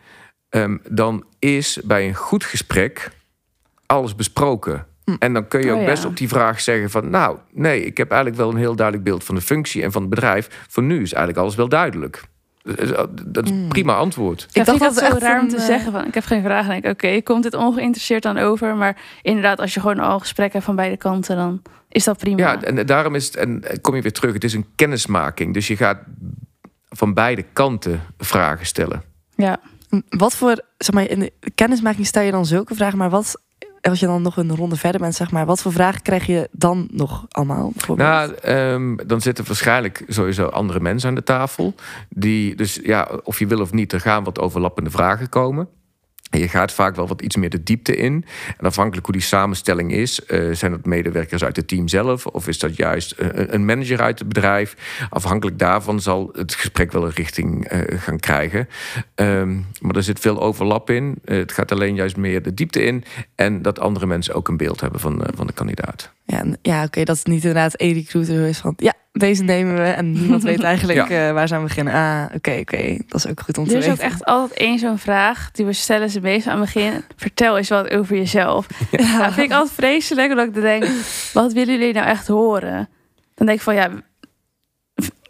ehm, 0.50 0.78
dan 0.90 1.26
is 1.40 1.80
bij 1.84 2.08
een 2.08 2.16
goed 2.16 2.44
gesprek 2.44 3.10
alles 3.86 4.16
besproken. 4.16 4.86
Hm. 5.04 5.16
En 5.20 5.34
dan 5.34 5.48
kun 5.48 5.62
je 5.62 5.72
Oh 5.72 5.74
ook 5.74 5.80
ja. 5.80 5.86
best 5.86 6.06
op 6.06 6.18
die 6.18 6.28
vraag 6.28 6.62
zeggen 6.62 6.90
van, 6.90 7.10
nou, 7.10 7.38
nee, 7.52 7.86
ik 7.86 7.98
heb 7.98 8.12
eigenlijk 8.12 8.42
wel 8.42 8.50
een 8.50 8.58
heel 8.58 8.76
duidelijk 8.76 9.06
beeld 9.06 9.24
van 9.24 9.36
de 9.36 9.42
functie 9.42 9.84
en 9.84 9.92
van 9.92 10.02
het 10.02 10.10
bedrijf. 10.10 10.66
Voor 10.70 10.84
nu 10.84 11.02
is 11.02 11.14
eigenlijk 11.14 11.38
alles 11.38 11.56
wel 11.56 11.70
duidelijk. 11.70 12.24
Dat 12.64 13.44
is 13.46 13.50
een 13.52 13.58
Hm. 13.64 13.68
prima 13.68 13.96
antwoord. 13.96 14.48
ik 14.52 14.66
dacht 14.66 14.80
dat 14.80 14.90
het 14.96 14.98
zo 15.06 15.06
echt 15.12 15.18
raar 15.22 15.42
om 15.42 15.48
te 15.50 15.56
eh, 15.56 15.64
zeggen 15.64 15.92
van, 15.92 16.06
ik 16.06 16.14
heb 16.14 16.24
geen 16.26 16.44
vragen. 16.44 16.72
En 16.72 16.78
ik, 16.78 16.86
oké, 16.86 17.22
komt 17.22 17.44
dit 17.44 17.54
ongeïnteresseerd 17.54 18.24
dan 18.24 18.38
over? 18.38 18.76
Maar 18.76 18.98
inderdaad, 19.22 19.60
als 19.60 19.74
je 19.74 19.80
gewoon 19.80 20.00
al 20.00 20.20
gesprek 20.20 20.54
hebt 20.54 20.66
van 20.66 20.76
beide 20.76 20.98
kanten, 20.98 21.36
dan 21.36 21.62
is 21.90 22.04
dat 22.04 22.18
prima. 22.18 22.38
Ja, 22.42 22.62
en 22.64 22.86
daarom 22.86 23.16
is 23.16 23.26
het, 23.26 23.36
en 23.36 23.64
kom 23.82 23.96
je 23.96 24.02
weer 24.02 24.12
terug, 24.14 24.34
het 24.34 24.44
is 24.44 24.54
een 24.54 24.66
kennismaking. 24.76 25.54
Dus 25.54 25.68
je 25.68 25.76
gaat 25.78 26.00
van 26.90 27.14
beide 27.14 27.46
kanten 27.54 28.02
vragen 28.18 28.66
stellen. 28.66 29.04
ja. 29.36 29.60
Wat 30.10 30.36
voor, 30.36 30.62
zeg 30.78 30.96
maar, 30.96 31.10
in 31.10 31.20
de 31.20 31.32
kennismaking 31.56 32.06
stel 32.08 32.24
je 32.24 32.32
dan 32.32 32.46
zulke 32.46 32.76
vragen, 32.76 32.98
maar 32.98 33.10
wat, 33.10 33.42
als 33.82 34.00
je 34.00 34.06
dan 34.06 34.22
nog 34.22 34.38
een 34.38 34.56
ronde 34.56 34.76
verder 34.76 35.02
bent, 35.02 35.16
zeg 35.16 35.32
maar, 35.32 35.46
wat 35.46 35.62
voor 35.62 35.72
vragen 35.72 36.02
krijg 36.02 36.26
je 36.26 36.50
dan 36.52 36.88
nog 36.92 37.26
allemaal? 37.30 37.72
Nou, 37.96 38.34
ehm, 38.34 38.96
dan 39.08 39.22
zitten 39.22 39.46
waarschijnlijk 39.46 40.04
sowieso 40.08 40.46
andere 40.46 40.80
mensen 40.80 41.10
aan 41.10 41.16
de 41.16 41.24
tafel. 41.24 41.74
Die, 42.10 42.56
dus 42.56 42.80
ja, 42.84 43.10
of 43.24 43.40
je 43.40 43.48
wil 43.48 43.62
of 43.62 43.72
niet, 43.72 43.94
er 43.94 44.00
gaan 44.00 44.24
wat 44.24 44.40
overlappende 44.40 44.90
vragen 44.90 45.30
komen. 45.30 45.68
Je 46.40 46.48
gaat 46.48 46.72
vaak 46.72 46.96
wel 46.96 47.08
wat 47.08 47.22
iets 47.22 47.36
meer 47.36 47.50
de 47.50 47.64
diepte 47.64 47.96
in. 47.96 48.26
En 48.58 48.66
afhankelijk 48.66 49.06
hoe 49.06 49.16
die 49.16 49.24
samenstelling 49.24 49.92
is, 49.92 50.26
eh, 50.26 50.52
zijn 50.52 50.72
dat 50.72 50.86
medewerkers 50.86 51.44
uit 51.44 51.56
het 51.56 51.68
team 51.68 51.88
zelf, 51.88 52.26
of 52.26 52.48
is 52.48 52.60
dat 52.60 52.76
juist 52.76 53.14
een, 53.18 53.54
een 53.54 53.66
manager 53.66 54.02
uit 54.02 54.20
het 54.20 54.28
bedrijf? 54.28 54.76
Afhankelijk 55.10 55.60
daarvan 55.60 56.02
zal 56.02 56.30
het 56.34 56.56
gesprek 56.56 56.92
wel 56.92 57.06
een 57.06 57.12
richting 57.12 57.66
eh, 57.66 58.00
gaan 58.00 58.20
krijgen. 58.20 58.68
Ehm, 59.16 59.60
maar 59.80 59.96
er 59.96 60.04
zit 60.04 60.20
veel 60.20 60.42
overlap 60.42 60.90
in. 60.90 61.20
Eh, 61.26 61.38
het 61.38 61.52
gaat 61.52 61.72
alleen 61.72 61.96
juist 61.96 62.18
meer 62.18 62.42
de 62.42 62.54
diepte 62.54 62.84
in. 62.84 63.04
En 63.36 63.62
dat 63.62 63.80
andere 63.80 64.06
mensen 64.06 64.34
ook 64.34 64.48
een 64.48 64.58
beeld 64.58 64.82
hebben 64.82 65.00
van, 65.00 65.24
eh, 65.24 65.34
van 65.36 65.48
de 65.48 65.54
kandidaat. 65.54 66.12
Ja, 66.26 66.44
ja 66.62 66.84
oké, 66.84 67.04
dat 67.04 67.16
is 67.16 67.24
niet 67.24 67.44
inderdaad 67.44 67.74
één 67.74 67.94
recruiter 67.94 68.48
is 68.48 68.58
van, 68.58 68.74
ja, 68.78 68.94
deze 69.12 69.44
nemen 69.44 69.76
we 69.76 69.82
en 69.84 70.12
niemand 70.12 70.44
weet 70.44 70.64
eigenlijk 70.74 71.10
Ja. 71.10 71.28
eh, 71.28 71.34
waar 71.34 71.48
ze 71.48 71.56
aan 71.56 71.64
beginnen. 71.64 71.94
Ah, 71.94 72.26
oké, 72.36 72.58
oké, 72.60 72.98
dat 73.08 73.26
is 73.26 73.28
ook 73.28 73.40
goed 73.42 73.58
om 73.58 73.66
te 73.68 73.72
Er 73.72 73.78
is 73.78 73.84
ook 73.86 73.90
weten. 73.92 74.04
echt 74.06 74.26
altijd 74.26 74.60
één 74.60 74.80
zo'n 74.80 74.98
vraag, 74.98 75.52
die 75.52 75.66
we 75.66 75.74
stellen 75.74 76.10
ze 76.10 76.22
meestal 76.22 76.52
aan 76.54 76.62
het 76.62 76.74
begin. 76.74 77.04
Vertel 77.16 77.58
eens 77.58 77.70
wat 77.70 77.90
over 77.92 78.16
jezelf. 78.16 78.68
Ja. 78.92 79.18
Dat 79.26 79.34
vind 79.34 79.50
ik 79.52 79.56
altijd 79.58 79.74
vreselijk, 79.76 80.30
omdat 80.30 80.48
ik 80.48 80.54
dan 80.54 80.64
denk, 80.64 80.86
wat 81.34 81.54
willen 81.54 81.78
jullie 81.80 81.94
nou 81.94 82.08
echt 82.08 82.28
horen? 82.28 82.90
Dan 83.36 83.46
denk 83.48 83.58
ik 83.58 83.64
van, 83.64 83.76
ja, 83.76 83.90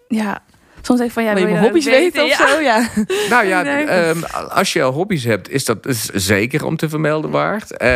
Ja, 0.07 0.43
soms 0.81 0.99
denk 0.99 1.09
ik 1.09 1.15
van 1.15 1.23
ja, 1.23 1.33
Wil 1.33 1.47
je 1.47 1.53
wil 1.53 1.61
hobby's 1.61 1.85
weten 1.85 2.23
of 2.23 2.29
Ja. 2.29 2.47
zo? 2.47 2.59
Ja. 2.59 2.87
Nou 3.29 3.45
ja, 3.45 3.61
Nee. 3.71 3.83
ehm, 3.85 4.23
als 4.49 4.73
je 4.73 4.81
hobby's 4.81 5.23
hebt, 5.23 5.49
is 5.49 5.65
dat 5.65 5.85
is 5.85 6.05
zeker 6.05 6.65
om 6.65 6.75
te 6.77 6.89
vermelden 6.89 7.31
waard. 7.31 7.77
Eh, 7.77 7.89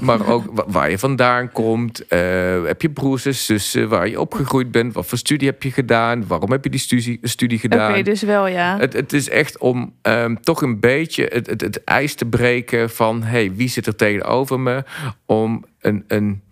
maar 0.00 0.26
ook 0.28 0.44
wa- 0.52 0.64
waar 0.66 0.90
je 0.90 0.98
vandaan 0.98 1.52
komt. 1.52 2.06
Eh, 2.06 2.18
heb 2.64 2.82
je 2.82 2.90
broers 2.90 3.26
en 3.26 3.34
zussen? 3.34 3.88
Waar 3.88 4.08
je 4.08 4.20
opgegroeid 4.20 4.70
bent? 4.70 4.94
Wat 4.94 5.06
voor 5.06 5.18
studie 5.18 5.48
heb 5.48 5.62
je 5.62 5.70
gedaan? 5.70 6.26
Waarom 6.26 6.50
heb 6.50 6.64
je 6.64 6.70
die 6.70 6.80
studie, 6.80 7.18
studie 7.22 7.58
Oké, 7.58 7.68
gedaan? 7.68 8.02
dus 8.02 8.22
wel 8.22 8.46
ja. 8.46 8.76
Het, 8.78 8.92
het 8.92 9.12
is 9.12 9.28
echt 9.28 9.58
om 9.58 9.92
ehm, 10.02 10.34
toch 10.40 10.62
een 10.62 10.80
beetje 10.80 11.30
het, 11.32 11.46
het, 11.46 11.60
het 11.60 11.84
ijs 11.84 12.14
te 12.14 12.24
breken 12.24 12.90
van... 12.90 13.22
hey, 13.22 13.52
wie 13.54 13.68
zit 13.68 13.86
er 13.86 13.96
tegenover 13.96 14.60
me? 14.60 14.84
Om 15.26 15.64
een, 15.80 16.04
een 16.08 16.42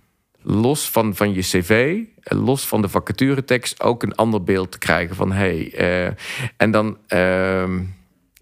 los 0.48 0.90
van, 0.90 1.16
van 1.16 1.34
je 1.34 1.40
cv, 1.40 1.98
los 2.22 2.66
van 2.66 2.82
de 2.82 2.88
vacaturetekst... 2.88 3.82
ook 3.82 4.02
een 4.02 4.14
ander 4.14 4.42
beeld 4.42 4.72
te 4.72 4.78
krijgen 4.78 5.16
van... 5.16 5.32
hey, 5.32 5.72
eh, 5.74 6.12
en 6.56 6.70
dan 6.70 6.98
ehm, 7.06 7.80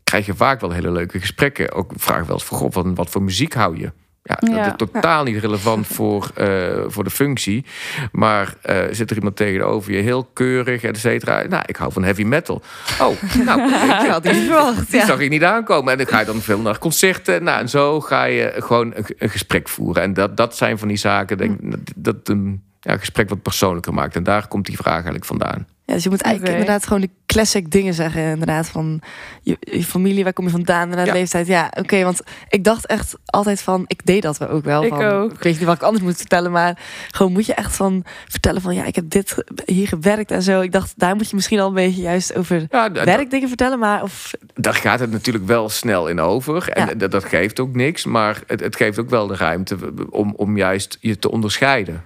krijg 0.04 0.26
je 0.26 0.34
vaak 0.34 0.60
wel 0.60 0.70
hele 0.70 0.90
leuke 0.90 1.20
gesprekken. 1.20 1.72
Ook 1.72 1.92
vraag 1.96 2.26
wel 2.26 2.36
eens 2.36 2.44
van, 2.44 2.72
van 2.72 2.94
wat 2.94 3.10
voor 3.10 3.22
muziek 3.22 3.54
hou 3.54 3.78
je? 3.78 3.92
Ja, 4.26 4.34
dat 4.64 4.66
is 4.66 4.72
totaal 4.92 5.24
niet 5.24 5.36
relevant 5.40 5.86
voor, 5.96 6.30
eh, 6.34 6.84
voor 6.86 7.04
de 7.04 7.10
functie. 7.10 7.64
Maar 8.12 8.54
eh, 8.62 8.82
zit 8.90 9.10
er 9.10 9.16
iemand 9.16 9.36
tegenover 9.36 9.92
je, 9.92 10.02
heel 10.02 10.24
keurig, 10.32 10.82
et 10.82 10.98
cetera. 10.98 11.42
Nou, 11.48 11.62
ik 11.66 11.76
hou 11.76 11.92
van 11.92 12.02
heavy 12.04 12.22
metal. 12.24 12.62
Oh, 13.00 13.22
nou, 13.46 13.62
Ik 14.02 14.10
had 14.10 14.22
die 14.22 14.32
verwacht. 14.34 14.90
die 14.90 15.00
Ja. 15.00 15.06
zag 15.06 15.22
je 15.22 15.28
niet 15.28 15.44
aankomen. 15.44 15.92
En 15.92 15.98
dan 15.98 16.06
ga 16.06 16.20
je 16.20 16.26
dan 16.26 16.40
veel 16.40 16.60
naar 16.60 16.78
concerten. 16.78 17.42
Nou, 17.44 17.60
en 17.60 17.68
zo 17.68 18.00
ga 18.00 18.24
je 18.24 18.52
gewoon 18.58 18.92
een, 18.94 19.04
een 19.18 19.30
gesprek 19.30 19.68
voeren. 19.68 20.02
En 20.02 20.12
dat, 20.14 20.36
dat 20.36 20.56
zijn 20.56 20.78
van 20.78 20.88
die 20.88 20.96
zaken, 20.96 21.38
denk, 21.38 21.60
ik, 21.60 21.70
dat, 21.70 21.80
dat 21.96 22.28
een 22.28 22.62
ja, 22.80 22.96
gesprek 22.96 23.28
wat 23.28 23.42
persoonlijker 23.42 23.94
maakt. 23.94 24.16
En 24.16 24.22
daar 24.22 24.48
komt 24.48 24.66
die 24.66 24.76
vraag 24.76 24.94
eigenlijk 24.94 25.24
vandaan. 25.24 25.66
Ja, 25.86 25.94
dus 25.94 26.02
je 26.02 26.10
moet 26.10 26.20
eigenlijk 26.22 26.56
inderdaad 26.56 26.86
gewoon 26.86 27.00
de 27.00 27.10
classic 27.26 27.70
dingen 27.70 27.94
zeggen. 27.94 28.22
Inderdaad, 28.22 28.68
van 28.68 29.00
je, 29.42 29.56
je 29.60 29.84
familie, 29.84 30.24
waar 30.24 30.32
kom 30.32 30.44
je 30.44 30.50
vandaan, 30.50 30.82
inderdaad, 30.82 31.06
Ja. 31.06 31.12
leeftijd. 31.12 31.46
Ja, 31.46 31.72
oké, 31.78 32.02
want 32.04 32.20
ik 32.48 32.64
dacht 32.64 32.86
echt 32.86 33.14
altijd 33.24 33.60
van, 33.62 33.84
ik 33.86 34.06
deed 34.06 34.22
dat 34.22 34.48
ook 34.48 34.64
wel. 34.64 34.82
Ik 34.84 34.88
van, 34.88 35.04
ook. 35.04 35.32
Ik 35.32 35.42
weet 35.42 35.56
niet 35.58 35.64
wat 35.64 35.76
ik 35.76 35.82
anders 35.82 36.04
moet 36.04 36.16
vertellen, 36.16 36.50
maar 36.52 36.78
gewoon 37.10 37.32
moet 37.32 37.46
je 37.46 37.54
echt 37.54 37.76
van 37.76 38.04
vertellen 38.28 38.62
van, 38.62 38.74
ja, 38.74 38.84
ik 38.84 38.94
heb 38.94 39.10
dit 39.10 39.44
hier 39.64 39.88
gewerkt 39.88 40.30
en 40.30 40.42
zo. 40.42 40.60
Ik 40.60 40.72
dacht, 40.72 40.92
daar 40.96 41.16
moet 41.16 41.28
je 41.30 41.34
misschien 41.36 41.60
al 41.60 41.68
een 41.68 41.74
beetje 41.74 42.02
juist 42.02 42.34
over 42.34 42.66
Ja, 42.70 42.92
werkdingen 42.92 43.48
vertellen, 43.48 43.78
maar 43.78 44.02
of 44.02 44.30
daar 44.54 44.74
gaat 44.74 45.00
het 45.00 45.10
natuurlijk 45.10 45.46
wel 45.46 45.68
snel 45.68 46.08
in 46.08 46.20
over. 46.20 46.68
En 46.68 46.86
Ja. 46.86 46.94
dat, 46.94 47.10
dat 47.10 47.24
geeft 47.24 47.60
ook 47.60 47.74
niks. 47.74 48.04
Maar 48.04 48.42
het, 48.46 48.60
het 48.60 48.76
geeft 48.76 48.98
ook 48.98 49.10
wel 49.10 49.26
de 49.26 49.36
ruimte 49.36 49.76
om, 50.10 50.34
om 50.36 50.56
juist 50.56 50.98
je 51.00 51.18
te 51.18 51.30
onderscheiden. 51.30 52.02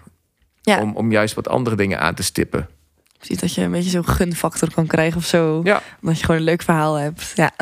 Ja. 0.63 0.81
Om, 0.81 0.97
om 0.97 1.11
juist 1.13 1.35
wat 1.35 1.49
andere 1.49 1.77
dingen 1.77 2.01
aan 2.01 2.15
te 2.15 2.23
stippen. 2.23 2.69
Precies 3.19 3.39
dat 3.39 3.55
je 3.55 3.63
een 3.63 3.71
beetje 3.71 3.91
zo'n 3.91 4.09
gunfactor 4.09 4.73
kan 4.75 4.87
krijgen 4.87 5.17
of 5.19 5.27
zo. 5.27 5.61
Ja. 5.65 5.83
Omdat 6.03 6.19
je 6.19 6.25
gewoon 6.25 6.41
een 6.41 6.47
leuk 6.47 6.63
verhaal 6.63 6.95
hebt. 6.95 7.33
Ja. 7.35 7.53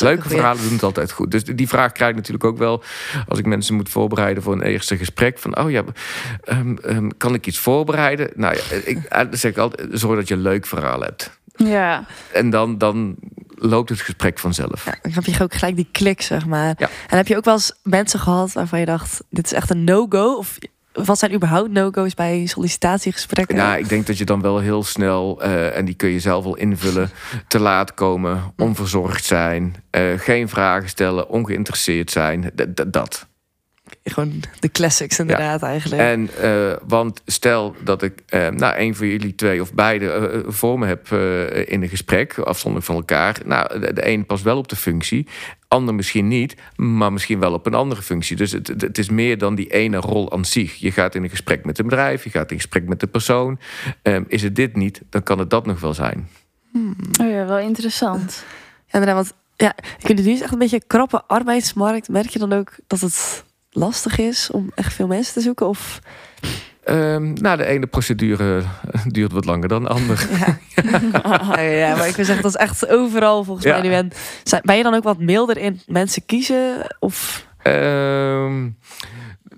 Leuke 0.00 0.28
verhalen 0.28 0.62
doen 0.62 0.72
het 0.72 0.82
altijd 0.82 1.12
goed. 1.12 1.30
Dus 1.30 1.44
die 1.44 1.68
vraag 1.68 1.92
krijg 1.92 2.10
ik 2.10 2.16
natuurlijk 2.16 2.44
ook 2.44 2.58
wel 2.58 2.82
als 3.28 3.38
ik 3.38 3.46
mensen 3.46 3.74
moet 3.74 3.88
voorbereiden 3.88 4.42
voor 4.42 4.52
een 4.52 4.62
eerste 4.62 4.96
gesprek. 4.96 5.38
Van, 5.38 5.58
oh 5.58 5.70
ja, 5.70 5.84
ehm, 6.44 6.76
ehm, 6.76 7.08
kan 7.16 7.34
ik 7.34 7.46
iets 7.46 7.58
voorbereiden? 7.58 8.30
Nou 8.34 8.56
ja, 8.56 8.76
ik, 8.84 9.04
eh, 9.04 9.20
zeg 9.30 9.50
ik 9.50 9.58
altijd, 9.58 9.88
zorg 9.92 10.18
dat 10.18 10.28
je 10.28 10.34
een 10.34 10.40
leuk 10.40 10.66
verhaal 10.66 11.00
hebt. 11.00 11.30
Ja, 11.56 12.04
En 12.32 12.50
dan, 12.50 12.78
dan 12.78 13.16
loopt 13.54 13.88
het 13.88 14.00
gesprek 14.00 14.38
vanzelf. 14.38 14.84
Ja, 14.84 14.94
dan 15.02 15.12
heb 15.12 15.24
je 15.24 15.42
ook 15.42 15.54
gelijk 15.54 15.76
die 15.76 15.88
klik, 15.92 16.22
zeg 16.22 16.46
maar. 16.46 16.74
Ja. 16.78 16.88
En 17.08 17.16
heb 17.16 17.26
je 17.26 17.36
ook 17.36 17.44
wel 17.44 17.54
eens 17.54 17.72
mensen 17.82 18.20
gehad 18.20 18.52
waarvan 18.52 18.80
je 18.80 18.86
dacht, 18.86 19.22
dit 19.30 19.44
is 19.44 19.52
echt 19.52 19.70
een 19.70 19.84
no-go? 19.84 20.34
Of 20.34 20.58
wat 21.04 21.18
zijn 21.18 21.34
überhaupt 21.34 21.70
no-go's 21.70 22.14
bij 22.14 22.46
sollicitatiegesprekken? 22.46 23.56
Nou, 23.56 23.78
ik 23.78 23.88
denk 23.88 24.06
dat 24.06 24.18
je 24.18 24.24
dan 24.24 24.40
wel 24.40 24.58
heel 24.58 24.82
snel, 24.82 25.42
eh, 25.42 25.76
en 25.76 25.84
die 25.84 25.94
kun 25.94 26.08
je 26.08 26.20
zelf 26.20 26.44
wel 26.44 26.56
invullen, 26.56 27.10
te 27.48 27.58
laat 27.58 27.94
komen, 27.94 28.52
onverzorgd 28.56 29.24
zijn, 29.24 29.76
eh, 29.90 30.02
geen 30.16 30.48
vragen 30.48 30.88
stellen, 30.88 31.28
ongeïnteresseerd 31.28 32.10
zijn. 32.10 32.50
Dat. 32.86 33.26
Gewoon 34.04 34.40
de 34.60 34.70
classics 34.70 35.18
inderdaad 35.18 35.62
eigenlijk. 35.62 36.02
En 36.02 36.28
eh, 36.40 36.76
want 36.86 37.22
stel 37.26 37.74
dat 37.84 38.02
ik 38.02 38.22
eh, 38.26 38.48
nou 38.48 38.78
een 38.78 38.94
van 38.94 39.06
jullie 39.06 39.34
twee 39.34 39.60
of 39.60 39.74
beide 39.74 40.10
eh, 40.10 40.40
voor 40.46 40.78
me 40.78 40.86
heb 40.86 41.12
eh, 41.12 41.68
in 41.72 41.82
een 41.82 41.88
gesprek, 41.88 42.38
afzonderlijk 42.38 42.86
van 42.86 42.96
elkaar. 42.96 43.36
Nou, 43.44 43.80
de, 43.80 43.92
de 43.92 44.08
een 44.08 44.26
past 44.26 44.42
wel 44.42 44.56
op 44.58 44.68
de 44.68 44.76
functie, 44.76 45.26
ander 45.68 45.94
misschien 45.94 46.28
niet, 46.28 46.54
maar 46.76 47.12
misschien 47.12 47.38
wel 47.38 47.52
op 47.52 47.66
een 47.66 47.74
andere 47.74 48.02
functie. 48.02 48.36
Dus 48.36 48.52
het, 48.52 48.66
het- 48.68 48.98
is 48.98 49.10
meer 49.10 49.38
dan 49.38 49.54
die 49.54 49.68
ene 49.72 49.96
rol 49.96 50.32
aan 50.32 50.44
zich. 50.44 50.74
Je 50.74 50.90
gaat 50.92 51.14
in 51.14 51.22
een 51.22 51.30
gesprek 51.30 51.64
met 51.64 51.78
een 51.78 51.84
bedrijf, 51.88 52.24
je 52.24 52.30
gaat 52.30 52.50
in 52.50 52.56
gesprek 52.56 52.88
met 52.88 53.00
de 53.00 53.06
persoon. 53.06 53.58
Ehm, 54.02 54.22
is 54.28 54.42
het 54.42 54.56
dit 54.56 54.76
niet, 54.76 55.02
dan 55.10 55.22
kan 55.22 55.38
het 55.38 55.50
dat 55.50 55.66
nog 55.66 55.80
wel 55.80 55.94
zijn. 55.94 56.28
oh 57.20 57.30
ja 57.30 57.46
wel 57.46 57.58
interessant. 57.58 58.44
Ja, 58.86 58.98
inderdaad, 58.98 59.14
want 59.14 59.34
ja, 59.56 59.74
ik 59.98 60.06
vind 60.06 60.18
het 60.18 60.26
nu 60.28 60.34
is 60.34 60.40
echt 60.40 60.52
een 60.52 60.58
beetje 60.58 60.76
een 60.76 60.86
krappe 60.86 61.22
arbeidsmarkt. 61.26 62.08
Merk 62.08 62.28
je 62.28 62.38
dan 62.38 62.52
ook 62.52 62.72
dat 62.86 63.00
het 63.00 63.44
lastig 63.76 64.18
is 64.18 64.50
om 64.50 64.70
echt 64.74 64.92
veel 64.94 65.06
mensen 65.06 65.32
te 65.34 65.40
zoeken? 65.40 65.68
Of 65.68 65.98
Ehm, 66.84 67.32
nou, 67.32 67.56
de 67.56 67.64
ene 67.66 67.86
procedure 67.86 68.62
duurt 69.06 69.32
wat 69.32 69.44
langer 69.44 69.68
dan 69.68 69.82
de 69.82 69.88
andere. 69.88 70.26
ja, 71.54 71.60
ja, 71.60 71.96
maar 71.96 72.08
ik 72.08 72.16
wil 72.16 72.24
zeggen, 72.24 72.42
dat 72.42 72.54
is 72.54 72.60
echt 72.60 72.88
overal 72.88 73.44
volgens 73.44 73.66
Ja. 73.66 73.72
mij 73.78 73.88
nu. 73.88 73.94
En 73.94 74.10
zijn- 74.42 74.62
ben 74.64 74.76
je 74.76 74.82
dan 74.82 74.94
ook 74.94 75.02
wat 75.02 75.18
milder 75.18 75.56
in 75.58 75.80
mensen 75.86 76.26
kiezen? 76.26 76.96
Of 76.98 77.46
Ehm, 77.62 78.68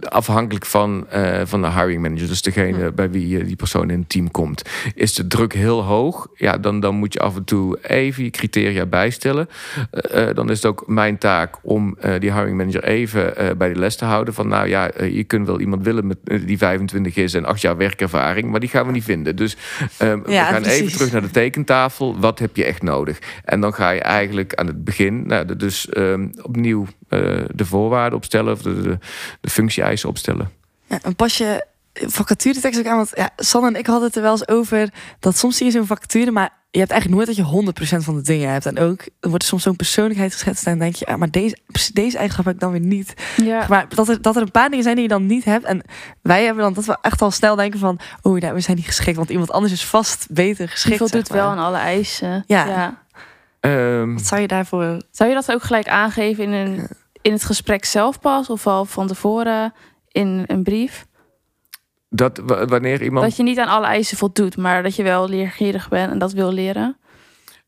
afhankelijk 0.00 0.66
van, 0.66 1.06
eh, 1.10 1.40
van 1.44 1.62
de 1.62 1.70
hiring 1.70 2.02
manager, 2.02 2.28
dus 2.28 2.42
degene 2.42 2.92
bij 2.92 3.10
wie 3.10 3.38
eh, 3.38 3.46
die 3.46 3.56
persoon 3.56 3.90
in 3.90 3.98
het 3.98 4.08
team 4.08 4.30
komt. 4.30 4.62
Is 4.94 5.14
de 5.14 5.26
druk 5.26 5.52
heel 5.52 5.82
hoog, 5.82 6.28
ja, 6.34 6.58
dan, 6.58 6.80
dan 6.80 6.94
moet 6.94 7.12
je 7.12 7.18
af 7.18 7.36
en 7.36 7.44
toe 7.44 7.78
even 7.82 8.24
je 8.24 8.30
criteria 8.30 8.86
bijstellen. 8.86 9.48
Eh, 9.90 10.26
dan 10.34 10.50
is 10.50 10.56
het 10.56 10.66
ook 10.66 10.84
mijn 10.86 11.18
taak 11.18 11.56
om 11.62 11.96
die 12.18 12.32
hiring 12.32 12.56
manager 12.56 12.84
even 12.84 13.58
bij 13.58 13.72
de 13.72 13.78
les 13.78 13.96
te 13.96 14.04
houden. 14.04 14.34
Van 14.34 14.48
nou 14.48 14.68
ja, 14.68 14.90
je 15.10 15.24
kunt 15.24 15.46
wel 15.46 15.60
iemand 15.60 15.84
willen 15.84 16.06
met, 16.06 16.18
die 16.46 16.58
25 16.58 17.16
is 17.16 17.34
en 17.34 17.44
acht 17.44 17.60
jaar 17.60 17.76
werkervaring, 17.76 18.50
maar 18.50 18.60
die 18.60 18.68
gaan 18.68 18.86
we 18.86 18.92
niet 18.92 19.04
vinden. 19.04 19.36
Dus 19.36 19.56
ehm, 19.96 20.22
we 20.22 20.32
gaan 20.32 20.64
even 20.64 20.92
terug 20.92 21.12
naar 21.12 21.22
de 21.22 21.30
tekentafel. 21.30 22.18
Wat 22.18 22.38
heb 22.38 22.56
je 22.56 22.64
echt 22.64 22.82
nodig? 22.82 23.18
En 23.44 23.60
dan 23.60 23.74
ga 23.74 23.90
je 23.90 24.00
eigenlijk 24.00 24.54
aan 24.54 24.66
het 24.66 24.84
begin, 24.84 25.26
nou, 25.26 25.56
dus 25.56 25.88
ehm, 25.88 26.28
opnieuw 26.42 26.86
de 27.08 27.64
voorwaarden 27.64 28.18
opstellen 28.18 28.52
of 28.52 28.62
de, 28.62 28.82
de, 28.82 28.98
de 29.40 29.50
functie-eisen 29.50 30.08
opstellen. 30.08 30.50
Ja, 30.86 30.98
en 31.02 31.16
pas 31.16 31.38
je 31.38 31.66
vacaturetekst 31.92 32.78
ook 32.78 32.86
aan? 32.86 32.96
Want 32.96 33.10
ja, 33.14 33.30
San 33.36 33.66
en 33.66 33.74
ik 33.74 33.86
hadden 33.86 34.06
het 34.06 34.16
er 34.16 34.22
wel 34.22 34.30
eens 34.30 34.48
over 34.48 34.88
dat 35.20 35.36
soms 35.36 35.56
zie 35.56 35.66
je 35.66 35.72
zo'n 35.72 35.86
vacature, 35.86 36.30
maar 36.30 36.56
je 36.70 36.78
hebt 36.78 36.90
eigenlijk 36.90 37.20
nooit 37.26 37.36
dat 37.36 37.64
je 37.64 37.96
100% 37.98 38.04
van 38.04 38.14
de 38.14 38.22
dingen 38.22 38.50
hebt. 38.50 38.66
En 38.66 38.78
ook 38.78 39.00
er 39.20 39.28
wordt 39.28 39.44
soms 39.44 39.62
zo'n 39.62 39.76
persoonlijkheid 39.76 40.32
geschetst 40.32 40.66
en 40.66 40.70
dan 40.70 40.80
denk 40.80 40.94
je, 40.94 41.04
ja, 41.08 41.16
maar 41.16 41.30
deze, 41.30 41.58
precies 41.66 41.90
deze 41.90 42.16
eigenschap 42.16 42.44
heb 42.44 42.54
ik 42.54 42.60
dan 42.60 42.70
weer 42.70 42.80
niet. 42.80 43.14
Ja, 43.36 43.66
Maar 43.68 43.86
dat 43.88 44.08
er, 44.08 44.22
dat 44.22 44.36
er 44.36 44.42
een 44.42 44.50
paar 44.50 44.68
dingen 44.68 44.84
zijn 44.84 44.94
die 44.94 45.04
je 45.04 45.10
dan 45.10 45.26
niet 45.26 45.44
hebt. 45.44 45.64
En 45.64 45.82
wij 46.22 46.44
hebben 46.44 46.62
dan 46.62 46.72
dat 46.72 46.84
we 46.84 46.98
echt 47.02 47.22
al 47.22 47.30
snel 47.30 47.56
denken 47.56 47.78
van, 47.78 47.98
oh 48.22 48.38
ja, 48.38 48.54
we 48.54 48.60
zijn 48.60 48.76
niet 48.76 48.86
geschikt, 48.86 49.16
want 49.16 49.30
iemand 49.30 49.50
anders 49.50 49.72
is 49.72 49.84
vast 49.84 50.26
beter 50.30 50.64
je 50.64 50.70
geschikt. 50.70 50.98
voldoet 50.98 51.26
zeg 51.26 51.36
maar. 51.36 51.46
wel 51.46 51.56
aan 51.56 51.66
alle 51.66 51.78
eisen. 51.78 52.44
Ja. 52.46 53.06
Ehm, 53.60 54.12
Wat 54.12 54.26
zou 54.26 54.40
je 54.40 54.46
daarvoor? 54.46 55.02
Zou 55.10 55.28
je 55.28 55.34
dat 55.34 55.52
ook 55.52 55.62
gelijk 55.62 55.88
aangeven 55.88 56.44
in, 56.44 56.52
een, 56.52 56.88
in 57.22 57.32
het 57.32 57.44
gesprek 57.44 57.84
zelf 57.84 58.20
pas? 58.20 58.50
Of 58.50 58.66
al 58.66 58.84
van 58.84 59.06
tevoren 59.06 59.72
in 60.08 60.44
een 60.46 60.62
brief? 60.62 61.06
dat 62.10 62.40
wanneer 62.44 63.02
iemand. 63.02 63.24
Dat 63.24 63.36
je 63.36 63.42
niet 63.42 63.58
aan 63.58 63.68
alle 63.68 63.86
eisen 63.86 64.16
voldoet, 64.16 64.56
maar 64.56 64.82
dat 64.82 64.96
je 64.96 65.02
wel 65.02 65.28
leergierig 65.28 65.88
bent 65.88 66.10
en 66.10 66.18
dat 66.18 66.32
wil 66.32 66.52
leren. 66.52 66.96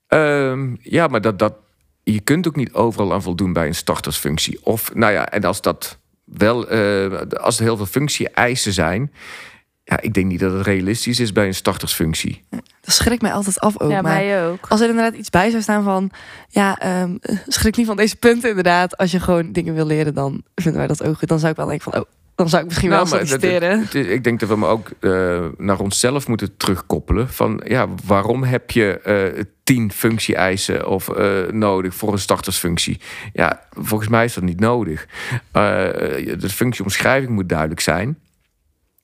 Ehm, 0.07 0.77
ja, 0.81 1.07
maar 1.07 1.21
dat, 1.21 1.39
dat, 1.39 1.55
je 2.03 2.21
kunt 2.21 2.47
ook 2.47 2.57
niet 2.57 2.73
overal 2.73 3.13
aan 3.13 3.23
voldoen 3.23 3.53
bij 3.53 3.67
een 3.67 3.75
startersfunctie. 3.75 4.59
Of 4.63 4.95
nou 4.95 5.13
ja, 5.13 5.29
en 5.29 5.45
als 5.45 5.61
dat 5.61 5.99
wel, 6.25 6.69
eh, 6.69 7.21
als 7.41 7.59
er 7.59 7.65
heel 7.65 7.77
veel 7.77 7.87
functie-eisen 7.87 8.73
zijn. 8.73 9.13
Ja, 9.85 10.01
ik 10.01 10.15
denk 10.15 10.27
niet 10.27 10.41
dat 10.41 10.53
het 10.53 10.67
realistisch 10.67 11.21
is 11.21 11.33
bij 11.33 11.47
een 11.47 11.55
startersfunctie. 11.55 12.45
Dat 12.91 12.99
schrikt 12.99 13.23
mij 13.23 13.33
altijd 13.33 13.61
af 13.61 13.81
ook. 13.81 13.91
ja, 13.91 14.01
maar 14.03 14.13
mij 14.15 14.47
ook. 14.47 14.67
als 14.69 14.81
er 14.81 14.89
inderdaad 14.89 15.15
iets 15.15 15.31
bij 15.31 15.51
zou 15.51 15.63
staan 15.63 15.83
van, 15.83 16.11
ja, 16.49 16.79
ehm, 16.79 17.17
schrik 17.47 17.77
niet 17.77 17.87
van 17.87 17.97
deze 17.97 18.17
punten 18.17 18.49
inderdaad. 18.49 18.97
Als 18.97 19.11
je 19.11 19.21
gewoon 19.21 19.53
dingen 19.53 19.75
wil 19.75 19.87
leren, 19.87 20.15
dan 20.15 20.43
vinden 20.55 20.79
wij 20.81 20.87
dat 20.89 21.03
ook 21.05 21.19
goed. 21.19 21.29
Dan 21.29 21.39
zou 21.39 21.51
ik 21.51 21.57
wel 21.57 21.67
denken 21.67 21.93
van, 21.93 22.01
oh, 22.01 22.09
dan 22.35 22.49
zou 22.49 22.63
ik 22.63 22.69
misschien 22.69 22.89
Nou, 22.91 23.03
wel 23.09 23.19
dat- 23.19 23.29
solliciteren. 23.29 23.81
Is- 23.93 24.07
ik 24.07 24.25
denk 24.25 24.41
dat 24.41 24.49
we 24.49 24.55
hem 24.55 24.65
ook 24.65 24.89
eh, 25.01 25.47
naar 25.57 25.79
onszelf 25.81 26.29
moeten 26.29 26.57
terugkoppelen. 26.57 27.29
Van 27.29 27.61
ja, 27.65 27.87
waarom 28.05 28.43
heb 28.43 28.71
je 28.71 29.01
eh, 29.01 29.43
tien 29.65 29.93
functie-eisen 29.93 30.87
of 30.89 31.09
eh, 31.09 31.47
nodig 31.51 31.95
voor 31.95 32.13
een 32.13 32.19
startersfunctie? 32.19 33.01
Ja, 33.33 33.61
volgens 33.71 34.09
mij 34.11 34.25
is 34.25 34.35
dat 34.35 34.45
niet 34.45 34.61
nodig. 34.61 35.07
Eh, 35.53 35.63
de 36.39 36.49
functieomschrijving 36.51 37.31
moet 37.33 37.49
duidelijk 37.49 37.81
zijn. 37.81 38.19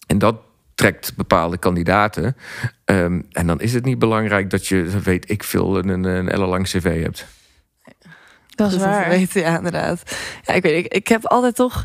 En 0.06 0.18
dat 0.18 0.36
trekt 0.74 1.12
bepaalde 1.16 1.58
kandidaten. 1.58 2.36
Ehm, 2.86 3.20
en 3.32 3.46
dan 3.46 3.60
is 3.60 3.72
het 3.72 3.84
niet 3.84 3.98
belangrijk 3.98 4.50
dat 4.50 4.66
je, 4.66 5.00
weet 5.02 5.30
ik 5.30 5.44
veel, 5.44 5.78
een, 5.78 6.04
een 6.04 6.28
ellenlang 6.28 6.64
cv 6.64 7.02
hebt. 7.02 7.26
Dat 8.54 8.72
is 8.72 8.78
Dat 8.78 8.86
waar. 8.86 9.08
weten, 9.08 9.40
ja, 9.40 9.56
inderdaad. 9.56 10.16
Ja, 10.42 10.54
ik 10.54 10.62
weet, 10.62 10.84
ik, 10.84 10.92
ik 10.92 11.08
heb 11.08 11.26
altijd 11.26 11.54
toch 11.54 11.84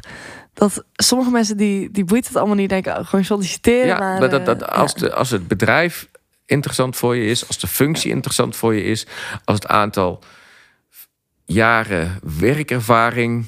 dat 0.53 0.83
sommige 0.93 1.31
mensen 1.31 1.57
die, 1.57 1.91
die 1.91 2.03
boeit 2.03 2.27
het 2.27 2.35
allemaal 2.35 2.55
niet 2.55 2.69
denken, 2.69 2.97
oh, 2.97 3.05
gewoon 3.05 3.25
solliciteren. 3.25 3.85
Ja, 3.87 3.97
maar, 3.97 4.29
dat, 4.29 4.45
dat, 4.45 4.61
eh, 4.61 4.67
als, 4.67 4.93
ja. 4.93 4.99
de, 4.99 5.13
als 5.13 5.29
het 5.29 5.47
bedrijf 5.47 6.09
interessant 6.45 6.95
voor 6.95 7.15
je 7.15 7.25
is, 7.25 7.47
als 7.47 7.59
de 7.59 7.67
functie 7.67 8.11
interessant 8.11 8.55
voor 8.55 8.73
je 8.73 8.83
is, 8.83 9.07
als 9.43 9.55
het 9.55 9.67
aantal 9.67 10.23
jaren 11.45 12.19
werkervaring 12.39 13.45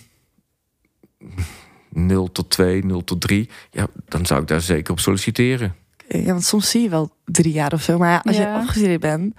0 1.89 2.31
tot 2.31 2.49
2, 2.49 2.85
0 2.85 3.03
tot 3.03 3.21
3, 3.21 3.49
ja, 3.71 3.87
dan 4.05 4.25
zou 4.25 4.41
ik 4.41 4.47
daar 4.47 4.61
zeker 4.61 4.91
op 4.91 4.99
solliciteren. 4.99 5.75
Ja, 6.07 6.23
want 6.25 6.43
soms 6.43 6.69
zie 6.69 6.81
je 6.81 6.89
wel 6.89 7.09
drie 7.25 7.53
jaar 7.53 7.73
of 7.73 7.81
zo. 7.81 7.97
Maar 7.97 8.09
ja, 8.11 8.21
als 8.23 8.37
Ja. 8.37 8.41
je 8.41 8.59
afgestudeerd 8.59 8.99
bent, 8.99 9.35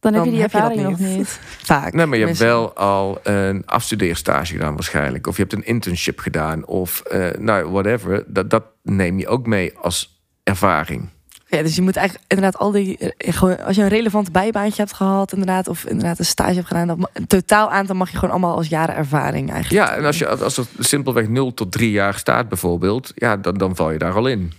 Dan, 0.00 0.14
heb 0.14 0.24
je 0.24 0.30
die 0.30 0.40
heb 0.40 0.50
je 0.50 0.58
dat 0.60 0.70
ervaring 0.70 0.98
nog 0.98 1.08
niet. 1.08 1.28
vaak. 1.72 1.92
Nee, 1.92 2.06
maar 2.06 2.18
je 2.18 2.24
hebt 2.26 2.38
wel 2.38 2.74
al 2.76 3.18
een 3.22 3.62
afstudeerstage 3.66 4.52
gedaan 4.52 4.74
waarschijnlijk. 4.74 5.26
Of 5.26 5.36
je 5.36 5.42
hebt 5.42 5.54
een 5.54 5.66
internship 5.66 6.18
gedaan. 6.18 6.66
Of 6.66 7.00
eh, 7.00 7.30
nou, 7.38 7.70
whatever. 7.70 8.24
Dat, 8.26 8.50
dat 8.50 8.64
neem 8.82 9.18
je 9.18 9.28
ook 9.28 9.46
mee 9.46 9.78
als 9.78 10.22
ervaring. 10.42 11.08
Ja, 11.46 11.62
dus 11.62 11.74
je 11.76 11.82
moet 11.82 11.96
eigenlijk 11.96 12.26
inderdaad 12.32 12.60
al 12.60 12.70
die... 12.70 12.98
eh, 12.98 13.32
Gewoon, 13.32 13.58
als 13.64 13.76
je 13.76 13.82
een 13.82 13.88
relevant 13.88 14.32
bijbaantje 14.32 14.82
hebt 14.82 14.94
gehad, 14.94 15.32
inderdaad, 15.32 15.68
of 15.68 15.84
inderdaad 15.84 16.18
een 16.18 16.24
stage 16.24 16.54
hebt 16.54 16.66
gedaan, 16.66 16.86
ma- 16.98 17.08
een 17.12 17.26
totaal 17.26 17.70
aantal 17.70 17.96
mag 17.96 18.10
je 18.10 18.14
gewoon 18.16 18.30
allemaal 18.30 18.56
als 18.56 18.68
jaren 18.68 18.94
ervaring 18.94 19.52
eigenlijk. 19.52 19.86
Ja, 19.88 19.94
en 19.96 20.04
als, 20.04 20.18
je, 20.18 20.28
als 20.28 20.56
er 20.56 20.64
simpelweg 20.78 21.28
0 21.28 21.54
tot 21.54 21.72
3 21.72 21.90
jaar 21.90 22.14
staat 22.14 22.48
bijvoorbeeld... 22.48 23.12
Ja, 23.14 23.36
dan, 23.36 23.54
dan 23.54 23.76
val 23.76 23.90
je 23.90 23.98
daar 23.98 24.14
al 24.14 24.26
in. 24.26 24.52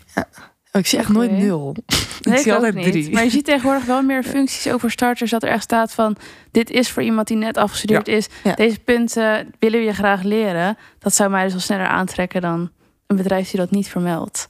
Oh, 0.76 0.82
ik 0.82 0.88
zie 0.88 1.00
echt 1.00 1.10
nooit 1.10 1.32
nul. 1.32 1.76
Nee, 2.22 2.36
ik 2.38 2.42
zie 2.42 2.54
altijd 2.54 2.76
niet. 2.76 2.86
drie. 2.86 3.12
Maar 3.12 3.24
je 3.24 3.30
ziet 3.30 3.46
tegenwoordig 3.46 3.86
wel 3.86 4.02
meer 4.02 4.24
functies 4.34 4.72
voor 4.72 4.92
starters. 4.92 5.32
Dat 5.32 5.44
er 5.44 5.50
echt 5.50 5.64
staat 5.64 5.94
van... 5.94 6.18
Dit 6.52 6.70
is 6.70 6.92
voor 6.92 7.04
iemand 7.04 7.28
die 7.28 7.38
net 7.38 7.58
afgestudeerd 7.58 8.08
is. 8.08 8.28
Ja. 8.44 8.54
Deze 8.54 8.80
punten 8.80 9.54
willen 9.60 9.80
we 9.80 9.86
je 9.86 9.94
graag 9.94 10.24
leren. 10.24 10.78
Dat 11.00 11.16
zou 11.16 11.30
mij 11.30 11.44
dus 11.44 11.52
wel 11.52 11.62
sneller 11.62 11.88
aantrekken 11.88 12.42
dan 12.42 12.72
een 13.08 13.16
bedrijf 13.16 13.50
die 13.50 13.60
dat 13.60 13.72
niet 13.72 13.88
vermeldt. 13.88 14.50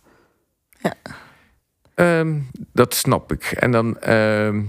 Ehm, 1.93 2.39
dat 2.73 2.93
snap 2.93 3.31
ik. 3.31 3.43
En 3.43 3.71
dan... 3.71 3.99
ehm, 3.99 4.61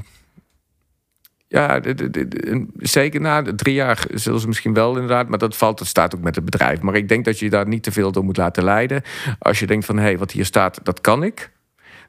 ja, 1.61 1.80
de- 1.80 1.94
de- 1.94 2.11
de- 2.11 2.28
de- 2.28 2.66
zeker 2.78 3.20
na 3.20 3.42
de 3.42 3.54
drie 3.54 3.74
jaar 3.74 4.04
zullen 4.14 4.40
ze 4.40 4.46
misschien 4.46 4.74
wel 4.74 4.92
inderdaad... 4.92 5.28
maar 5.28 5.38
dat 5.38 5.57
valt, 5.57 5.78
dat 5.78 5.86
staat 5.86 6.14
ook 6.14 6.20
met 6.22 6.34
het 6.34 6.44
bedrijf. 6.44 6.80
Maar 6.80 6.94
ik 6.94 7.09
denk 7.09 7.24
dat 7.24 7.38
je 7.38 7.50
daar 7.50 7.68
niet 7.68 7.82
te 7.82 7.92
veel 7.92 8.12
door 8.12 8.24
moet 8.24 8.36
laten 8.36 8.64
leiden. 8.64 9.02
Als 9.38 9.59
je 9.59 9.66
denkt 9.66 9.84
van, 9.86 9.96
hé, 9.96 10.02
hey, 10.02 10.18
wat 10.18 10.30
hier 10.30 10.44
staat, 10.44 10.80
dat 10.82 11.00
kan 11.00 11.22
ik... 11.22 11.54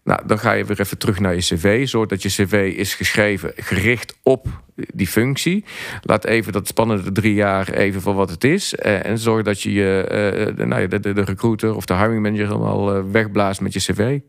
Nou, 0.04 0.20
dan 0.26 0.40
ga 0.40 0.52
je 0.52 0.66
weer 0.66 0.80
even 0.80 0.98
terug 0.98 1.20
naar 1.20 1.34
je 1.34 1.40
cv. 1.40 1.88
Zorg 1.88 2.08
dat 2.08 2.22
je 2.22 2.30
cv 2.30 2.74
is 2.78 2.96
geschreven 2.96 3.52
gericht 3.56 4.18
op 4.24 4.48
die 4.76 5.08
functie. 5.08 5.66
Laat 6.02 6.26
even 6.26 6.52
dat 6.54 6.68
spannende 6.68 7.12
drie 7.12 7.34
jaar 7.34 7.70
even 7.70 8.02
voor 8.02 8.14
wat 8.14 8.30
het 8.30 8.44
is. 8.44 8.76
Eh, 8.76 9.06
en 9.06 9.18
zorg 9.18 9.44
dat 9.44 9.62
je 9.62 9.74
je, 9.74 10.04
eh, 10.08 10.56
de, 10.56 10.66
nou 10.66 10.82
ja, 10.82 10.88
de, 10.88 11.00
de, 11.00 11.14
de 11.14 11.22
recruiter 11.22 11.76
of 11.76 11.86
de 11.86 11.94
hiring 11.96 12.22
manager 12.22 12.48
helemaal 12.48 12.96
eh, 12.96 13.02
wegblaast 13.12 13.62
met 13.62 13.74
je 13.74 13.80
cv. 13.80 14.20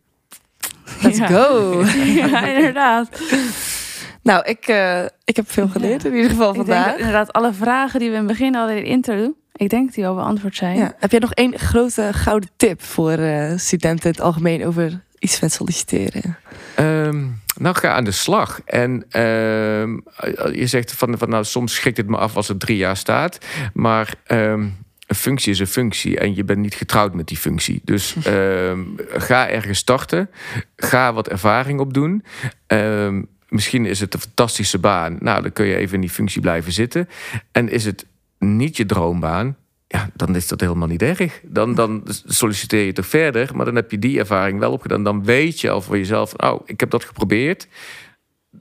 Let's 1.03 1.19
Ja. 1.19 1.27
go. 1.27 1.83
ja, 2.23 2.47
inderdaad. 2.47 3.09
Nou, 4.23 4.45
ik, 4.45 4.67
eh, 4.67 5.05
ik 5.25 5.37
heb 5.37 5.51
veel 5.51 5.69
geleerd 5.69 6.05
in 6.05 6.15
ieder 6.15 6.31
geval 6.31 6.49
Ik 6.49 6.55
denk 6.55 6.67
vandaag. 6.67 6.97
inderdaad 6.97 7.33
alle 7.33 7.53
vragen 7.53 8.01
die 8.01 8.09
we 8.09 8.15
in 8.15 8.21
het 8.21 8.31
begin 8.31 8.55
hadden 8.55 8.77
in 8.77 8.83
de 8.83 8.89
intro... 8.89 9.35
Ik 9.59 9.71
denk 9.71 9.95
die 9.95 10.07
al 10.07 10.15
beantwoord 10.15 10.57
zijn. 10.57 10.77
Ja. 10.77 10.95
Heb 10.99 11.11
jij 11.11 11.21
nog 11.21 11.33
één 11.33 11.59
grote 11.59 12.11
gouden 12.13 12.49
tip 12.57 12.83
voor 12.83 13.11
eh, 13.11 13.53
studenten 13.57 14.05
in 14.05 14.11
het 14.11 14.21
algemeen 14.21 14.67
over 14.67 15.01
iets 15.19 15.41
met 15.41 15.53
solliciteren? 15.53 16.39
Ehm, 16.75 17.27
nou, 17.57 17.77
ga 17.77 17.93
aan 17.93 18.05
de 18.05 18.11
slag. 18.11 18.61
En 18.65 19.05
ehm, 19.11 19.91
je 20.53 20.67
zegt 20.67 20.93
van, 20.93 21.19
van 21.19 21.29
nou, 21.29 21.45
soms 21.45 21.75
schrikt 21.75 21.97
het 21.97 22.09
me 22.09 22.17
af 22.17 22.37
als 22.37 22.49
het 22.49 22.61
drie 22.61 22.77
jaar 22.77 22.97
staat. 22.97 23.39
Maar 23.75 24.15
ehm, 24.27 24.61
een 25.07 25.17
functie 25.17 25.53
is 25.53 25.59
een 25.59 25.67
functie 25.67 26.19
en 26.19 26.35
je 26.35 26.45
bent 26.45 26.59
niet 26.59 26.75
getrouwd 26.75 27.15
met 27.15 27.27
die 27.27 27.37
functie. 27.37 27.81
Dus 27.85 28.17
ehm, 28.25 28.81
ga 29.09 29.49
ergens 29.49 29.79
starten. 29.79 30.31
Ga 30.77 31.13
wat 31.13 31.29
ervaring 31.29 31.81
opdoen. 31.81 32.25
Ehm, 32.67 33.23
misschien 33.49 33.87
is 33.87 34.01
het 34.01 34.15
een 34.15 34.21
fantastische 34.21 34.79
baan. 34.79 35.17
Nou, 35.21 35.43
dan 35.43 35.53
kun 35.53 35.67
je 35.67 35.77
even 35.77 35.95
in 35.95 36.01
die 36.01 36.11
functie 36.11 36.41
blijven 36.41 36.73
zitten. 36.73 37.09
En 37.53 37.69
is 37.69 37.85
het 37.85 38.07
niet 38.39 38.77
je 38.77 38.87
droombaan? 38.87 39.57
Ja, 39.87 40.11
dan 40.15 40.37
is 40.37 40.49
dat 40.49 40.61
helemaal 40.61 40.89
niet 40.89 41.03
erg. 41.03 41.41
Dan, 41.43 41.75
dan 41.75 42.03
solliciteer 42.27 42.85
je 42.85 42.93
toch 42.93 43.07
verder, 43.07 43.57
maar 43.57 43.65
dan 43.65 43.75
heb 43.75 43.91
je 43.91 43.99
die 43.99 44.19
ervaring 44.19 44.59
wel 44.59 44.73
opgedaan. 44.73 45.05
Dan 45.05 45.25
weet 45.25 45.61
je 45.61 45.71
al 45.71 45.81
voor 45.81 45.97
jezelf: 45.97 46.35
oh, 46.37 46.61
ik 46.65 46.81
heb 46.81 46.91
dat 46.91 47.05
geprobeerd. 47.05 47.69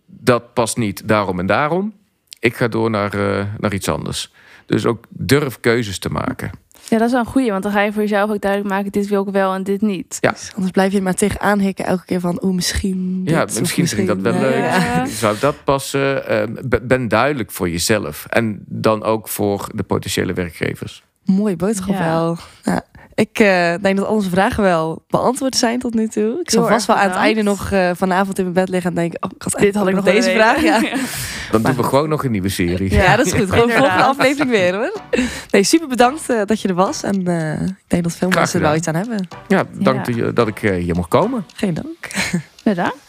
Dat 0.06 0.54
past 0.54 0.78
niet 0.78 1.08
daarom 1.08 1.40
en 1.40 1.46
daarom. 1.46 1.94
Ik 2.40 2.56
ga 2.56 2.68
door 2.68 2.90
naar, 2.90 3.14
eh, 3.14 3.46
naar 3.58 3.74
iets 3.74 3.90
anders. 3.90 4.34
Dus 4.66 4.86
ook 4.86 5.06
durf 5.10 5.60
keuzes 5.60 6.00
te 6.00 6.10
maken. 6.10 6.52
Ja, 6.90 6.98
dat 6.98 7.08
is 7.08 7.12
wel 7.14 7.20
een 7.22 7.28
goeie. 7.32 7.52
Want 7.52 7.64
dan 7.64 7.72
ga 7.72 7.82
je 7.82 7.92
voor 7.92 8.02
jezelf 8.02 8.30
ook 8.32 8.42
duidelijk 8.42 8.72
maken... 8.74 8.92
dit 8.92 9.08
wil 9.08 9.24
ik 9.28 9.34
wel 9.34 9.54
en 9.54 9.64
dit 9.64 9.82
niet. 9.82 10.18
Ja. 10.22 10.32
Dus 10.32 10.52
anders 10.54 10.72
blijf 10.72 10.92
je 10.94 11.02
maar 11.02 11.14
tegenaan 11.14 11.60
hikken 11.60 11.86
elke 11.86 12.06
keer 12.06 12.20
van, 12.20 12.42
oh 12.42 12.54
misschien 12.54 13.22
Ja, 13.26 13.46
dit, 13.46 13.60
misschien 13.60 13.88
vind 13.88 14.02
ik 14.02 14.08
dat 14.08 14.34
wel 14.34 14.42
leuk. 14.42 14.58
Ja. 14.64 15.06
Zou 15.06 15.36
dat 15.40 15.56
passen? 15.64 16.28
Eh, 16.28 16.44
be- 16.66 16.82
ben 16.82 17.08
duidelijk 17.08 17.52
voor 17.52 17.70
jezelf. 17.70 18.26
En 18.30 18.64
dan 18.68 19.04
ook 19.04 19.28
voor 19.28 19.70
de 19.76 19.84
potentiële 19.84 20.34
werkgevers. 20.34 21.04
Mooi 21.26 21.56
boodschap 21.56 21.96
Ja. 21.96 22.06
wel. 22.06 22.38
Ja, 22.64 22.82
ik 23.18 23.40
eh, 23.40 23.74
denk 23.82 23.98
dat 23.98 24.06
al 24.06 24.14
onze 24.14 24.30
vragen 24.30 24.64
wel 24.64 25.04
beantwoord 25.08 25.56
zijn 25.56 25.80
tot 25.80 25.94
nu 25.94 26.08
toe. 26.08 26.40
Ik 26.42 26.50
zal 26.52 26.68
vast 26.68 26.86
wel 26.88 26.96
aan 26.96 27.10
het 27.10 27.18
einde 27.18 27.42
nog 27.42 27.72
eh, 27.72 27.90
vanavond 27.96 28.38
in 28.38 28.44
mijn 28.44 28.56
bed 28.56 28.70
liggen 28.70 28.90
en 28.90 28.96
denken... 28.96 29.20
Oh, 29.24 29.60
Dit 29.62 29.76
had 29.76 29.88
ik 29.88 29.96
nog 29.96 30.04
deze 30.04 30.32
vraag. 30.32 30.62
Ja. 30.62 30.80
Dan 31.52 31.62
Maar- 31.62 31.72
doen 31.76 31.82
we 31.82 31.88
gewoon 31.90 32.10
nog 32.10 32.24
een 32.24 32.32
nieuwe 32.32 32.50
serie. 32.50 32.92
Ja, 32.94 33.16
dat 33.16 33.26
is 33.26 33.32
goed. 33.34 33.42
Gewoon 33.50 33.60
Inderdaad. 33.70 33.78
volgende 33.80 34.04
aflevering 34.04 34.50
weer 34.50 34.76
hoor. 34.76 34.94
Nee, 35.52 35.64
super 35.64 35.88
bedankt 35.88 36.30
eh, 36.30 36.42
dat 36.46 36.62
je 36.62 36.68
er 36.68 36.74
was. 36.74 37.04
En 37.04 37.28
eh, 37.28 37.62
ik 37.62 37.76
denk 37.88 38.04
dat 38.04 38.16
veel 38.16 38.30
mensen 38.30 38.60
er 38.60 38.66
wel 38.66 38.76
iets 38.76 38.88
aan 38.88 38.96
hebben. 38.96 39.28
Ja, 39.48 39.64
dank 39.74 39.98
Ja. 39.98 40.04
dat 40.04 40.16
je- 40.16 40.34
dat 40.34 40.48
ik 40.48 40.64
eh, 40.64 40.84
hier 40.84 40.96
mocht 40.96 41.10
komen. 41.10 41.46
Geen 41.56 41.74
dank. 41.74 42.08
Bedankt. 42.64 43.07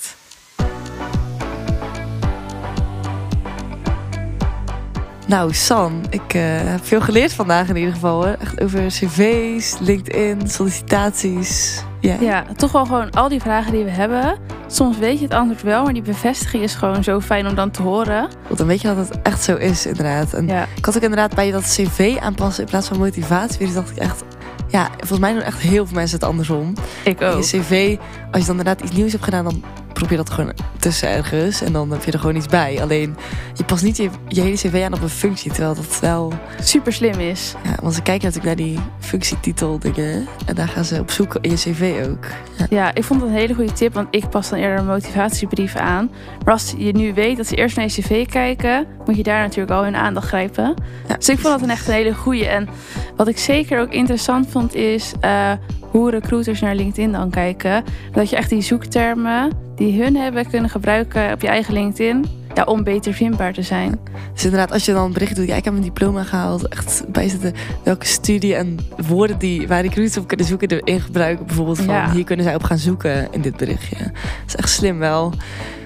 Nou, 5.29 5.55
San, 5.55 6.05
ik 6.11 6.35
eh, 6.35 6.43
heb 6.45 6.87
veel 6.87 7.01
geleerd 7.01 7.33
vandaag 7.33 7.69
in 7.69 7.77
ieder 7.77 7.93
geval. 7.93 8.25
Hoor. 8.25 8.37
Echt 8.41 8.61
over 8.61 8.87
cv's, 8.87 9.79
LinkedIn, 9.81 10.49
sollicitaties. 10.49 11.83
Ja. 12.01 12.17
Ja, 12.21 12.45
toch 12.57 12.73
wel 12.73 12.85
gewoon 12.85 13.11
al 13.11 13.29
die 13.29 13.41
vragen 13.41 13.73
die 13.73 13.85
we 13.85 13.91
hebben. 13.91 14.39
Soms 14.67 14.99
weet 14.99 15.19
je 15.19 15.25
het 15.25 15.35
antwoord 15.35 15.63
wel, 15.63 15.85
maar 15.85 15.93
die 15.93 16.03
bevestiging 16.03 16.63
is 16.63 16.75
gewoon 16.75 17.05
zo 17.05 17.21
fijn 17.21 17.47
om 17.47 17.55
dan 17.55 17.71
te 17.71 17.83
horen. 17.83 18.29
Want 18.47 18.59
dan 18.59 18.67
weet 18.67 18.81
je 18.81 18.89
dat 18.89 19.09
het 19.09 19.23
echt 19.23 19.43
zo 19.43 19.55
is, 19.57 19.87
inderdaad. 19.87 20.33
En 20.33 20.47
Ja, 20.47 20.67
ik 20.77 20.85
had 20.85 20.97
ook 20.97 21.03
inderdaad 21.03 21.35
bij 21.35 21.51
dat 21.51 21.63
cv 21.63 22.17
aanpassen 22.21 22.65
in 22.65 22.71
plaats 22.71 22.89
van 22.89 22.99
motivatie. 22.99 23.59
Dus 23.59 23.75
dacht 23.75 23.91
ik 23.91 23.97
echt... 23.97 24.23
Ja, 24.69 24.89
volgens 24.97 25.19
mij 25.19 25.33
doen 25.33 25.43
echt 25.43 25.59
heel 25.59 25.87
veel 25.87 25.95
mensen 25.95 26.19
het 26.19 26.29
andersom. 26.29 26.73
ik 27.05 27.23
ook. 27.23 27.43
je 27.43 27.59
cv, 27.61 27.97
als 28.31 28.41
je 28.41 28.47
dan 28.47 28.59
inderdaad 28.59 28.81
iets 28.81 28.97
nieuws 28.97 29.13
hebt 29.13 29.25
gedaan, 29.25 29.45
dan 29.45 29.63
probeer 29.99 30.17
dat 30.17 30.31
gewoon 30.31 30.53
tussen 30.79 31.09
ergens. 31.09 31.63
En 31.63 31.73
dan 31.73 31.91
heb 31.91 32.05
je 32.05 32.13
er 32.13 32.19
gewoon 32.19 32.37
iets 32.37 32.47
bij. 32.47 32.83
Alleen, 32.83 33.17
je 33.55 33.65
past 33.65 33.85
niet 33.85 33.97
je, 33.97 34.11
je 34.29 34.41
hele 34.41 34.57
cv 34.57 34.83
aan 34.85 34.95
op 34.95 35.03
een 35.03 35.09
functie. 35.09 35.53
Terwijl 35.53 35.75
dat 35.75 36.01
wel... 36.01 36.33
Super 36.61 36.93
slim 36.93 37.21
is. 37.21 37.55
Ja, 37.65 37.75
want 37.83 37.95
ze 37.95 38.03
kijken 38.03 38.27
natuurlijk 38.27 38.57
naar 38.57 38.67
die 38.67 38.79
functietitel 39.01 39.79
dingen. 39.79 40.27
En 40.47 40.55
daar 40.55 40.69
gaan 40.69 40.85
ze 40.85 41.01
op 41.01 41.11
zoek 41.11 41.39
in 41.41 41.51
je 41.51 41.57
cv 41.57 42.07
ook. 42.11 42.25
Ja. 42.57 42.67
Ja, 42.71 42.95
ik 42.95 43.05
vond 43.05 43.21
dat 43.21 43.29
een 43.29 43.35
hele 43.35 43.55
goede 43.55 43.73
tip, 43.73 43.95
want 43.95 44.09
ik 44.11 44.29
pas 44.29 44.49
dan 44.49 44.59
eerder 44.59 44.79
een 44.79 44.87
motivatiebrief 44.87 45.77
aan. 45.77 46.11
Maar 46.45 46.53
als 46.53 46.75
je 46.77 46.93
nu 46.93 47.15
weet 47.15 47.37
dat 47.37 47.47
ze 47.47 47.57
eerst 47.57 47.77
naar 47.77 47.85
je 47.85 47.91
cv 48.03 48.27
kijken, 48.27 48.87
moet 49.07 49.17
je 49.17 49.23
daar 49.23 49.43
natuurlijk 49.43 49.71
al 49.71 49.83
hun 49.83 49.97
aandacht 49.97 50.27
grijpen. 50.27 50.75
Ja, 51.09 51.17
Dus 51.17 51.29
ik 51.29 51.39
vond 51.39 51.55
dat 51.55 51.63
een 51.63 51.71
echt 51.71 51.89
een 51.89 51.95
hele 51.95 52.15
goede. 52.15 52.47
En 52.47 52.69
wat 53.17 53.29
ik 53.29 53.39
zeker 53.39 53.81
ook 53.81 53.93
interessant 53.93 54.47
vond, 54.51 54.75
is 54.75 55.13
eh, 55.21 55.53
hoe 55.81 56.11
recruiters 56.11 56.61
naar 56.61 56.75
LinkedIn 56.75 57.13
dan 57.13 57.31
kijken. 57.31 57.85
Dat 58.13 58.31
je 58.31 58.37
echt 58.37 58.51
die 58.51 58.63
zoektermen 58.63 59.67
die 59.79 60.03
hun 60.03 60.17
hebben 60.17 60.49
kunnen 60.51 60.71
gebruiken 60.71 61.33
op 61.33 61.41
je 61.41 61.49
eigen 61.49 61.75
LinkedIn. 61.75 62.25
Ja, 62.55 62.65
om 62.65 62.85
beter 62.85 63.13
vindbaar 63.13 63.53
te 63.53 63.63
zijn. 63.63 63.99
Dus 64.35 64.45
inderdaad, 64.45 64.73
als 64.73 64.85
je 64.85 64.93
dan 64.93 65.05
een 65.05 65.13
bericht 65.13 65.37
doet, 65.37 65.47
ja, 65.47 65.55
ik 65.57 65.65
heb 65.65 65.75
een 65.75 65.81
diploma 65.81 66.23
gehaald, 66.23 66.69
echt 66.69 67.05
bijzetten 67.09 67.53
welke 67.83 68.07
studie 68.07 68.55
en 68.55 68.79
woorden 69.07 69.39
die 69.39 69.69
waar 69.69 69.81
recruiters 69.83 70.17
op 70.19 70.29
kunnen 70.29 70.47
zoeken 70.47 70.69
erin 70.71 71.01
gebruiken. 71.01 71.47
Bijvoorbeeld 71.47 71.79
van 71.81 71.95
Ja. 71.95 72.11
hier 72.13 72.25
kunnen 72.25 72.45
zij 72.45 72.55
op 72.55 72.63
gaan 72.63 72.79
zoeken 72.79 73.29
in 73.31 73.41
dit 73.41 73.57
berichtje. 73.57 73.97
Dat 73.99 74.13
is 74.47 74.57
echt 74.57 74.69
slim 74.71 74.99
wel. 74.99 75.33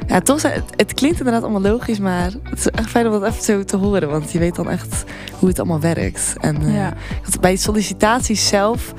Ja, 0.06 0.20
toch, 0.20 0.42
het, 0.42 0.62
het 0.76 0.94
klinkt 0.94 1.18
inderdaad 1.18 1.42
allemaal 1.42 1.70
logisch, 1.72 1.98
maar 1.98 2.24
het 2.24 2.58
is 2.58 2.66
echt 2.68 2.88
fijn 2.90 3.06
om 3.06 3.12
dat 3.12 3.22
even 3.24 3.42
zo 3.42 3.64
te 3.64 3.76
horen, 3.76 4.10
want 4.10 4.32
je 4.32 4.38
weet 4.38 4.54
dan 4.54 4.70
echt 4.70 5.04
hoe 5.38 5.48
het 5.48 5.58
allemaal 5.58 5.80
werkt. 5.80 6.34
En 6.40 6.56
eh, 6.62 6.74
Ja. 6.74 6.92
dat 7.24 7.40
bij 7.40 7.56
sollicitaties 7.56 8.48
zelf 8.48 8.94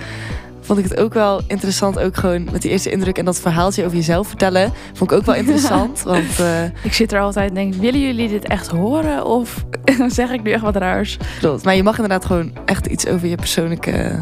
vond 0.63 0.79
ik 0.79 0.85
het 0.89 0.97
ook 0.97 1.13
wel 1.13 1.41
interessant, 1.47 1.99
ook 1.99 2.15
gewoon 2.15 2.43
met 2.51 2.61
die 2.61 2.71
eerste 2.71 2.91
indruk 2.91 3.17
en 3.17 3.25
dat 3.25 3.39
verhaaltje 3.39 3.85
over 3.85 3.97
jezelf 3.97 4.27
vertellen, 4.27 4.71
vond 4.93 5.11
ik 5.11 5.17
ook 5.17 5.25
wel 5.25 5.35
interessant, 5.43 6.01
want 6.01 6.39
eh, 6.39 6.63
Ik 6.63 6.93
zit 6.93 7.11
er 7.11 7.19
altijd 7.19 7.49
en 7.49 7.55
denk, 7.55 7.73
willen 7.73 7.99
jullie 7.99 8.29
dit 8.29 8.47
echt 8.47 8.67
horen? 8.67 9.25
Of 9.25 9.65
zeg 10.07 10.31
ik 10.31 10.43
nu 10.43 10.51
echt 10.51 10.61
wat 10.63 10.75
raars? 10.75 11.17
Klopt. 11.39 11.63
Maar 11.63 11.75
je 11.75 11.83
mag 11.83 11.95
inderdaad 11.95 12.25
gewoon 12.25 12.51
echt 12.65 12.85
iets 12.85 13.07
over 13.07 13.27
je 13.27 13.35
persoonlijke 13.35 14.19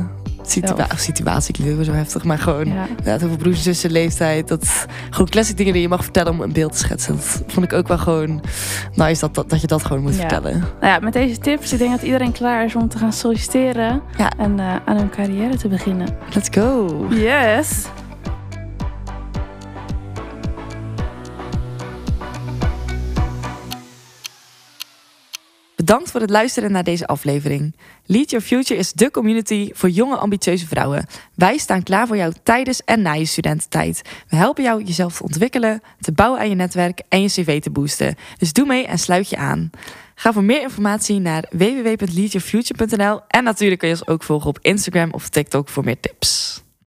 situa 0.52 0.88
of 0.92 1.00
situatie. 1.00 1.54
Klinkt 1.54 1.72
ook 1.72 1.78
weer 1.80 1.88
zo 1.88 1.94
heftig. 1.94 2.24
Maar 2.24 2.38
gewoon 2.38 2.66
Ja. 2.66 2.86
inderdaad 2.90 3.24
over 3.24 3.38
broers 3.38 3.58
en 3.58 3.64
zussen, 3.64 3.92
leeftijd. 3.92 4.48
Dat, 4.48 4.86
gewoon 5.10 5.28
classic 5.30 5.58
dingen 5.58 5.74
die 5.74 5.82
je 5.82 5.88
mag 5.88 6.04
vertellen 6.04 6.32
om 6.32 6.42
een 6.42 6.54
beeld 6.54 6.72
te 6.72 6.78
schetsen. 6.78 7.16
Dat 7.16 7.44
vond 7.48 7.66
ik 7.66 7.74
ook 7.74 7.88
wel 7.88 7.98
gewoon 7.98 8.42
nice 8.96 9.20
dat, 9.22 9.36
dat, 9.36 9.50
dat 9.50 9.62
je 9.62 9.68
dat 9.68 9.86
gewoon 9.86 10.02
moet 10.02 10.14
Ja. 10.14 10.20
vertellen. 10.20 10.60
Nou 10.60 10.94
ja, 10.94 11.00
met 11.00 11.14
deze 11.14 11.38
tips, 11.38 11.74
ik 11.74 11.80
denk 11.80 11.92
dat 11.92 12.02
iedereen 12.02 12.32
klaar 12.32 12.66
is 12.66 12.76
om 12.76 12.88
te 12.90 12.98
gaan 12.98 13.14
solliciteren. 13.14 14.02
Ja. 14.18 14.32
En 14.38 14.60
eh, 14.60 14.76
aan 14.86 14.98
hun 14.98 15.10
carrière 15.10 15.58
te 15.58 15.68
beginnen. 15.68 16.08
Let's 16.34 16.50
go. 16.52 17.06
Yes! 17.10 17.86
Bedankt 25.82 26.12
voor 26.12 26.22
het 26.22 26.30
luisteren 26.30 26.72
naar 26.72 26.84
deze 26.84 27.08
aflevering. 27.08 27.76
Lead 28.06 28.30
Your 28.30 28.46
Future 28.46 28.80
is 28.80 28.94
de 28.94 29.12
community 29.12 29.70
voor 29.74 29.90
jonge 29.90 30.16
ambitieuze 30.16 30.68
vrouwen. 30.68 31.06
Wij 31.36 31.58
staan 31.58 31.84
klaar 31.84 32.08
voor 32.08 32.18
jou 32.18 32.34
tijdens 32.44 32.82
en 32.84 33.02
na 33.02 33.14
je 33.14 33.26
studententijd. 33.26 34.02
We 34.28 34.36
helpen 34.36 34.64
jou 34.64 34.84
jezelf 34.84 35.18
te 35.18 35.24
ontwikkelen, 35.24 35.82
te 36.00 36.12
bouwen 36.12 36.40
aan 36.40 36.50
je 36.50 36.56
netwerk 36.56 37.02
en 37.10 37.22
je 37.22 37.28
cv 37.28 37.62
te 37.62 37.70
boosten. 37.70 38.16
Dus 38.38 38.54
doe 38.54 38.66
mee 38.66 38.86
en 38.86 39.00
sluit 39.00 39.30
je 39.30 39.38
aan. 39.38 39.70
Ga 40.16 40.34
voor 40.34 40.44
meer 40.44 40.62
informatie 40.62 41.20
naar 41.20 41.46
www.leadyourfuture.nl 41.52 43.22
en 43.28 43.44
natuurlijk 43.44 43.80
kun 43.80 43.90
je 43.90 43.96
ons 43.96 44.08
ook 44.08 44.24
volgen 44.24 44.50
op 44.50 44.60
Instagram 44.62 45.12
of 45.12 45.30
TikTok 45.30 45.70
voor 45.70 45.84
meer 45.84 46.00
tips. 46.00 46.41